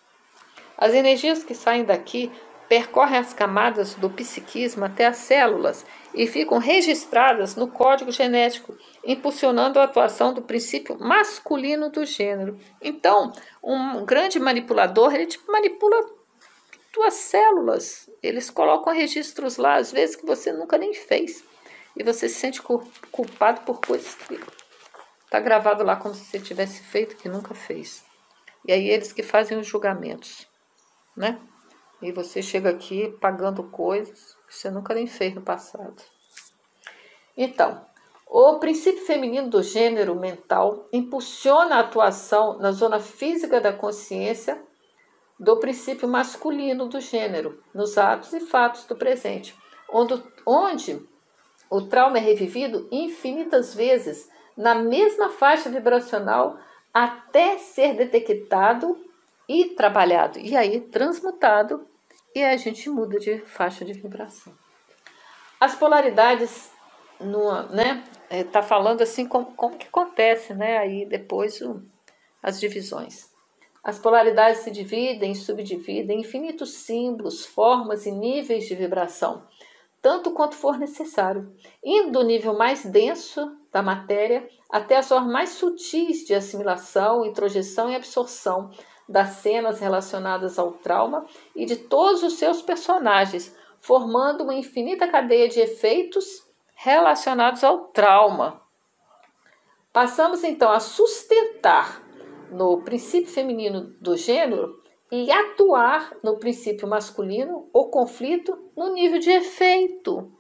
As 0.77 0.93
energias 0.93 1.45
que 1.45 1.55
saem 1.55 1.85
daqui 1.85 2.33
percorrem 2.75 3.19
as 3.19 3.33
camadas 3.33 3.95
do 3.95 4.11
psiquismo 4.11 4.85
até 4.85 5.07
as 5.07 5.19
células 5.19 5.87
e 6.13 6.27
ficam 6.27 6.59
registradas 6.59 7.55
no 7.55 7.69
código 7.69 8.11
genético, 8.11 8.77
impulsionando 9.05 9.79
a 9.79 9.85
atuação 9.85 10.35
do 10.35 10.43
princípio 10.43 10.99
masculino 10.99 11.89
do 11.89 12.05
gênero. 12.05 12.59
Então, 12.83 13.33
um 13.63 14.05
grande 14.05 14.41
manipulador, 14.41 15.15
ele 15.15 15.27
tipo, 15.27 15.53
manipula 15.53 16.05
tuas 16.93 17.15
células. 17.15 18.11
Eles 18.21 18.51
colocam 18.51 18.93
registros 18.93 19.57
lá, 19.57 19.77
às 19.77 19.93
vezes 19.93 20.17
que 20.17 20.27
você 20.27 20.53
nunca 20.53 20.77
nem 20.77 20.93
fez. 20.93 21.45
E 21.97 22.03
você 22.03 22.29
se 22.29 22.35
sente 22.35 22.61
culpado 23.13 23.61
por 23.61 23.81
coisas 23.81 24.17
que 24.17 24.37
está 25.25 25.39
gravado 25.39 25.85
lá 25.85 25.95
como 25.95 26.13
se 26.13 26.25
você 26.25 26.41
tivesse 26.41 26.83
feito 26.83 27.15
que 27.15 27.29
nunca 27.29 27.55
fez. 27.55 28.05
E 28.67 28.73
aí 28.73 28.89
eles 28.89 29.13
que 29.13 29.23
fazem 29.23 29.57
os 29.57 29.67
julgamentos, 29.69 30.49
né? 31.17 31.39
E 32.05 32.13
você 32.13 32.43
chega 32.43 32.69
aqui 32.69 33.17
pagando 33.19 33.65
coisas 33.65 34.37
que 34.47 34.55
você 34.55 34.71
nunca 34.71 34.93
nem 34.93 35.07
fez 35.07 35.35
no 35.35 35.41
passado. 35.41 36.03
Então, 37.35 37.81
o 38.29 38.59
princípio 38.59 39.07
feminino 39.07 39.49
do 39.49 39.63
gênero 39.63 40.15
mental 40.15 40.87
impulsiona 40.93 41.77
a 41.77 41.81
atuação 41.81 42.59
na 42.59 42.73
zona 42.73 43.01
física 43.01 43.59
da 43.59 43.73
consciência 43.73 44.63
do 45.41 45.59
princípio 45.59 46.07
masculino 46.07 46.89
do 46.89 47.01
gênero, 47.01 47.59
nos 47.75 47.97
atos 47.97 48.35
e 48.35 48.41
fatos 48.41 48.85
do 48.85 48.95
presente, 48.97 49.57
onde, 49.91 50.23
onde 50.47 51.03
o 51.71 51.81
trauma 51.81 52.19
é 52.19 52.21
revivido 52.21 52.87
infinitas 52.93 53.75
vezes 53.75 54.29
na 54.55 54.75
mesma 54.75 55.31
faixa 55.31 55.71
vibracional 55.71 56.59
até 56.93 57.57
ser 57.57 57.95
detectado 57.95 58.97
e 59.49 59.71
trabalhado, 59.71 60.39
e 60.39 60.57
aí 60.57 60.81
transmutado, 60.81 61.87
e 62.35 62.43
a 62.43 62.57
gente 62.57 62.91
muda 62.91 63.19
de 63.19 63.39
faixa 63.39 63.85
de 63.85 63.93
vibração. 63.93 64.53
As 65.61 65.75
polaridades, 65.75 66.71
no, 67.21 67.63
né, 67.69 68.05
é, 68.29 68.45
falando 68.63 69.03
assim 69.03 69.27
como, 69.27 69.55
como 69.55 69.77
que 69.77 69.87
acontece, 69.87 70.53
né, 70.53 70.79
aí 70.79 71.07
depois 71.07 71.61
o, 71.61 71.83
as 72.43 72.59
divisões. 72.59 73.33
As 73.83 73.99
polaridades 73.99 74.61
se 74.61 74.71
dividem, 74.71 75.35
subdividem 75.35 76.19
em 76.19 76.21
infinitos 76.23 76.73
símbolos, 76.75 77.45
formas 77.45 78.07
e 78.07 78.11
níveis 78.11 78.67
de 78.67 78.75
vibração, 78.75 79.47
tanto 80.01 80.33
quanto 80.33 80.55
for 80.55 80.79
necessário, 80.79 81.55
indo 81.83 82.13
do 82.13 82.25
nível 82.25 82.57
mais 82.57 82.85
denso 82.85 83.57
da 83.71 83.83
matéria 83.83 84.49
até 84.71 84.97
as 84.97 85.09
formas 85.09 85.33
mais 85.33 85.51
sutis 85.51 86.27
de 86.27 86.35
assimilação, 86.35 87.25
introjeção 87.25 87.91
e 87.91 87.95
absorção 87.95 88.71
das 89.09 89.37
cenas 89.37 89.81
relacionadas 89.81 90.59
ao 90.59 90.73
trauma 90.73 91.27
e 91.55 91.67
de 91.67 91.77
todos 91.77 92.23
os 92.23 92.35
seus 92.35 92.63
personagens, 92.63 93.55
formando 93.79 94.45
uma 94.45 94.55
infinita 94.55 95.07
cadeia 95.09 95.49
de 95.49 95.61
efeitos 95.61 96.47
relacionados 96.75 97.63
ao 97.63 97.87
trauma. 97.89 98.61
Passamos 99.93 100.43
então 100.43 100.71
a 100.73 100.81
sustentar 100.81 102.03
no 102.51 102.83
princípio 102.83 103.31
feminino 103.31 103.95
do 104.01 104.17
gênero 104.17 104.83
e 105.11 105.31
atuar 105.31 106.17
no 106.23 106.39
princípio 106.39 106.89
masculino 106.89 107.69
o 107.73 107.87
conflito 107.87 108.71
no 108.77 108.93
nível 108.93 109.19
de 109.19 109.31
efeito. 109.31 110.33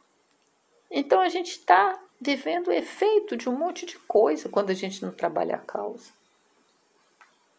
Então 0.90 1.20
a 1.20 1.28
gente 1.28 1.50
está 1.50 2.00
vivendo 2.20 2.68
o 2.68 2.72
efeito 2.72 3.36
de 3.36 3.48
um 3.48 3.56
monte 3.56 3.84
de 3.84 3.98
coisa 4.00 4.48
quando 4.48 4.70
a 4.70 4.74
gente 4.74 5.04
não 5.04 5.12
trabalha 5.12 5.56
a 5.56 5.58
causa. 5.58 6.12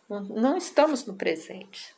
Não 0.10 0.56
estamos 0.56 1.06
no 1.06 1.16
presente. 1.16 1.95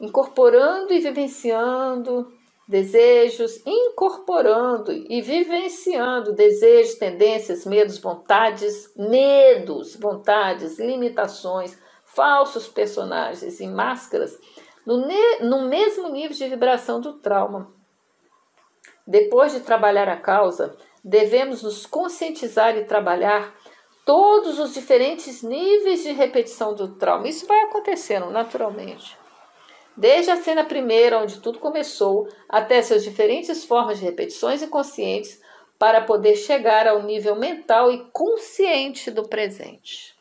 Incorporando 0.00 0.92
e 0.92 1.00
vivenciando 1.00 2.32
desejos, 2.68 3.62
incorporando 3.64 4.92
e 4.92 5.22
vivenciando 5.22 6.32
desejos, 6.32 6.96
tendências, 6.96 7.64
medos, 7.64 7.98
vontades, 7.98 8.92
medos, 8.96 9.94
vontades, 9.94 10.78
limitações, 10.78 11.78
falsos 12.04 12.66
personagens 12.66 13.60
e 13.60 13.68
máscaras 13.68 14.38
no, 14.84 15.06
no 15.42 15.68
mesmo 15.68 16.08
nível 16.08 16.36
de 16.36 16.48
vibração 16.48 17.00
do 17.00 17.14
trauma 17.14 17.74
depois 19.06 19.52
de 19.52 19.60
trabalhar 19.60 20.08
a 20.08 20.16
causa, 20.16 20.76
devemos 21.04 21.62
nos 21.62 21.86
conscientizar 21.86 22.76
e 22.76 22.84
trabalhar 22.84 23.54
todos 24.06 24.60
os 24.60 24.72
diferentes 24.72 25.42
níveis 25.42 26.04
de 26.04 26.12
repetição 26.12 26.72
do 26.72 26.94
trauma. 26.94 27.28
Isso 27.28 27.44
vai 27.44 27.60
acontecendo 27.64 28.30
naturalmente. 28.30 29.18
Desde 29.96 30.30
a 30.30 30.36
cena 30.36 30.64
primeira, 30.64 31.18
onde 31.18 31.40
tudo 31.40 31.58
começou, 31.58 32.28
até 32.48 32.80
suas 32.82 33.02
diferentes 33.02 33.64
formas 33.64 33.98
de 33.98 34.04
repetições 34.04 34.62
inconscientes, 34.62 35.42
para 35.76 36.00
poder 36.02 36.36
chegar 36.36 36.86
ao 36.86 37.02
nível 37.02 37.34
mental 37.34 37.90
e 37.90 38.08
consciente 38.12 39.10
do 39.10 39.28
presente. 39.28 40.14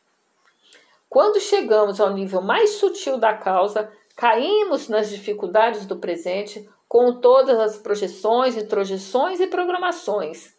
Quando 1.07 1.39
chegamos 1.39 2.01
ao 2.01 2.11
nível 2.11 2.41
mais 2.41 2.71
sutil 2.71 3.17
da 3.17 3.36
causa, 3.36 3.89
caímos 4.15 4.89
nas 4.89 5.09
dificuldades 5.09 5.86
do 5.86 5.97
presente, 5.97 6.67
com 6.89 7.19
todas 7.21 7.59
as 7.59 7.77
projeções, 7.77 8.57
introjeções 8.57 9.39
e 9.39 9.47
programações, 9.47 10.55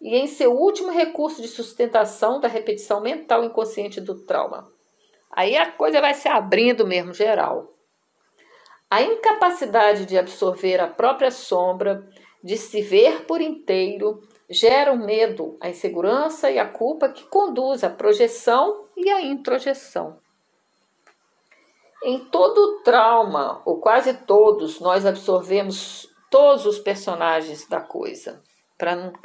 e 0.00 0.16
em 0.16 0.26
seu 0.26 0.52
último 0.52 0.90
recurso 0.90 1.42
de 1.42 1.48
sustentação 1.48 2.40
da 2.40 2.48
repetição 2.48 3.00
mental 3.00 3.44
inconsciente 3.44 4.00
do 4.00 4.24
trauma. 4.24 4.72
Aí 5.30 5.56
a 5.56 5.70
coisa 5.70 6.00
vai 6.00 6.14
se 6.14 6.28
abrindo 6.28 6.86
mesmo, 6.86 7.12
geral. 7.12 7.74
A 8.90 9.02
incapacidade 9.02 10.06
de 10.06 10.18
absorver 10.18 10.80
a 10.80 10.88
própria 10.88 11.30
sombra, 11.30 12.08
de 12.42 12.56
se 12.56 12.82
ver 12.82 13.24
por 13.26 13.40
inteiro, 13.40 14.20
gera 14.48 14.92
o 14.92 14.98
medo, 14.98 15.56
a 15.60 15.68
insegurança 15.68 16.50
e 16.50 16.58
a 16.58 16.66
culpa 16.66 17.08
que 17.08 17.24
conduz 17.24 17.84
à 17.84 17.90
projeção 17.90 18.86
e 18.96 19.08
à 19.08 19.20
introjeção. 19.22 20.18
Em 22.02 22.18
todo 22.30 22.82
trauma, 22.82 23.62
ou 23.64 23.78
quase 23.78 24.14
todos, 24.14 24.80
nós 24.80 25.04
absorvemos 25.06 26.08
todos 26.30 26.64
os 26.64 26.78
personagens 26.78 27.68
da 27.68 27.80
coisa, 27.80 28.42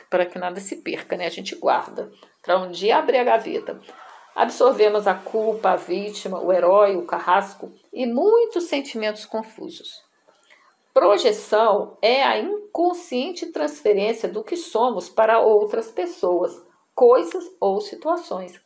para 0.09 0.25
que 0.25 0.37
nada 0.37 0.59
se 0.59 0.77
perca, 0.77 1.15
né? 1.15 1.25
A 1.25 1.29
gente 1.29 1.55
guarda, 1.55 2.11
para 2.41 2.59
um 2.59 2.69
dia 2.69 2.97
abrir 2.97 3.17
a 3.17 3.23
gaveta. 3.23 3.79
Absorvemos 4.35 5.07
a 5.07 5.13
culpa, 5.13 5.71
a 5.71 5.75
vítima, 5.77 6.41
o 6.41 6.51
herói, 6.51 6.97
o 6.97 7.05
carrasco 7.05 7.71
e 7.93 8.05
muitos 8.05 8.65
sentimentos 8.65 9.25
confusos. 9.25 10.03
Projeção 10.93 11.97
é 12.01 12.23
a 12.23 12.37
inconsciente 12.37 13.47
transferência 13.47 14.27
do 14.27 14.43
que 14.43 14.57
somos 14.57 15.09
para 15.09 15.39
outras 15.39 15.89
pessoas, 15.89 16.61
coisas 16.93 17.45
ou 17.59 17.79
situações. 17.79 18.59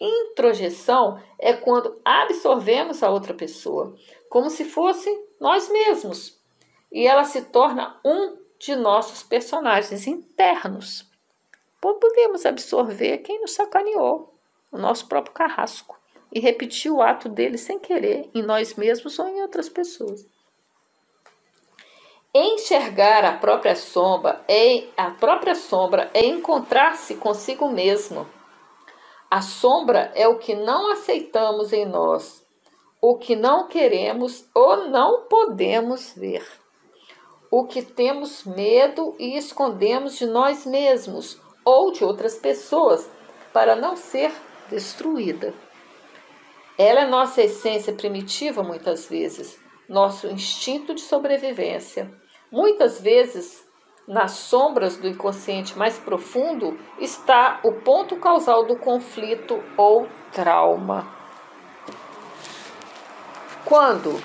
Introjeção 0.00 1.18
é 1.38 1.52
quando 1.52 2.00
absorvemos 2.04 3.02
a 3.02 3.10
outra 3.10 3.32
pessoa, 3.34 3.94
como 4.28 4.50
se 4.50 4.64
fosse 4.64 5.08
nós 5.40 5.70
mesmos, 5.70 6.40
e 6.90 7.06
ela 7.06 7.24
se 7.24 7.42
torna 7.42 8.00
um 8.04 8.41
de 8.62 8.76
nossos 8.76 9.24
personagens 9.24 10.06
internos. 10.06 11.04
Podemos 11.80 12.46
absorver 12.46 13.18
quem 13.18 13.40
nos 13.40 13.54
sacaneou, 13.54 14.32
o 14.70 14.78
nosso 14.78 15.08
próprio 15.08 15.34
carrasco, 15.34 15.98
e 16.32 16.38
repetir 16.38 16.92
o 16.92 17.02
ato 17.02 17.28
dele 17.28 17.58
sem 17.58 17.80
querer 17.80 18.30
em 18.32 18.40
nós 18.40 18.74
mesmos 18.74 19.18
ou 19.18 19.26
em 19.26 19.42
outras 19.42 19.68
pessoas. 19.68 20.24
Enxergar 22.32 23.24
a 23.24 23.32
própria 23.32 23.74
sombra 23.74 24.40
é 24.46 24.84
a 24.96 25.10
própria 25.10 25.56
sombra 25.56 26.08
é 26.14 26.24
encontrar-se 26.24 27.16
consigo 27.16 27.68
mesmo. 27.68 28.28
A 29.28 29.42
sombra 29.42 30.12
é 30.14 30.28
o 30.28 30.38
que 30.38 30.54
não 30.54 30.92
aceitamos 30.92 31.72
em 31.72 31.84
nós, 31.84 32.46
o 33.00 33.18
que 33.18 33.34
não 33.34 33.66
queremos 33.66 34.48
ou 34.54 34.88
não 34.88 35.22
podemos 35.22 36.12
ver. 36.12 36.61
O 37.52 37.66
que 37.66 37.82
temos 37.82 38.44
medo 38.44 39.14
e 39.18 39.36
escondemos 39.36 40.16
de 40.16 40.26
nós 40.26 40.66
mesmos 40.66 41.40
ou 41.64 41.92
de 41.92 42.02
outras 42.02 42.34
pessoas 42.34 43.08
para 43.52 43.76
não 43.76 43.94
ser 43.94 44.32
destruída. 44.68 45.54
Ela 46.76 47.02
é 47.02 47.06
nossa 47.06 47.42
essência 47.42 47.92
primitiva 47.92 48.64
muitas 48.64 49.06
vezes, 49.06 49.60
nosso 49.88 50.26
instinto 50.26 50.94
de 50.94 51.02
sobrevivência 51.02 52.10
Muitas 52.52 53.00
vezes, 53.00 53.66
nas 54.06 54.32
sombras 54.32 54.98
do 54.98 55.08
inconsciente 55.08 55.78
mais 55.78 55.98
profundo, 55.98 56.78
está 57.00 57.60
o 57.64 57.72
ponto 57.80 58.16
causal 58.16 58.66
do 58.66 58.76
conflito 58.76 59.64
ou 59.74 60.06
trauma. 60.30 61.08
Quando 63.64 64.22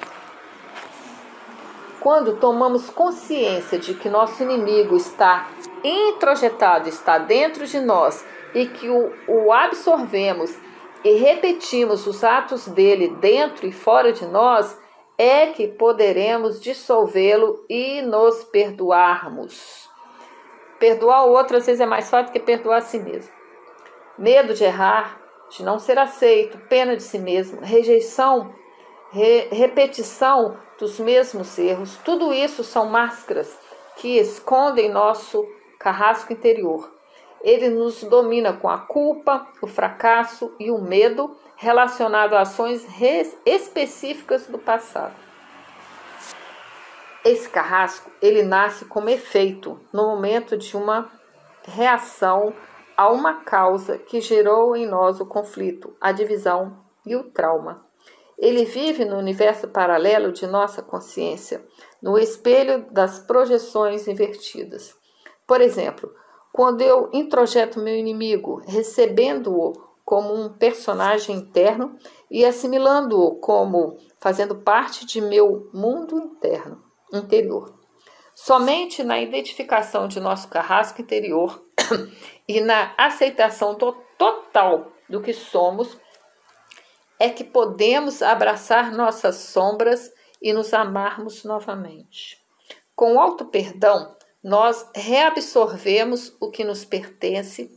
quando 2.07 2.37
tomamos 2.37 2.89
consciência 2.89 3.77
de 3.77 3.93
que 3.93 4.07
nosso 4.07 4.41
inimigo 4.41 4.95
está 4.95 5.49
introjetado, 5.83 6.87
está 6.87 7.17
dentro 7.17 7.67
de 7.67 7.81
nós 7.81 8.25
e 8.55 8.65
que 8.65 8.87
o, 8.87 9.11
o 9.27 9.51
absorvemos 9.51 10.57
e 11.03 11.15
repetimos 11.15 12.07
os 12.07 12.23
atos 12.23 12.65
dele 12.65 13.09
dentro 13.19 13.67
e 13.67 13.73
fora 13.73 14.13
de 14.13 14.25
nós, 14.25 14.79
é 15.17 15.47
que 15.47 15.67
poderemos 15.67 16.61
dissolvê-lo 16.61 17.65
e 17.69 18.01
nos 18.01 18.41
perdoarmos. 18.45 19.89
Perdoar 20.79 21.25
o 21.25 21.31
outro 21.31 21.57
às 21.57 21.65
vezes 21.65 21.81
é 21.81 21.85
mais 21.85 22.09
fácil 22.09 22.31
que 22.31 22.39
perdoar 22.39 22.77
a 22.77 22.81
si 22.81 22.99
mesmo. 22.99 23.33
Medo 24.17 24.53
de 24.53 24.63
errar, 24.63 25.19
de 25.49 25.61
não 25.61 25.77
ser 25.77 25.99
aceito, 25.99 26.57
pena 26.69 26.95
de 26.95 27.03
si 27.03 27.19
mesmo, 27.19 27.59
rejeição, 27.59 28.55
re 29.11 29.47
repetição 29.51 30.57
dos 30.79 30.99
mesmos 30.99 31.57
erros, 31.57 31.97
tudo 32.03 32.31
isso 32.33 32.63
são 32.63 32.85
máscaras 32.87 33.57
que 33.95 34.17
escondem 34.17 34.89
nosso 34.89 35.47
carrasco 35.79 36.31
interior. 36.31 36.91
Ele 37.41 37.69
nos 37.69 38.03
domina 38.03 38.53
com 38.53 38.69
a 38.69 38.79
culpa, 38.79 39.47
o 39.61 39.67
fracasso 39.67 40.53
e 40.59 40.71
o 40.71 40.79
medo 40.79 41.35
relacionado 41.55 42.33
a 42.33 42.41
ações 42.41 42.85
específicas 43.45 44.47
do 44.47 44.57
passado. 44.57 45.15
Esse 47.23 47.49
carrasco, 47.49 48.09
ele 48.21 48.43
nasce 48.43 48.85
como 48.85 49.09
efeito 49.09 49.79
no 49.91 50.03
momento 50.03 50.57
de 50.57 50.77
uma 50.77 51.11
reação 51.63 52.53
a 52.95 53.09
uma 53.09 53.41
causa 53.41 53.97
que 53.97 54.21
gerou 54.21 54.75
em 54.75 54.87
nós 54.87 55.19
o 55.19 55.25
conflito, 55.25 55.95
a 55.99 56.11
divisão 56.11 56.77
e 57.05 57.15
o 57.15 57.23
trauma. 57.23 57.86
Ele 58.37 58.65
vive 58.65 59.03
no 59.03 59.17
universo 59.17 59.67
paralelo 59.67 60.31
de 60.31 60.45
nossa 60.45 60.83
consciência, 60.83 61.65
no 62.01 62.17
espelho 62.19 62.85
das 62.91 63.19
projeções 63.19 64.07
invertidas. 64.07 64.95
Por 65.47 65.59
exemplo, 65.59 66.13
quando 66.53 66.81
eu 66.81 67.09
introjeto 67.13 67.79
meu 67.79 67.95
inimigo, 67.95 68.61
recebendo-o 68.67 69.73
como 70.05 70.33
um 70.33 70.53
personagem 70.53 71.35
interno 71.35 71.97
e 72.31 72.45
assimilando-o 72.45 73.35
como 73.35 73.97
fazendo 74.19 74.55
parte 74.55 75.05
de 75.05 75.19
meu 75.19 75.69
mundo 75.73 76.17
interno, 76.17 76.81
interior. 77.13 77.73
Somente 78.33 79.03
na 79.03 79.19
identificação 79.19 80.07
de 80.07 80.19
nosso 80.19 80.47
carrasco 80.47 81.01
interior 81.01 81.61
e 82.47 82.61
na 82.61 82.93
aceitação 82.97 83.75
do, 83.75 83.91
total 84.17 84.91
do 85.09 85.21
que 85.21 85.33
somos 85.33 85.97
é 87.19 87.29
que 87.29 87.43
podemos 87.43 88.21
abraçar 88.21 88.91
nossas 88.91 89.35
sombras 89.35 90.11
e 90.41 90.53
nos 90.53 90.73
amarmos 90.73 91.43
novamente. 91.43 92.37
Com 92.95 93.15
o 93.15 93.19
auto-perdão, 93.19 94.15
nós 94.43 94.89
reabsorvemos 94.95 96.35
o 96.39 96.49
que 96.49 96.63
nos 96.63 96.85
pertence 96.85 97.69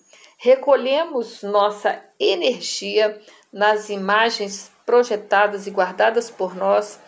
recolhemos 0.42 1.42
nossa 1.42 2.02
energia 2.18 3.20
nas 3.52 3.90
imagens 3.90 4.72
projetadas 4.86 5.66
e 5.66 5.70
guardadas 5.70 6.30
por 6.30 6.56
nós 6.56 6.98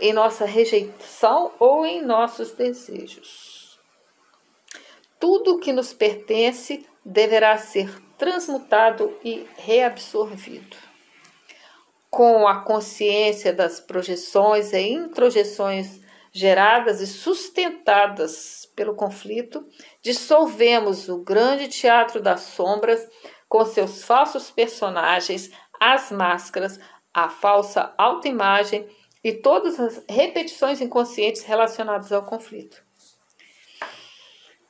em 0.00 0.14
nossa 0.14 0.46
rejeição 0.46 1.52
ou 1.58 1.84
em 1.84 2.02
nossos 2.02 2.52
desejos. 2.52 3.78
Tudo 5.20 5.58
que 5.58 5.70
nos 5.70 5.92
pertence 5.92 6.86
deverá 7.04 7.58
ser 7.58 7.92
transmutado 8.16 9.14
e 9.22 9.46
reabsorvido. 9.58 10.87
Com 12.10 12.48
a 12.48 12.62
consciência 12.62 13.52
das 13.52 13.80
projeções 13.80 14.72
e 14.72 14.80
introjeções 14.80 16.00
geradas 16.32 17.00
e 17.00 17.06
sustentadas 17.06 18.70
pelo 18.74 18.94
conflito, 18.94 19.66
dissolvemos 20.02 21.08
o 21.08 21.18
grande 21.18 21.68
teatro 21.68 22.20
das 22.20 22.40
sombras 22.40 23.06
com 23.48 23.64
seus 23.64 24.02
falsos 24.02 24.50
personagens, 24.50 25.50
as 25.80 26.10
máscaras, 26.10 26.78
a 27.12 27.28
falsa 27.28 27.92
autoimagem 27.98 28.88
e 29.22 29.32
todas 29.32 29.80
as 29.80 30.04
repetições 30.08 30.80
inconscientes 30.80 31.42
relacionadas 31.42 32.12
ao 32.12 32.24
conflito. 32.24 32.82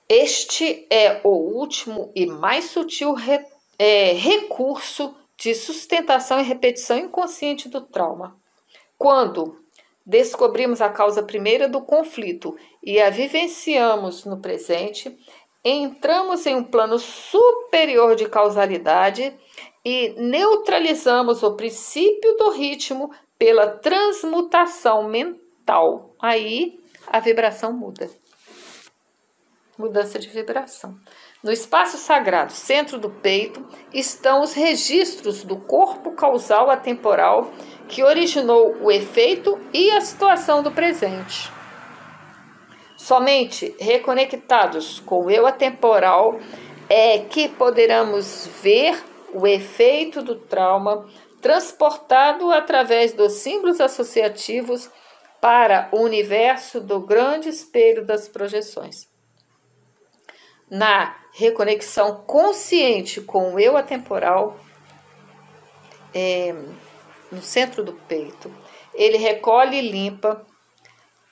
Este 0.09 0.86
é 0.91 1.20
o 1.22 1.28
último 1.28 2.11
e 2.16 2.24
mais 2.24 2.70
sutil 2.70 3.12
re, 3.12 3.45
é, 3.78 4.12
recurso 4.12 5.14
de 5.39 5.55
sustentação 5.55 6.41
e 6.41 6.43
repetição 6.43 6.99
inconsciente 6.99 7.68
do 7.68 7.80
trauma. 7.80 8.36
Quando 8.99 9.57
descobrimos 10.05 10.80
a 10.80 10.89
causa 10.89 11.22
primeira 11.22 11.68
do 11.68 11.80
conflito 11.80 12.57
e 12.82 13.01
a 13.01 13.09
vivenciamos 13.09 14.24
no 14.24 14.41
presente, 14.41 15.16
entramos 15.64 16.45
em 16.45 16.57
um 16.57 16.64
plano 16.64 16.99
superior 16.99 18.16
de 18.16 18.28
causalidade 18.28 19.32
e 19.84 20.14
neutralizamos 20.18 21.43
o 21.43 21.55
princípio 21.55 22.36
do 22.36 22.51
ritmo 22.51 23.12
pela 23.39 23.68
transmutação 23.68 25.09
mental. 25.09 26.14
Aí 26.20 26.80
a 27.07 27.20
vibração 27.20 27.72
muda. 27.72 28.11
Mudança 29.78 30.18
de 30.18 30.28
vibração. 30.28 30.99
No 31.43 31.53
espaço 31.53 31.97
sagrado, 31.97 32.53
centro 32.53 32.99
do 32.99 33.11
peito, 33.11 33.64
estão 33.95 34.41
os 34.41 34.55
registros 34.55 35.45
do 35.45 35.57
corpo 35.57 36.11
causal 36.12 36.68
atemporal 36.68 37.53
que 37.86 38.03
originou 38.03 38.76
o 38.82 38.91
efeito 38.91 39.57
e 39.72 39.89
a 39.93 40.01
situação 40.01 40.64
do 40.64 40.72
presente. 40.72 41.49
Somente 42.97 43.72
reconectados 43.78 44.99
com 44.99 45.26
o 45.26 45.30
eu 45.30 45.47
atemporal 45.47 46.41
é 46.89 47.18
que 47.20 47.49
poderemos 47.49 48.49
ver 48.61 49.01
o 49.32 49.47
efeito 49.47 50.20
do 50.22 50.34
trauma 50.34 51.07
transportado 51.41 52.51
através 52.51 53.12
dos 53.12 53.34
símbolos 53.34 53.80
associativos 53.80 54.91
para 55.41 55.89
o 55.93 56.01
universo 56.01 56.80
do 56.80 56.99
grande 56.99 57.49
espelho 57.49 58.05
das 58.05 58.26
projeções. 58.26 59.07
Na 60.68 61.14
reconexão 61.39 62.16
consciente 62.26 63.20
com 63.20 63.55
o 63.55 63.61
eu 63.61 63.76
atemporal, 63.76 64.59
é, 66.12 66.53
no 67.30 67.41
centro 67.41 67.84
do 67.84 67.93
peito. 67.93 68.53
Ele 68.93 69.16
recolhe 69.16 69.76
e 69.76 69.89
limpa 69.89 70.45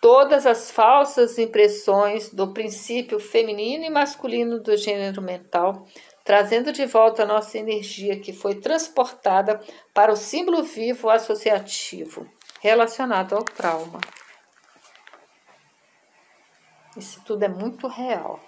todas 0.01 0.47
as 0.47 0.71
falsas 0.71 1.41
impressões 1.41 2.31
do 2.31 2.53
princípio 2.53 3.19
feminino 3.19 3.85
e 3.85 3.91
masculino 3.91 4.61
do 4.61 4.77
gênero 4.77 5.21
mental, 5.21 5.85
trazendo 6.23 6.71
de 6.71 6.87
volta 6.87 7.25
a 7.25 7.27
nossa 7.27 7.59
energia 7.59 8.21
que 8.21 8.33
foi 8.33 8.55
transportada 8.55 9.61
para 9.93 10.13
o 10.13 10.17
símbolo 10.17 10.63
vivo 10.63 11.11
associativo 11.11 12.31
relacionado 12.61 13.35
ao 13.35 13.43
trauma. 13.43 13.99
Isso 16.97 17.21
tudo 17.25 17.43
é 17.43 17.49
muito 17.49 17.89
real. 17.89 18.41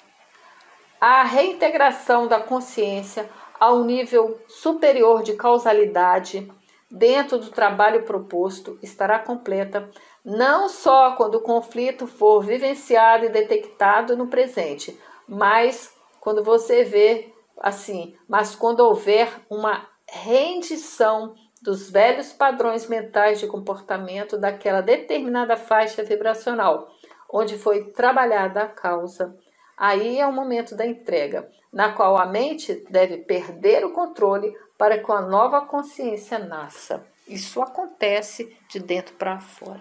A 1.01 1.23
reintegração 1.23 2.27
da 2.27 2.41
consciência 2.41 3.31
ao 3.59 3.85
nível 3.85 4.41
superior 4.49 5.23
de 5.23 5.35
causalidade 5.35 6.51
dentro 6.91 7.39
do 7.39 7.51
trabalho 7.51 8.05
proposto 8.05 8.79
estará 8.83 9.19
completa 9.19 9.91
não 10.25 10.69
só 10.69 11.13
quando 11.13 11.37
o 11.37 11.43
conflito 11.43 12.07
for 12.07 12.43
vivenciado 12.43 13.25
e 13.25 13.31
detectado 13.31 14.17
no 14.17 14.27
presente, 14.27 14.99
mas 15.27 15.95
quando 16.21 16.43
você 16.43 16.85
vê 16.85 17.33
assim, 17.61 18.17
mas 18.29 18.55
quando 18.55 18.81
houver 18.81 19.29
uma 19.49 19.87
rendição 20.07 21.35
dos 21.63 21.91
velhos 21.91 22.33
padrões 22.33 22.89
mentais 22.89 23.41
de 23.41 23.47
comportamento 23.47 24.39
daquela 24.39 24.81
determinada 24.81 25.57
faixa 25.57 26.03
vibracional, 26.03 26.89
onde 27.31 27.59
foi 27.59 27.91
trabalhada 27.93 28.63
a 28.63 28.69
causa. 28.69 29.37
Aí 29.79 30.19
é 30.19 30.27
o 30.27 30.33
momento 30.33 30.75
da 30.75 30.85
entrega, 30.85 31.49
na 31.73 31.93
qual 31.93 32.19
a 32.19 32.27
mente 32.27 32.85
deve 32.91 33.19
perder 33.19 33.85
o 33.85 33.93
controle 33.93 34.53
para 34.77 34.99
que 34.99 35.13
a 35.13 35.21
nova 35.21 35.61
consciência 35.61 36.39
nasça. 36.39 37.07
Isso 37.29 37.63
acontece 37.63 38.57
de 38.69 38.81
dentro 38.81 39.15
para 39.15 39.39
fora. 39.39 39.81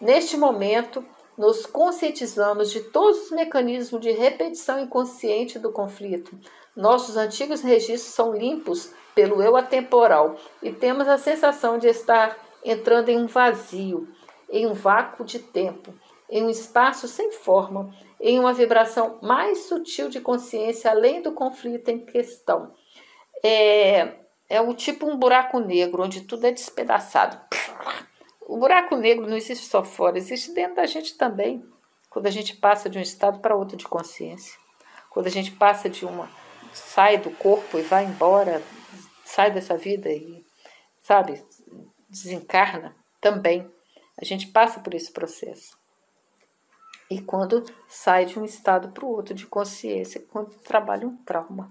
Neste 0.00 0.36
momento, 0.36 1.04
nos 1.36 1.66
conscientizamos 1.66 2.70
de 2.70 2.80
todos 2.80 3.24
os 3.24 3.30
mecanismos 3.32 4.00
de 4.00 4.12
repetição 4.12 4.78
inconsciente 4.78 5.58
do 5.58 5.72
conflito. 5.72 6.38
Nossos 6.76 7.16
antigos 7.16 7.62
registros 7.62 8.14
são 8.14 8.32
limpos 8.32 8.92
pelo 9.14 9.42
eu 9.42 9.56
atemporal 9.56 10.36
e 10.62 10.72
temos 10.72 11.08
a 11.08 11.18
sensação 11.18 11.78
de 11.78 11.88
estar 11.88 12.36
entrando 12.64 13.08
em 13.08 13.18
um 13.18 13.26
vazio, 13.26 14.06
em 14.48 14.66
um 14.66 14.74
vácuo 14.74 15.24
de 15.24 15.38
tempo, 15.38 15.92
em 16.30 16.44
um 16.44 16.50
espaço 16.50 17.08
sem 17.08 17.32
forma, 17.32 17.92
em 18.20 18.38
uma 18.38 18.52
vibração 18.52 19.18
mais 19.22 19.66
sutil 19.66 20.08
de 20.08 20.20
consciência 20.20 20.90
além 20.90 21.22
do 21.22 21.32
conflito 21.32 21.88
em 21.88 22.04
questão. 22.04 22.74
É, 23.44 24.14
é 24.48 24.60
um 24.60 24.74
tipo 24.74 25.06
um 25.06 25.16
buraco 25.16 25.60
negro 25.60 26.02
onde 26.02 26.22
tudo 26.22 26.46
é 26.46 26.50
despedaçado. 26.50 27.38
O 28.46 28.56
buraco 28.56 28.96
negro 28.96 29.26
não 29.26 29.36
existe 29.36 29.66
só 29.66 29.84
fora, 29.84 30.18
existe 30.18 30.52
dentro 30.52 30.76
da 30.76 30.86
gente 30.86 31.16
também. 31.16 31.64
Quando 32.10 32.26
a 32.26 32.30
gente 32.30 32.56
passa 32.56 32.88
de 32.88 32.98
um 32.98 33.02
estado 33.02 33.40
para 33.40 33.54
outro 33.54 33.76
de 33.76 33.86
consciência, 33.86 34.58
quando 35.10 35.26
a 35.26 35.30
gente 35.30 35.52
passa 35.52 35.88
de 35.88 36.04
uma 36.04 36.28
sai 36.72 37.18
do 37.18 37.30
corpo 37.30 37.78
e 37.78 37.82
vai 37.82 38.04
embora 38.04 38.62
sai 39.28 39.50
dessa 39.50 39.76
vida 39.76 40.10
e, 40.10 40.44
sabe, 41.00 41.44
desencarna 42.08 42.96
também. 43.20 43.70
A 44.20 44.24
gente 44.24 44.48
passa 44.48 44.80
por 44.80 44.94
esse 44.94 45.12
processo. 45.12 45.77
E 47.10 47.20
quando 47.20 47.64
sai 47.86 48.26
de 48.26 48.38
um 48.38 48.44
estado 48.44 48.88
para 48.90 49.04
o 49.04 49.10
outro 49.10 49.34
de 49.34 49.46
consciência, 49.46 50.24
quando 50.30 50.54
trabalha 50.56 51.06
um 51.06 51.16
trauma. 51.16 51.70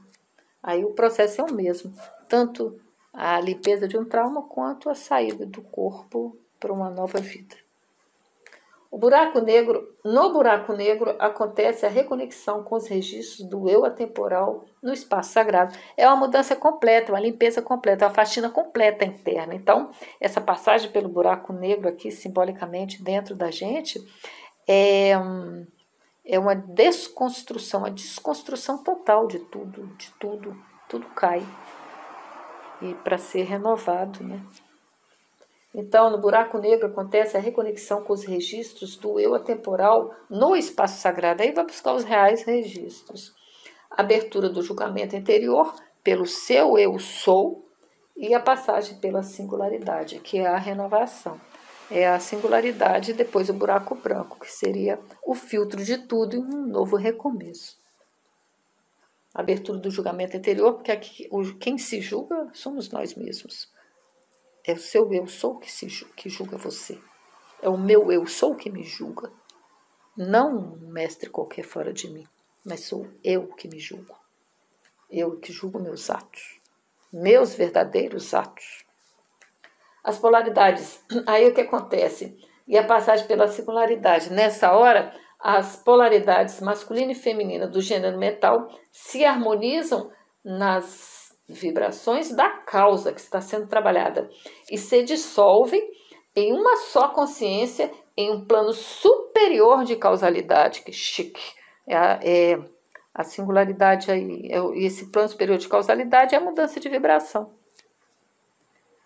Aí 0.61 0.83
o 0.83 0.93
processo 0.93 1.41
é 1.41 1.43
o 1.43 1.53
mesmo, 1.53 1.93
tanto 2.27 2.79
a 3.13 3.39
limpeza 3.39 3.87
de 3.87 3.97
um 3.97 4.05
trauma 4.05 4.43
quanto 4.43 4.89
a 4.89 4.95
saída 4.95 5.45
do 5.45 5.61
corpo 5.61 6.37
para 6.59 6.73
uma 6.73 6.89
nova 6.89 7.19
vida. 7.19 7.55
O 8.89 8.97
buraco 8.97 9.41
negro, 9.41 9.95
no 10.03 10.31
buraco 10.31 10.71
negro 10.71 11.13
acontece 11.19 11.85
a 11.85 11.89
reconexão 11.89 12.63
com 12.63 12.75
os 12.75 12.87
registros 12.87 13.47
do 13.47 13.67
eu 13.69 13.83
atemporal 13.83 14.63
no 14.81 14.93
espaço 14.93 15.33
sagrado. 15.33 15.77
É 15.97 16.07
uma 16.07 16.15
mudança 16.15 16.55
completa, 16.55 17.11
uma 17.11 17.19
limpeza 17.19 17.61
completa, 17.61 18.05
uma 18.05 18.13
faxina 18.13 18.49
completa 18.49 19.03
interna. 19.03 19.53
Então, 19.53 19.91
essa 20.21 20.39
passagem 20.39 20.89
pelo 20.89 21.09
buraco 21.09 21.51
negro 21.51 21.89
aqui 21.89 22.09
simbolicamente 22.09 23.03
dentro 23.03 23.35
da 23.35 23.51
gente 23.51 24.01
é, 24.67 25.13
é 26.25 26.37
uma 26.37 26.55
desconstrução, 26.55 27.81
uma 27.81 27.91
desconstrução 27.91 28.83
total 28.83 29.27
de 29.27 29.39
tudo, 29.39 29.87
de 29.97 30.11
tudo, 30.19 30.57
tudo 30.89 31.05
cai. 31.07 31.41
E 32.81 32.93
para 32.95 33.17
ser 33.17 33.43
renovado, 33.43 34.23
né? 34.23 34.39
Então, 35.73 36.09
no 36.09 36.17
buraco 36.17 36.57
negro 36.57 36.87
acontece 36.87 37.37
a 37.37 37.39
reconexão 37.39 38.03
com 38.03 38.13
os 38.13 38.23
registros 38.23 38.95
do 38.95 39.19
eu 39.19 39.35
atemporal 39.35 40.13
no 40.29 40.55
espaço 40.55 40.99
sagrado. 40.99 41.43
Aí 41.43 41.51
vai 41.51 41.65
buscar 41.65 41.93
os 41.93 42.03
reais 42.03 42.43
registros. 42.43 43.33
Abertura 43.91 44.49
do 44.49 44.61
julgamento 44.61 45.15
interior 45.15 45.75
pelo 46.03 46.25
seu 46.25 46.77
eu 46.77 46.97
sou 46.97 47.67
e 48.15 48.33
a 48.33 48.39
passagem 48.39 48.97
pela 48.97 49.21
singularidade, 49.21 50.19
que 50.19 50.39
é 50.39 50.47
a 50.47 50.57
renovação. 50.57 51.39
É 51.89 52.07
a 52.07 52.19
singularidade 52.19 53.11
e 53.11 53.13
depois 53.13 53.49
o 53.49 53.53
buraco 53.53 53.95
branco, 53.95 54.39
que 54.39 54.51
seria 54.51 54.99
o 55.25 55.33
filtro 55.33 55.83
de 55.83 55.97
tudo 55.97 56.35
e 56.35 56.39
um 56.39 56.67
novo 56.67 56.97
recomeço. 56.97 57.79
Abertura 59.33 59.79
do 59.79 59.89
julgamento 59.89 60.35
interior, 60.35 60.73
porque 60.73 60.91
aqui, 60.91 61.29
quem 61.59 61.77
se 61.77 62.01
julga 62.01 62.49
somos 62.53 62.89
nós 62.89 63.15
mesmos. 63.15 63.71
É 64.65 64.73
o 64.73 64.77
seu 64.77 65.13
eu 65.13 65.27
sou 65.27 65.57
que, 65.57 65.71
se, 65.71 65.87
que 66.15 66.27
julga 66.27 66.57
você. 66.57 66.99
É 67.61 67.69
o 67.69 67.77
meu 67.77 68.11
eu 68.11 68.27
sou 68.27 68.53
que 68.53 68.69
me 68.69 68.83
julga. 68.83 69.31
Não 70.15 70.73
um 70.73 70.91
mestre 70.91 71.29
qualquer 71.29 71.63
fora 71.63 71.93
de 71.93 72.09
mim, 72.09 72.27
mas 72.65 72.81
sou 72.81 73.07
eu 73.23 73.47
que 73.47 73.67
me 73.67 73.79
julgo. 73.79 74.17
Eu 75.09 75.39
que 75.39 75.53
julgo 75.53 75.79
meus 75.79 76.09
atos, 76.09 76.59
meus 77.13 77.53
verdadeiros 77.53 78.33
atos. 78.33 78.86
As 80.07 80.17
polaridades, 80.17 81.03
aí 81.27 81.49
o 81.49 81.53
que 81.53 81.59
acontece? 81.59 82.37
E 82.65 82.77
a 82.77 82.83
passagem 82.85 83.27
pela 83.27 83.49
singularidade. 83.49 84.31
Nessa 84.31 84.71
hora, 84.71 85.13
as 85.37 85.75
polaridades 85.75 86.61
masculina 86.61 87.11
e 87.11 87.15
feminina 87.15 87.67
do 87.67 87.81
gênero 87.81 88.17
mental 88.17 88.69
se 88.89 89.25
harmonizam 89.25 90.09
nas 90.45 91.35
vibrações 91.49 92.33
da 92.33 92.49
causa 92.49 93.11
que 93.11 93.19
está 93.19 93.41
sendo 93.41 93.67
trabalhada 93.67 94.29
e 94.71 94.77
se 94.77 95.03
dissolvem 95.03 95.85
em 96.33 96.53
uma 96.53 96.77
só 96.77 97.09
consciência, 97.09 97.91
em 98.15 98.31
um 98.31 98.45
plano 98.45 98.71
superior 98.71 99.83
de 99.83 99.97
causalidade, 99.97 100.83
que 100.83 100.93
chique. 100.93 101.53
É 101.85 101.97
a, 101.97 102.19
é 102.23 102.59
a 103.13 103.23
singularidade 103.25 104.09
aí, 104.09 104.49
é, 104.51 104.85
esse 104.85 105.11
plano 105.11 105.27
superior 105.27 105.57
de 105.57 105.67
causalidade 105.67 106.33
é 106.33 106.37
a 106.37 106.41
mudança 106.41 106.79
de 106.79 106.87
vibração. 106.87 107.51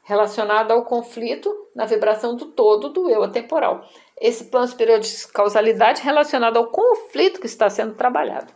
Relacionada 0.03 0.73
ao 0.73 0.83
conflito 0.83 1.67
na 1.75 1.85
vibração 1.85 2.35
do 2.35 2.45
todo 2.45 2.89
do 2.89 3.09
eu 3.09 3.23
atemporal. 3.23 3.85
Esse 4.19 4.45
plano 4.45 4.67
superior 4.67 4.99
de 4.99 5.27
causalidade 5.27 6.01
relacionado 6.01 6.57
ao 6.57 6.67
conflito 6.67 7.39
que 7.39 7.45
está 7.45 7.69
sendo 7.69 7.95
trabalhado. 7.95 8.53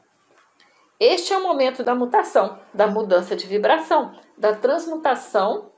Este 0.99 1.33
é 1.33 1.37
o 1.37 1.43
momento 1.43 1.83
da 1.83 1.93
mutação, 1.93 2.57
da 2.73 2.87
mudança 2.87 3.35
de 3.35 3.45
vibração, 3.45 4.13
da 4.37 4.55
transmutação, 4.55 5.71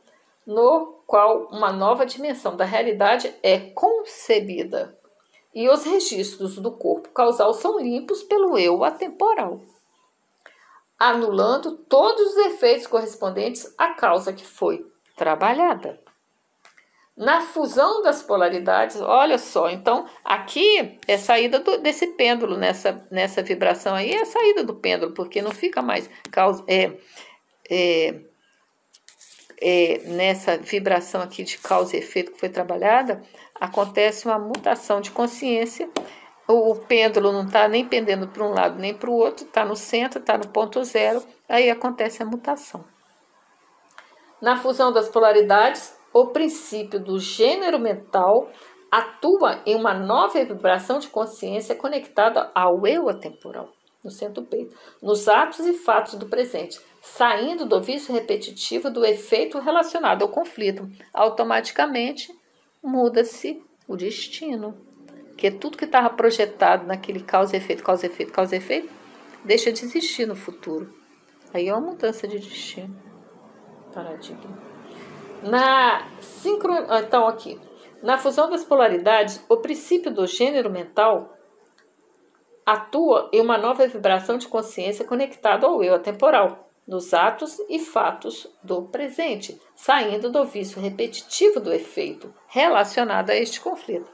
no 0.45 1.01
qual 1.05 1.47
uma 1.51 1.71
nova 1.71 2.05
dimensão 2.05 2.55
da 2.55 2.63
realidade 2.63 3.33
é 3.41 3.59
concebida. 3.59 4.97
E 5.53 5.67
os 5.69 5.83
registros 5.83 6.57
do 6.57 6.71
corpo 6.71 7.09
causal 7.09 7.53
são 7.53 7.79
limpos 7.79 8.21
pelo 8.23 8.57
eu 8.57 8.83
atemporal, 8.83 9.61
anulando 10.99 11.77
todos 11.77 12.33
os 12.33 12.37
efeitos 12.37 12.85
correspondentes 12.85 13.73
à 13.77 13.95
causa 13.95 14.31
que 14.31 14.45
foi 14.45 14.85
trabalhada. 15.17 15.99
Na 17.17 17.41
fusão 17.41 18.03
das 18.03 18.21
polaridades, 18.21 19.01
olha 19.01 19.39
só, 19.39 19.71
então 19.71 20.05
aqui 20.23 20.99
é 21.07 21.17
saída 21.17 21.57
do, 21.57 21.79
desse 21.79 22.05
pêndulo, 22.09 22.55
nessa, 22.55 23.03
nessa 23.09 23.41
vibração 23.41 23.95
aí 23.95 24.11
é 24.11 24.23
saída 24.23 24.63
do 24.63 24.75
pêndulo, 24.75 25.13
porque 25.13 25.41
não 25.41 25.49
fica 25.49 25.81
mais 25.81 26.07
causa, 26.29 26.63
é, 26.67 26.91
é, 27.67 28.19
é, 29.59 30.01
nessa 30.05 30.59
vibração 30.59 31.19
aqui 31.19 31.43
de 31.43 31.57
causa 31.57 31.95
e 31.95 31.99
efeito 31.99 32.33
que 32.33 32.39
foi 32.39 32.49
trabalhada, 32.49 33.23
acontece 33.59 34.27
uma 34.27 34.37
mutação 34.37 35.01
de 35.01 35.09
consciência. 35.09 35.89
O, 36.47 36.73
o 36.73 36.75
pêndulo 36.75 37.31
não 37.31 37.47
está 37.47 37.67
nem 37.67 37.83
pendendo 37.83 38.27
para 38.27 38.43
um 38.43 38.51
lado 38.51 38.77
nem 38.79 38.93
para 38.93 39.09
o 39.09 39.13
outro, 39.13 39.43
está 39.43 39.65
no 39.65 39.75
centro, 39.75 40.19
está 40.19 40.37
no 40.37 40.47
ponto 40.49 40.83
zero, 40.83 41.23
aí 41.49 41.71
acontece 41.71 42.21
a 42.21 42.25
mutação. 42.27 42.85
Na 44.41 44.55
fusão 44.55 44.91
das 44.91 45.09
polaridades, 45.09 45.97
o 46.13 46.27
princípio 46.27 46.99
do 46.99 47.19
gênero 47.19 47.79
mental 47.79 48.49
atua 48.91 49.61
em 49.65 49.75
uma 49.75 49.93
nova 49.93 50.43
vibração 50.43 50.99
de 50.99 51.07
consciência 51.07 51.75
conectada 51.75 52.51
ao 52.53 52.85
eu 52.85 53.09
atemporal, 53.09 53.69
no 54.03 54.11
centro 54.11 54.41
do 54.41 54.47
peito, 54.47 54.75
nos 55.01 55.27
atos 55.27 55.59
e 55.59 55.73
fatos 55.73 56.13
do 56.15 56.27
presente, 56.27 56.79
saindo 57.01 57.65
do 57.65 57.81
vício 57.81 58.13
repetitivo 58.13 58.89
do 58.89 59.03
efeito 59.03 59.59
relacionado 59.59 60.21
ao 60.21 60.29
conflito. 60.29 60.87
Automaticamente 61.13 62.31
muda-se 62.81 63.61
o 63.87 63.95
destino. 63.95 64.77
Porque 65.29 65.51
tudo 65.51 65.77
que 65.77 65.85
estava 65.85 66.09
projetado 66.09 66.85
naquele 66.87 67.21
causa-efeito, 67.21 67.83
causa-efeito, 67.83 68.31
causa-efeito, 68.31 68.89
deixa 69.43 69.71
de 69.71 69.83
existir 69.83 70.25
no 70.25 70.35
futuro. 70.35 70.93
Aí 71.53 71.67
é 71.67 71.73
uma 71.73 71.91
mudança 71.91 72.27
de 72.27 72.39
destino. 72.39 73.06
Paradigma. 73.97 74.61
Na 75.41 76.07
sincro... 76.21 76.71
Ah, 76.87 76.99
então, 76.99 77.27
aqui. 77.27 77.59
Na 78.03 78.15
fusão 78.15 78.47
das 78.47 78.63
polaridades, 78.63 79.43
o 79.49 79.57
princípio 79.57 80.11
do 80.11 80.27
gênero 80.27 80.69
mental 80.69 81.33
atua 82.63 83.27
em 83.33 83.41
uma 83.41 83.57
nova 83.57 83.87
vibração 83.87 84.37
de 84.37 84.47
consciência 84.47 85.03
conectada 85.03 85.65
ao 85.65 85.83
eu 85.83 85.95
atemporal, 85.95 86.69
nos 86.87 87.11
atos 87.11 87.57
e 87.67 87.79
fatos 87.79 88.47
do 88.61 88.83
presente, 88.83 89.59
saindo 89.75 90.29
do 90.29 90.45
vício 90.45 90.79
repetitivo 90.79 91.59
do 91.59 91.73
efeito 91.73 92.31
relacionado 92.47 93.31
a 93.31 93.35
este 93.35 93.59
conflito. 93.59 94.11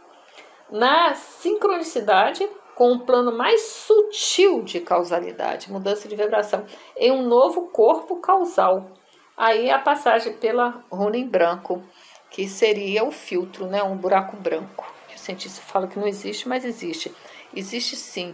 Na 0.71 1.13
sincronicidade 1.13 2.47
com 2.73 2.93
um 2.93 2.99
plano 2.99 3.36
mais 3.36 3.61
sutil 3.63 4.63
de 4.63 4.79
causalidade, 4.79 5.69
mudança 5.69 6.07
de 6.07 6.15
vibração, 6.15 6.65
em 6.95 7.11
um 7.11 7.27
novo 7.27 7.67
corpo 7.67 8.15
causal. 8.21 8.89
Aí 9.36 9.71
a 9.71 9.79
passagem 9.79 10.34
pela 10.38 10.84
runa 10.91 11.17
em 11.17 11.27
branco, 11.27 11.84
que 12.29 12.47
seria 12.47 13.03
o 13.03 13.11
filtro, 13.11 13.67
né, 13.67 13.81
um 13.84 13.97
buraco 13.97 14.38
branco. 14.38 14.91
O 15.13 15.17
cientista 15.17 15.61
fala 15.61 15.88
que 15.88 15.99
não 15.99 16.07
existe, 16.07 16.47
mas 16.47 16.65
existe. 16.65 17.13
Existe 17.55 17.95
sim. 17.95 18.34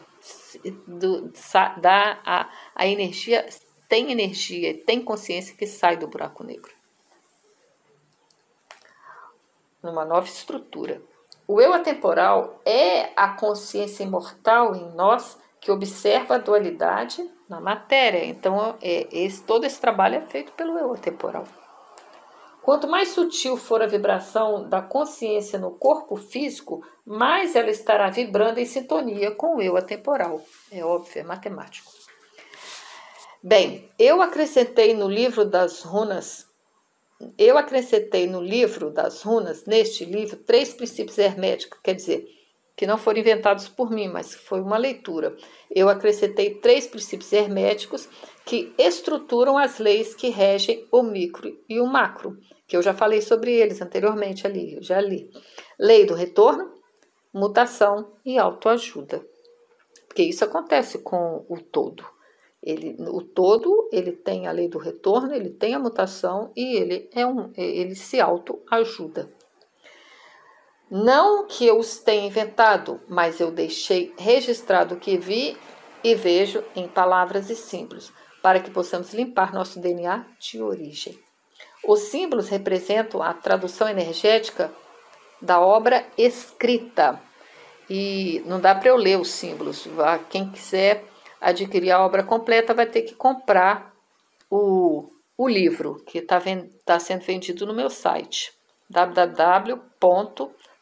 Do, 0.87 1.31
da, 1.77 2.19
a, 2.25 2.49
a 2.75 2.87
energia 2.87 3.47
tem 3.87 4.11
energia, 4.11 4.77
tem 4.85 5.01
consciência 5.01 5.55
que 5.55 5.65
sai 5.65 5.97
do 5.97 6.07
buraco 6.07 6.43
negro. 6.43 6.71
Numa 9.81 10.05
nova 10.05 10.27
estrutura. 10.27 11.01
O 11.47 11.59
eu 11.59 11.73
atemporal 11.73 12.61
é 12.65 13.11
a 13.15 13.29
consciência 13.29 14.03
imortal 14.03 14.75
em 14.75 14.91
nós 14.91 15.39
que 15.59 15.71
observa 15.71 16.35
a 16.35 16.37
dualidade 16.37 17.27
na 17.49 17.59
matéria. 17.59 18.23
Então, 18.25 18.77
é, 18.81 19.07
esse, 19.11 19.43
todo 19.43 19.65
esse 19.65 19.81
trabalho 19.81 20.15
é 20.15 20.21
feito 20.21 20.51
pelo 20.53 20.77
eu 20.77 20.93
atemporal. 20.93 21.45
Quanto 22.61 22.87
mais 22.87 23.09
sutil 23.09 23.57
for 23.57 23.81
a 23.81 23.87
vibração 23.87 24.69
da 24.69 24.81
consciência 24.81 25.57
no 25.57 25.71
corpo 25.71 26.15
físico, 26.15 26.85
mais 27.05 27.55
ela 27.55 27.69
estará 27.69 28.09
vibrando 28.09 28.59
em 28.59 28.65
sintonia 28.65 29.31
com 29.31 29.55
o 29.55 29.61
eu 29.61 29.75
atemporal. 29.75 30.41
É 30.71 30.83
óbvio, 30.85 31.21
é 31.21 31.23
matemático. 31.23 31.91
Bem, 33.41 33.89
eu 33.97 34.21
acrescentei 34.21 34.93
no 34.93 35.09
livro 35.09 35.45
das 35.45 35.81
runas 35.81 36.49
eu 37.37 37.57
acrescentei 37.57 38.27
no 38.27 38.41
livro 38.41 38.89
das 38.89 39.21
runas, 39.23 39.65
neste 39.65 40.05
livro, 40.05 40.37
três 40.37 40.73
princípios 40.73 41.17
herméticos, 41.17 41.79
quer 41.83 41.93
dizer, 41.93 42.25
que 42.79 42.87
não 42.87 42.97
foram 42.97 43.19
inventados 43.19 43.67
por 43.67 43.91
mim, 43.91 44.07
mas 44.07 44.33
foi 44.33 44.61
uma 44.61 44.77
leitura. 44.77 45.35
Eu 45.69 45.89
acrescentei 45.89 46.55
três 46.61 46.87
princípios 46.87 47.33
herméticos 47.33 48.07
que 48.45 48.73
estruturam 48.77 49.57
as 49.57 49.79
leis 49.79 50.15
que 50.15 50.29
regem 50.29 50.87
o 50.89 51.03
micro 51.03 51.59
e 51.67 51.77
o 51.81 51.85
macro, 51.85 52.37
que 52.65 52.77
eu 52.77 52.81
já 52.81 52.93
falei 52.93 53.19
sobre 53.19 53.51
eles 53.51 53.81
anteriormente 53.81 54.47
ali, 54.47 54.75
eu 54.75 54.81
já 54.81 55.01
li. 55.01 55.29
Lei 55.77 56.05
do 56.05 56.13
retorno, 56.13 56.71
mutação 57.33 58.13
e 58.25 58.37
autoajuda. 58.37 59.27
Porque 60.07 60.23
isso 60.23 60.45
acontece 60.45 60.99
com 60.99 61.45
o 61.49 61.59
todo. 61.59 62.05
Ele, 62.63 62.95
o 63.09 63.21
todo, 63.21 63.89
ele 63.91 64.13
tem 64.13 64.47
a 64.47 64.53
lei 64.53 64.69
do 64.69 64.77
retorno, 64.77 65.33
ele 65.33 65.49
tem 65.49 65.73
a 65.73 65.79
mutação 65.79 66.53
e 66.55 66.77
ele 66.77 67.09
é 67.13 67.27
um, 67.27 67.51
ele 67.57 67.93
se 67.93 68.21
autoajuda. 68.21 69.29
Não 70.89 71.45
que 71.45 71.67
eu 71.67 71.77
os 71.77 71.99
tenha 71.99 72.25
inventado, 72.25 72.99
mas 73.07 73.39
eu 73.39 73.51
deixei 73.51 74.13
registrado 74.17 74.95
o 74.95 74.99
que 74.99 75.17
vi 75.17 75.55
e 76.03 76.15
vejo 76.15 76.63
em 76.75 76.87
palavras 76.87 77.49
e 77.49 77.55
símbolos, 77.55 78.11
para 78.41 78.59
que 78.59 78.71
possamos 78.71 79.13
limpar 79.13 79.53
nosso 79.53 79.79
DNA 79.79 80.25
de 80.39 80.61
origem. 80.61 81.19
Os 81.87 81.99
símbolos 82.01 82.49
representam 82.49 83.21
a 83.21 83.33
tradução 83.33 83.87
energética 83.87 84.71
da 85.41 85.59
obra 85.59 86.05
escrita. 86.17 87.21
E 87.89 88.41
não 88.45 88.59
dá 88.59 88.75
para 88.75 88.89
eu 88.89 88.95
ler 88.95 89.19
os 89.19 89.29
símbolos. 89.29 89.87
Quem 90.29 90.49
quiser 90.49 91.05
adquirir 91.39 91.91
a 91.91 92.03
obra 92.05 92.23
completa, 92.23 92.73
vai 92.73 92.85
ter 92.85 93.03
que 93.03 93.15
comprar 93.15 93.93
o, 94.49 95.09
o 95.37 95.47
livro, 95.47 96.03
que 96.05 96.17
está 96.19 96.41
tá 96.85 96.99
sendo 96.99 97.21
vendido 97.21 97.65
no 97.65 97.73
meu 97.73 97.89
site, 97.89 98.51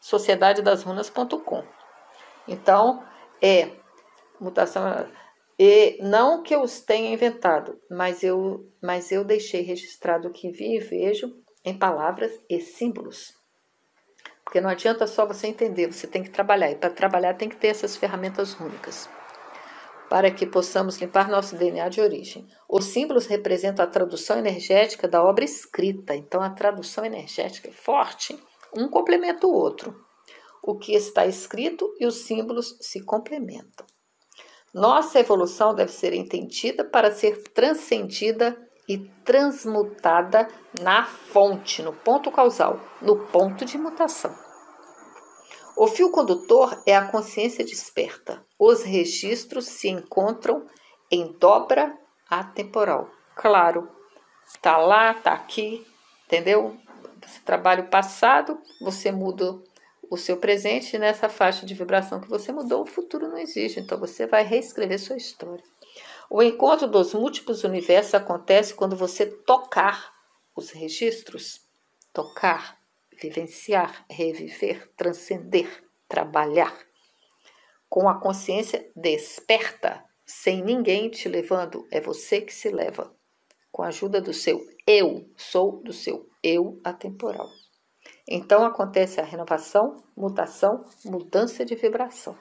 www.sociedadedasrunas.com. 0.00 1.64
Então, 2.46 3.04
é 3.42 3.70
mutação. 4.40 5.08
E 5.58 5.98
não 6.00 6.42
que 6.42 6.54
eu 6.54 6.62
os 6.62 6.80
tenha 6.80 7.12
inventado, 7.12 7.80
mas 7.90 8.22
eu, 8.22 8.70
mas 8.82 9.10
eu 9.10 9.24
deixei 9.24 9.62
registrado 9.62 10.28
o 10.28 10.32
que 10.32 10.50
vi 10.50 10.76
e 10.76 10.80
vejo 10.80 11.36
em 11.64 11.76
palavras 11.76 12.32
e 12.48 12.60
símbolos. 12.60 13.34
Porque 14.44 14.60
não 14.60 14.70
adianta 14.70 15.06
só 15.06 15.26
você 15.26 15.46
entender, 15.46 15.92
você 15.92 16.06
tem 16.06 16.22
que 16.22 16.30
trabalhar. 16.30 16.70
E 16.70 16.76
para 16.76 16.88
trabalhar 16.90 17.34
tem 17.34 17.48
que 17.48 17.56
ter 17.56 17.68
essas 17.68 17.96
ferramentas 17.96 18.58
únicas 18.58 19.08
para 20.08 20.30
que 20.30 20.46
possamos 20.46 20.96
limpar 20.98 21.28
nosso 21.28 21.54
DNA 21.56 21.88
de 21.88 22.00
origem. 22.00 22.46
Os 22.68 22.86
símbolos 22.86 23.26
representam 23.26 23.84
a 23.84 23.88
tradução 23.88 24.38
energética 24.38 25.06
da 25.06 25.22
obra 25.22 25.44
escrita, 25.44 26.14
então 26.14 26.40
a 26.40 26.50
tradução 26.50 27.04
energética 27.04 27.68
é 27.68 27.72
forte, 27.72 28.38
um 28.74 28.88
complementa 28.88 29.46
o 29.46 29.52
outro. 29.52 30.04
O 30.62 30.76
que 30.76 30.94
está 30.94 31.26
escrito 31.26 31.94
e 31.98 32.06
os 32.06 32.22
símbolos 32.22 32.76
se 32.80 33.02
complementam. 33.02 33.86
Nossa 34.72 35.18
evolução 35.18 35.74
deve 35.74 35.90
ser 35.90 36.12
entendida 36.12 36.84
para 36.84 37.10
ser 37.10 37.42
transcendida 37.52 38.56
e 38.88 38.98
transmutada 39.24 40.48
na 40.80 41.04
fonte, 41.04 41.82
no 41.82 41.92
ponto 41.92 42.30
causal, 42.30 42.80
no 43.00 43.26
ponto 43.26 43.64
de 43.64 43.76
mutação. 43.76 44.34
O 45.76 45.86
fio 45.86 46.10
condutor 46.10 46.82
é 46.84 46.96
a 46.96 47.06
consciência 47.06 47.64
desperta. 47.64 48.44
Os 48.58 48.82
registros 48.82 49.66
se 49.66 49.88
encontram 49.88 50.66
em 51.10 51.32
dobra 51.38 51.96
atemporal. 52.28 53.08
Claro, 53.36 53.88
tá 54.60 54.76
lá, 54.76 55.14
tá 55.14 55.32
aqui, 55.32 55.86
entendeu? 56.26 56.76
Você 57.26 57.40
trabalha 57.44 57.84
o 57.84 57.88
passado, 57.88 58.60
você 58.80 59.10
muda 59.10 59.60
o 60.10 60.16
seu 60.16 60.36
presente 60.36 60.98
nessa 60.98 61.28
faixa 61.28 61.66
de 61.66 61.74
vibração 61.74 62.20
que 62.20 62.28
você 62.28 62.50
mudou, 62.52 62.82
o 62.82 62.86
futuro 62.86 63.28
não 63.28 63.38
existe, 63.38 63.80
então 63.80 63.98
você 63.98 64.26
vai 64.26 64.42
reescrever 64.42 64.98
sua 64.98 65.16
história. 65.16 65.62
O 66.30 66.42
encontro 66.42 66.86
dos 66.86 67.14
múltiplos 67.14 67.64
universos 67.64 68.14
acontece 68.14 68.74
quando 68.74 68.96
você 68.96 69.26
tocar 69.26 70.12
os 70.54 70.70
registros, 70.70 71.60
tocar 72.12 72.78
vivenciar, 73.20 74.04
reviver, 74.08 74.88
transcender, 74.96 75.84
trabalhar. 76.08 76.74
Com 77.88 78.08
a 78.08 78.20
consciência 78.20 78.90
desperta, 78.94 80.04
sem 80.24 80.62
ninguém 80.62 81.08
te 81.08 81.28
levando, 81.28 81.86
é 81.90 82.00
você 82.00 82.40
que 82.40 82.52
se 82.52 82.70
leva. 82.70 83.14
Com 83.72 83.82
a 83.82 83.88
ajuda 83.88 84.20
do 84.20 84.32
seu 84.32 84.60
eu, 84.88 85.28
sou 85.36 85.82
do 85.82 85.92
seu 85.92 86.26
eu 86.42 86.80
atemporal. 86.82 87.50
Então 88.26 88.64
acontece 88.64 89.20
a 89.20 89.24
renovação, 89.24 90.02
mutação, 90.16 90.86
mudança 91.04 91.62
de 91.62 91.74
vibração. 91.74 92.34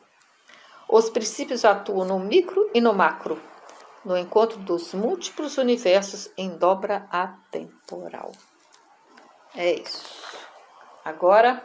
Os 0.87 1.09
princípios 1.09 1.65
atuam 1.65 2.05
no 2.05 2.17
micro 2.17 2.71
e 2.73 2.79
no 2.79 2.93
macro, 2.93 3.37
no 4.05 4.17
encontro 4.17 4.57
dos 4.59 4.93
múltiplos 4.93 5.57
universos 5.57 6.29
em 6.37 6.57
dobra 6.57 7.05
atemporal. 7.11 8.31
É 9.53 9.73
isso. 9.73 10.05
Agora, 11.03 11.61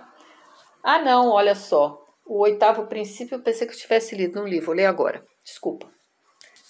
ah 0.83 0.99
não, 0.99 1.29
olha 1.29 1.55
só. 1.55 2.05
O 2.27 2.41
oitavo 2.41 2.89
princípio 2.89 3.37
eu 3.37 3.43
pensei 3.43 3.69
que 3.69 3.73
eu 3.73 3.79
tivesse 3.79 4.17
lido 4.17 4.41
no 4.41 4.49
livro, 4.49 4.67
vou 4.67 4.75
ler 4.75 4.87
agora. 4.87 5.25
Desculpa. 5.45 5.89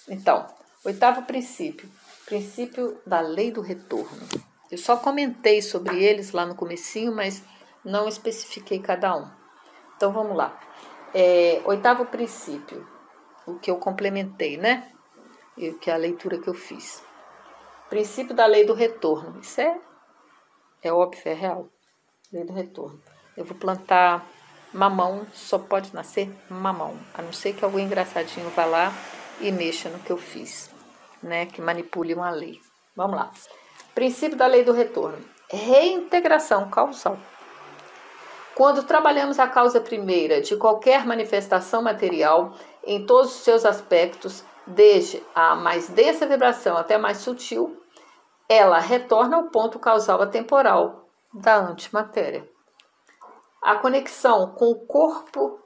Então, 0.07 0.45
oitavo 0.85 1.23
princípio, 1.23 1.89
princípio 2.25 2.99
da 3.05 3.19
lei 3.19 3.51
do 3.51 3.61
retorno. 3.61 4.27
Eu 4.71 4.77
só 4.77 4.97
comentei 4.97 5.61
sobre 5.61 6.03
eles 6.03 6.31
lá 6.31 6.45
no 6.45 6.55
comecinho, 6.55 7.13
mas 7.13 7.43
não 7.83 8.07
especifiquei 8.07 8.79
cada 8.79 9.15
um. 9.15 9.29
Então 9.95 10.11
vamos 10.11 10.35
lá. 10.35 10.59
É, 11.13 11.61
oitavo 11.65 12.05
princípio, 12.05 12.87
o 13.45 13.55
que 13.59 13.69
eu 13.69 13.77
complementei, 13.77 14.57
né? 14.57 14.91
E 15.55 15.71
que 15.73 15.91
é 15.91 15.93
a 15.93 15.97
leitura 15.97 16.39
que 16.39 16.47
eu 16.47 16.53
fiz. 16.53 17.03
Princípio 17.89 18.33
da 18.33 18.45
lei 18.45 18.65
do 18.65 18.73
retorno. 18.73 19.39
Isso 19.39 19.61
é, 19.61 19.79
é 20.81 20.91
óbvio, 20.91 21.21
é 21.25 21.33
real 21.33 21.69
lei 22.33 22.43
do 22.43 22.53
retorno. 22.53 22.99
Eu 23.37 23.45
vou 23.45 23.55
plantar 23.55 24.27
mamão, 24.73 25.27
só 25.31 25.59
pode 25.59 25.93
nascer 25.93 26.33
mamão, 26.49 26.97
a 27.13 27.21
não 27.21 27.31
ser 27.31 27.53
que 27.53 27.63
algum 27.63 27.77
engraçadinho 27.77 28.49
vá 28.49 28.65
lá 28.65 28.91
e 29.39 29.51
mexa 29.51 29.89
no 29.89 29.99
que 29.99 30.11
eu 30.11 30.17
fiz, 30.17 30.69
né? 31.23 31.45
Que 31.45 31.61
manipule 31.61 32.13
uma 32.13 32.29
lei. 32.29 32.59
Vamos 32.95 33.15
lá. 33.15 33.31
Princípio 33.95 34.37
da 34.37 34.45
lei 34.45 34.63
do 34.63 34.71
retorno: 34.71 35.23
reintegração 35.49 36.69
causal. 36.69 37.17
Quando 38.55 38.83
trabalhamos 38.83 39.39
a 39.39 39.47
causa 39.47 39.81
primeira 39.81 40.39
de 40.39 40.55
qualquer 40.55 41.05
manifestação 41.05 41.81
material, 41.81 42.53
em 42.85 43.03
todos 43.05 43.35
os 43.35 43.41
seus 43.41 43.65
aspectos, 43.65 44.43
desde 44.67 45.23
a 45.33 45.55
mais 45.55 45.89
densa 45.89 46.27
vibração 46.27 46.77
até 46.77 46.95
a 46.95 46.99
mais 46.99 47.17
sutil, 47.17 47.81
ela 48.47 48.77
retorna 48.77 49.37
ao 49.37 49.45
ponto 49.45 49.79
causal 49.79 50.21
atemporal, 50.21 51.07
da 51.33 51.57
antimatéria. 51.57 52.47
A 53.61 53.75
conexão 53.77 54.53
com 54.53 54.69
o 54.69 54.85
corpo 54.85 55.59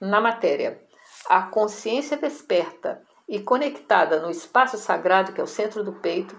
na 0.00 0.20
matéria, 0.20 0.80
a 1.28 1.42
consciência 1.42 2.16
desperta 2.16 3.02
e 3.30 3.38
conectada 3.38 4.20
no 4.20 4.28
espaço 4.28 4.76
sagrado, 4.76 5.32
que 5.32 5.40
é 5.40 5.44
o 5.44 5.46
centro 5.46 5.84
do 5.84 5.92
peito, 5.92 6.36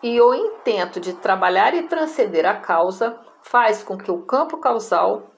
e 0.00 0.20
o 0.20 0.32
intento 0.32 1.00
de 1.00 1.14
trabalhar 1.14 1.74
e 1.74 1.88
transcender 1.88 2.46
a 2.46 2.54
causa 2.54 3.18
faz 3.42 3.82
com 3.82 3.98
que 3.98 4.08
o 4.08 4.22
campo 4.22 4.58
causal 4.58 5.32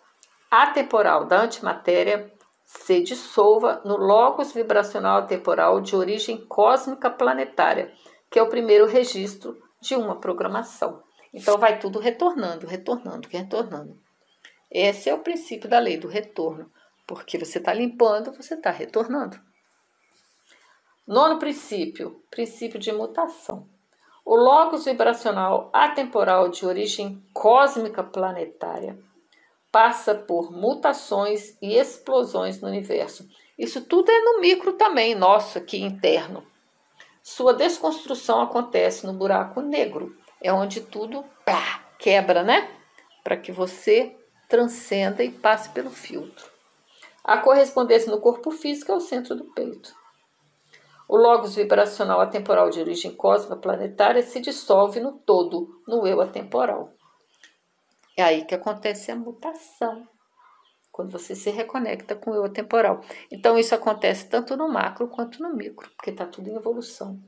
atemporal 0.50 1.24
da 1.24 1.40
antimatéria 1.40 2.30
se 2.66 3.00
dissolva 3.00 3.80
no 3.82 3.96
logos 3.96 4.52
vibracional 4.52 5.20
atemporal 5.20 5.80
de 5.80 5.96
origem 5.96 6.44
cósmica 6.46 7.08
planetária, 7.08 7.90
que 8.30 8.38
é 8.38 8.42
o 8.42 8.48
primeiro 8.48 8.86
registro 8.86 9.58
de 9.80 9.96
uma 9.96 10.20
programação. 10.20 11.02
Então 11.32 11.56
vai 11.56 11.78
tudo 11.78 11.98
retornando, 11.98 12.66
retornando, 12.66 13.26
retornando. 13.26 13.98
Esse 14.70 15.08
é 15.08 15.14
o 15.14 15.22
princípio 15.22 15.68
da 15.68 15.78
lei 15.78 15.96
do 15.96 16.08
retorno, 16.08 16.70
porque 17.06 17.38
você 17.38 17.56
está 17.56 17.72
limpando, 17.72 18.36
você 18.36 18.52
está 18.52 18.70
retornando. 18.70 19.40
Nono 21.10 21.40
princípio, 21.40 22.22
princípio 22.30 22.78
de 22.78 22.92
mutação. 22.92 23.66
O 24.24 24.36
logos 24.36 24.84
vibracional 24.84 25.68
atemporal 25.72 26.48
de 26.48 26.64
origem 26.64 27.20
cósmica 27.32 28.00
planetária 28.00 28.96
passa 29.72 30.14
por 30.14 30.52
mutações 30.52 31.58
e 31.60 31.74
explosões 31.74 32.60
no 32.60 32.68
universo. 32.68 33.28
Isso 33.58 33.80
tudo 33.80 34.08
é 34.08 34.20
no 34.20 34.40
micro 34.40 34.74
também, 34.74 35.16
nosso 35.16 35.58
aqui 35.58 35.82
interno. 35.82 36.46
Sua 37.24 37.52
desconstrução 37.54 38.40
acontece 38.40 39.04
no 39.04 39.12
buraco 39.12 39.60
negro, 39.60 40.16
é 40.40 40.52
onde 40.52 40.80
tudo 40.80 41.24
pá, 41.44 41.82
quebra, 41.98 42.44
né? 42.44 42.70
Para 43.24 43.36
que 43.36 43.50
você 43.50 44.16
transcenda 44.48 45.24
e 45.24 45.32
passe 45.32 45.70
pelo 45.70 45.90
filtro. 45.90 46.48
A 47.24 47.36
correspondência 47.38 48.12
no 48.12 48.20
corpo 48.20 48.52
físico 48.52 48.92
é 48.92 48.94
o 48.94 49.00
centro 49.00 49.34
do 49.34 49.46
peito. 49.46 49.98
O 51.10 51.16
logos 51.16 51.56
vibracional 51.56 52.20
atemporal 52.20 52.70
de 52.70 52.78
origem 52.78 53.10
cósmica 53.10 53.56
planetária 53.56 54.22
se 54.22 54.40
dissolve 54.40 55.00
no 55.00 55.10
todo, 55.10 55.82
no 55.84 56.06
eu 56.06 56.20
atemporal. 56.20 56.92
É 58.16 58.22
aí 58.22 58.44
que 58.44 58.54
acontece 58.54 59.10
a 59.10 59.16
mutação, 59.16 60.06
quando 60.92 61.10
você 61.10 61.34
se 61.34 61.50
reconecta 61.50 62.14
com 62.14 62.30
o 62.30 62.34
eu 62.36 62.44
atemporal. 62.44 63.00
Então, 63.28 63.58
isso 63.58 63.74
acontece 63.74 64.28
tanto 64.28 64.56
no 64.56 64.68
macro 64.68 65.08
quanto 65.08 65.42
no 65.42 65.52
micro, 65.52 65.90
porque 65.96 66.10
está 66.10 66.24
tudo 66.26 66.48
em 66.48 66.54
evolução. 66.54 67.20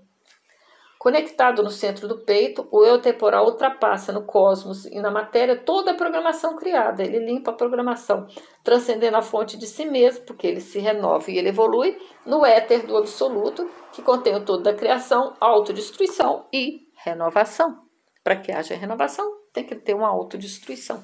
Conectado 1.02 1.64
no 1.64 1.68
centro 1.68 2.06
do 2.06 2.18
peito, 2.18 2.68
o 2.70 2.84
eu 2.84 3.00
temporal 3.00 3.44
ultrapassa 3.46 4.12
no 4.12 4.22
cosmos 4.22 4.84
e 4.84 5.00
na 5.00 5.10
matéria 5.10 5.56
toda 5.56 5.90
a 5.90 5.96
programação 5.96 6.54
criada. 6.54 7.02
Ele 7.02 7.18
limpa 7.18 7.50
a 7.50 7.54
programação, 7.54 8.28
transcendendo 8.62 9.16
a 9.16 9.20
fonte 9.20 9.56
de 9.56 9.66
si 9.66 9.84
mesmo, 9.84 10.24
porque 10.24 10.46
ele 10.46 10.60
se 10.60 10.78
renova 10.78 11.28
e 11.28 11.36
ele 11.36 11.48
evolui, 11.48 11.98
no 12.24 12.46
éter 12.46 12.86
do 12.86 12.96
absoluto, 12.96 13.68
que 13.90 14.00
contém 14.00 14.36
o 14.36 14.44
todo 14.44 14.62
da 14.62 14.74
criação, 14.74 15.34
autodestruição 15.40 16.46
e 16.52 16.86
renovação. 17.04 17.82
Para 18.22 18.36
que 18.36 18.52
haja 18.52 18.76
renovação, 18.76 19.28
tem 19.52 19.66
que 19.66 19.74
ter 19.74 19.94
uma 19.94 20.06
autodestruição. 20.06 21.02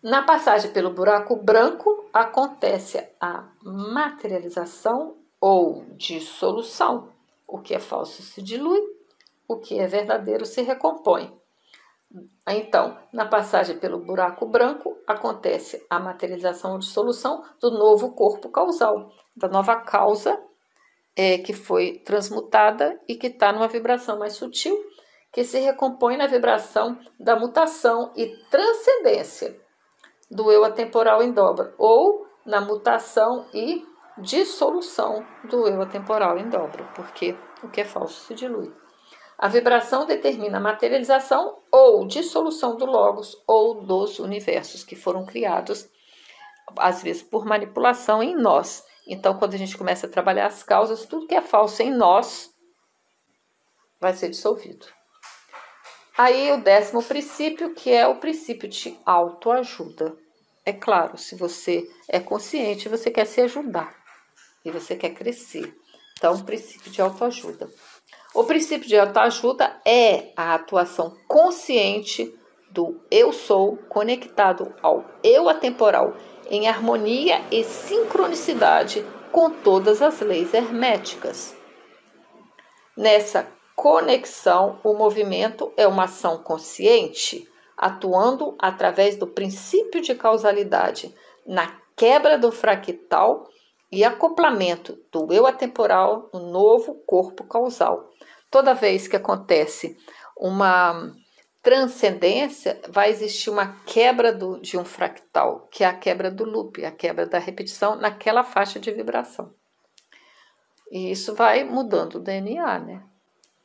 Na 0.00 0.22
passagem 0.22 0.70
pelo 0.70 0.90
buraco 0.90 1.34
branco, 1.34 2.08
acontece 2.12 3.04
a 3.20 3.48
materialização 3.64 5.16
ou 5.40 5.84
dissolução 5.96 7.15
o 7.46 7.60
que 7.60 7.74
é 7.74 7.78
falso 7.78 8.22
se 8.22 8.42
dilui, 8.42 8.80
o 9.48 9.58
que 9.58 9.78
é 9.78 9.86
verdadeiro 9.86 10.44
se 10.44 10.62
recompõe. 10.62 11.36
Então, 12.48 12.96
na 13.12 13.26
passagem 13.26 13.78
pelo 13.78 13.98
buraco 13.98 14.46
branco, 14.46 14.96
acontece 15.06 15.84
a 15.90 15.98
materialização 15.98 16.72
ou 16.72 16.78
dissolução 16.78 17.42
do 17.60 17.70
novo 17.70 18.14
corpo 18.14 18.48
causal, 18.48 19.10
da 19.36 19.48
nova 19.48 19.76
causa 19.76 20.40
é, 21.16 21.38
que 21.38 21.52
foi 21.52 21.98
transmutada 22.04 23.00
e 23.08 23.16
que 23.16 23.28
está 23.28 23.52
numa 23.52 23.66
vibração 23.66 24.18
mais 24.18 24.34
sutil, 24.34 24.76
que 25.32 25.42
se 25.42 25.58
recompõe 25.58 26.16
na 26.16 26.26
vibração 26.26 26.98
da 27.18 27.34
mutação 27.34 28.12
e 28.14 28.26
transcendência 28.50 29.58
do 30.30 30.50
eu 30.52 30.64
atemporal 30.64 31.22
em 31.22 31.32
dobra, 31.32 31.74
ou 31.78 32.26
na 32.44 32.60
mutação 32.60 33.46
e 33.52 33.84
dissolução 34.18 35.26
do 35.44 35.68
eu 35.68 35.82
atemporal 35.82 36.38
em 36.38 36.48
dobra, 36.48 36.84
porque 36.94 37.36
o 37.62 37.68
que 37.68 37.82
é 37.82 37.84
falso 37.84 38.26
se 38.26 38.34
dilui. 38.34 38.72
A 39.38 39.48
vibração 39.48 40.06
determina 40.06 40.56
a 40.56 40.60
materialização 40.60 41.58
ou 41.70 42.06
dissolução 42.06 42.76
do 42.76 42.86
logos 42.86 43.36
ou 43.46 43.82
dos 43.82 44.18
universos 44.18 44.82
que 44.82 44.96
foram 44.96 45.26
criados, 45.26 45.88
às 46.78 47.02
vezes 47.02 47.22
por 47.22 47.44
manipulação 47.44 48.22
em 48.22 48.34
nós. 48.34 48.82
Então, 49.06 49.38
quando 49.38 49.54
a 49.54 49.58
gente 49.58 49.76
começa 49.76 50.06
a 50.06 50.10
trabalhar 50.10 50.46
as 50.46 50.62
causas, 50.62 51.04
tudo 51.04 51.26
que 51.26 51.34
é 51.34 51.42
falso 51.42 51.82
em 51.82 51.94
nós 51.94 52.50
vai 54.00 54.14
ser 54.14 54.30
dissolvido. 54.30 54.86
Aí, 56.16 56.50
o 56.52 56.62
décimo 56.62 57.02
princípio, 57.02 57.74
que 57.74 57.92
é 57.92 58.06
o 58.06 58.16
princípio 58.16 58.66
de 58.66 58.98
autoajuda. 59.04 60.16
É 60.64 60.72
claro, 60.72 61.18
se 61.18 61.36
você 61.36 61.86
é 62.08 62.18
consciente, 62.18 62.88
você 62.88 63.10
quer 63.10 63.26
se 63.26 63.42
ajudar 63.42 63.95
e 64.66 64.70
você 64.70 64.96
quer 64.96 65.10
crescer. 65.10 65.72
Então, 66.18 66.34
o 66.34 66.44
princípio 66.44 66.90
de 66.90 67.00
autoajuda. 67.00 67.70
O 68.34 68.44
princípio 68.44 68.88
de 68.88 68.98
autoajuda 68.98 69.80
é 69.84 70.32
a 70.36 70.54
atuação 70.54 71.16
consciente 71.28 72.34
do 72.70 73.00
eu 73.10 73.32
sou 73.32 73.76
conectado 73.88 74.74
ao 74.82 75.04
eu 75.22 75.48
atemporal 75.48 76.14
em 76.50 76.68
harmonia 76.68 77.40
e 77.50 77.62
sincronicidade 77.64 79.06
com 79.30 79.50
todas 79.50 80.02
as 80.02 80.20
leis 80.20 80.52
herméticas. 80.52 81.56
Nessa 82.96 83.46
conexão, 83.74 84.80
o 84.82 84.94
movimento 84.94 85.72
é 85.76 85.86
uma 85.86 86.04
ação 86.04 86.38
consciente, 86.38 87.48
atuando 87.76 88.56
através 88.58 89.16
do 89.16 89.26
princípio 89.26 90.00
de 90.00 90.14
causalidade 90.14 91.14
na 91.46 91.78
quebra 91.94 92.38
do 92.38 92.50
fractal 92.50 93.48
e 93.90 94.04
acoplamento 94.04 94.98
do 95.12 95.32
eu 95.32 95.46
atemporal 95.46 96.28
no 96.32 96.50
novo 96.50 96.94
corpo 97.06 97.44
causal. 97.44 98.10
Toda 98.50 98.74
vez 98.74 99.06
que 99.06 99.16
acontece 99.16 99.96
uma 100.36 101.12
transcendência, 101.62 102.80
vai 102.88 103.10
existir 103.10 103.50
uma 103.50 103.80
quebra 103.84 104.32
do, 104.32 104.60
de 104.60 104.78
um 104.78 104.84
fractal, 104.84 105.66
que 105.70 105.82
é 105.82 105.86
a 105.88 105.92
quebra 105.92 106.30
do 106.30 106.44
loop, 106.44 106.84
a 106.84 106.92
quebra 106.92 107.26
da 107.26 107.40
repetição 107.40 107.96
naquela 107.96 108.44
faixa 108.44 108.78
de 108.78 108.92
vibração. 108.92 109.52
E 110.92 111.10
isso 111.10 111.34
vai 111.34 111.64
mudando 111.64 112.16
o 112.16 112.20
DNA, 112.20 112.78
né? 112.78 113.02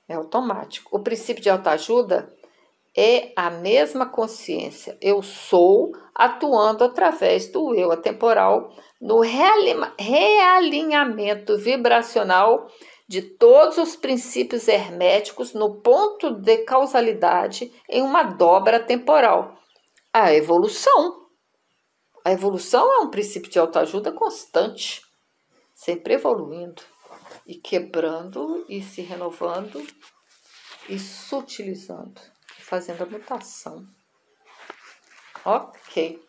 É 0.10 0.16
automático. 0.16 0.96
O 0.96 1.00
princípio 1.00 1.44
de 1.44 1.50
autoajuda 1.50 2.34
é 2.96 3.34
a 3.36 3.50
mesma 3.50 4.06
consciência. 4.06 4.98
Eu 5.02 5.22
sou 5.22 5.92
atuando 6.14 6.84
através 6.84 7.48
do 7.48 7.74
eu 7.74 7.92
atemporal 7.92 8.76
no 9.00 9.22
realinhamento 9.22 11.58
vibracional 11.58 12.68
de 13.08 13.22
todos 13.22 13.78
os 13.78 13.96
princípios 13.96 14.68
herméticos 14.68 15.54
no 15.54 15.76
ponto 15.82 16.32
de 16.32 16.58
causalidade 16.60 17.72
em 17.90 18.02
uma 18.02 18.24
dobra 18.24 18.80
temporal. 18.80 19.56
A 20.14 20.34
evolução. 20.34 21.28
A 22.24 22.32
evolução 22.32 22.90
é 22.94 23.00
um 23.00 23.10
princípio 23.10 23.52
de 23.52 23.60
autoajuda 23.60 24.12
constante, 24.12 25.02
sempre 25.74 26.14
evoluindo 26.14 26.84
e 27.46 27.56
quebrando 27.56 28.66
e 28.70 28.82
se 28.82 29.02
renovando 29.02 29.86
e 30.88 30.98
sutilizando, 31.00 32.22
fazendo 32.72 33.04
a 33.04 33.06
mutação. 33.06 33.86
Ok. 35.44 36.26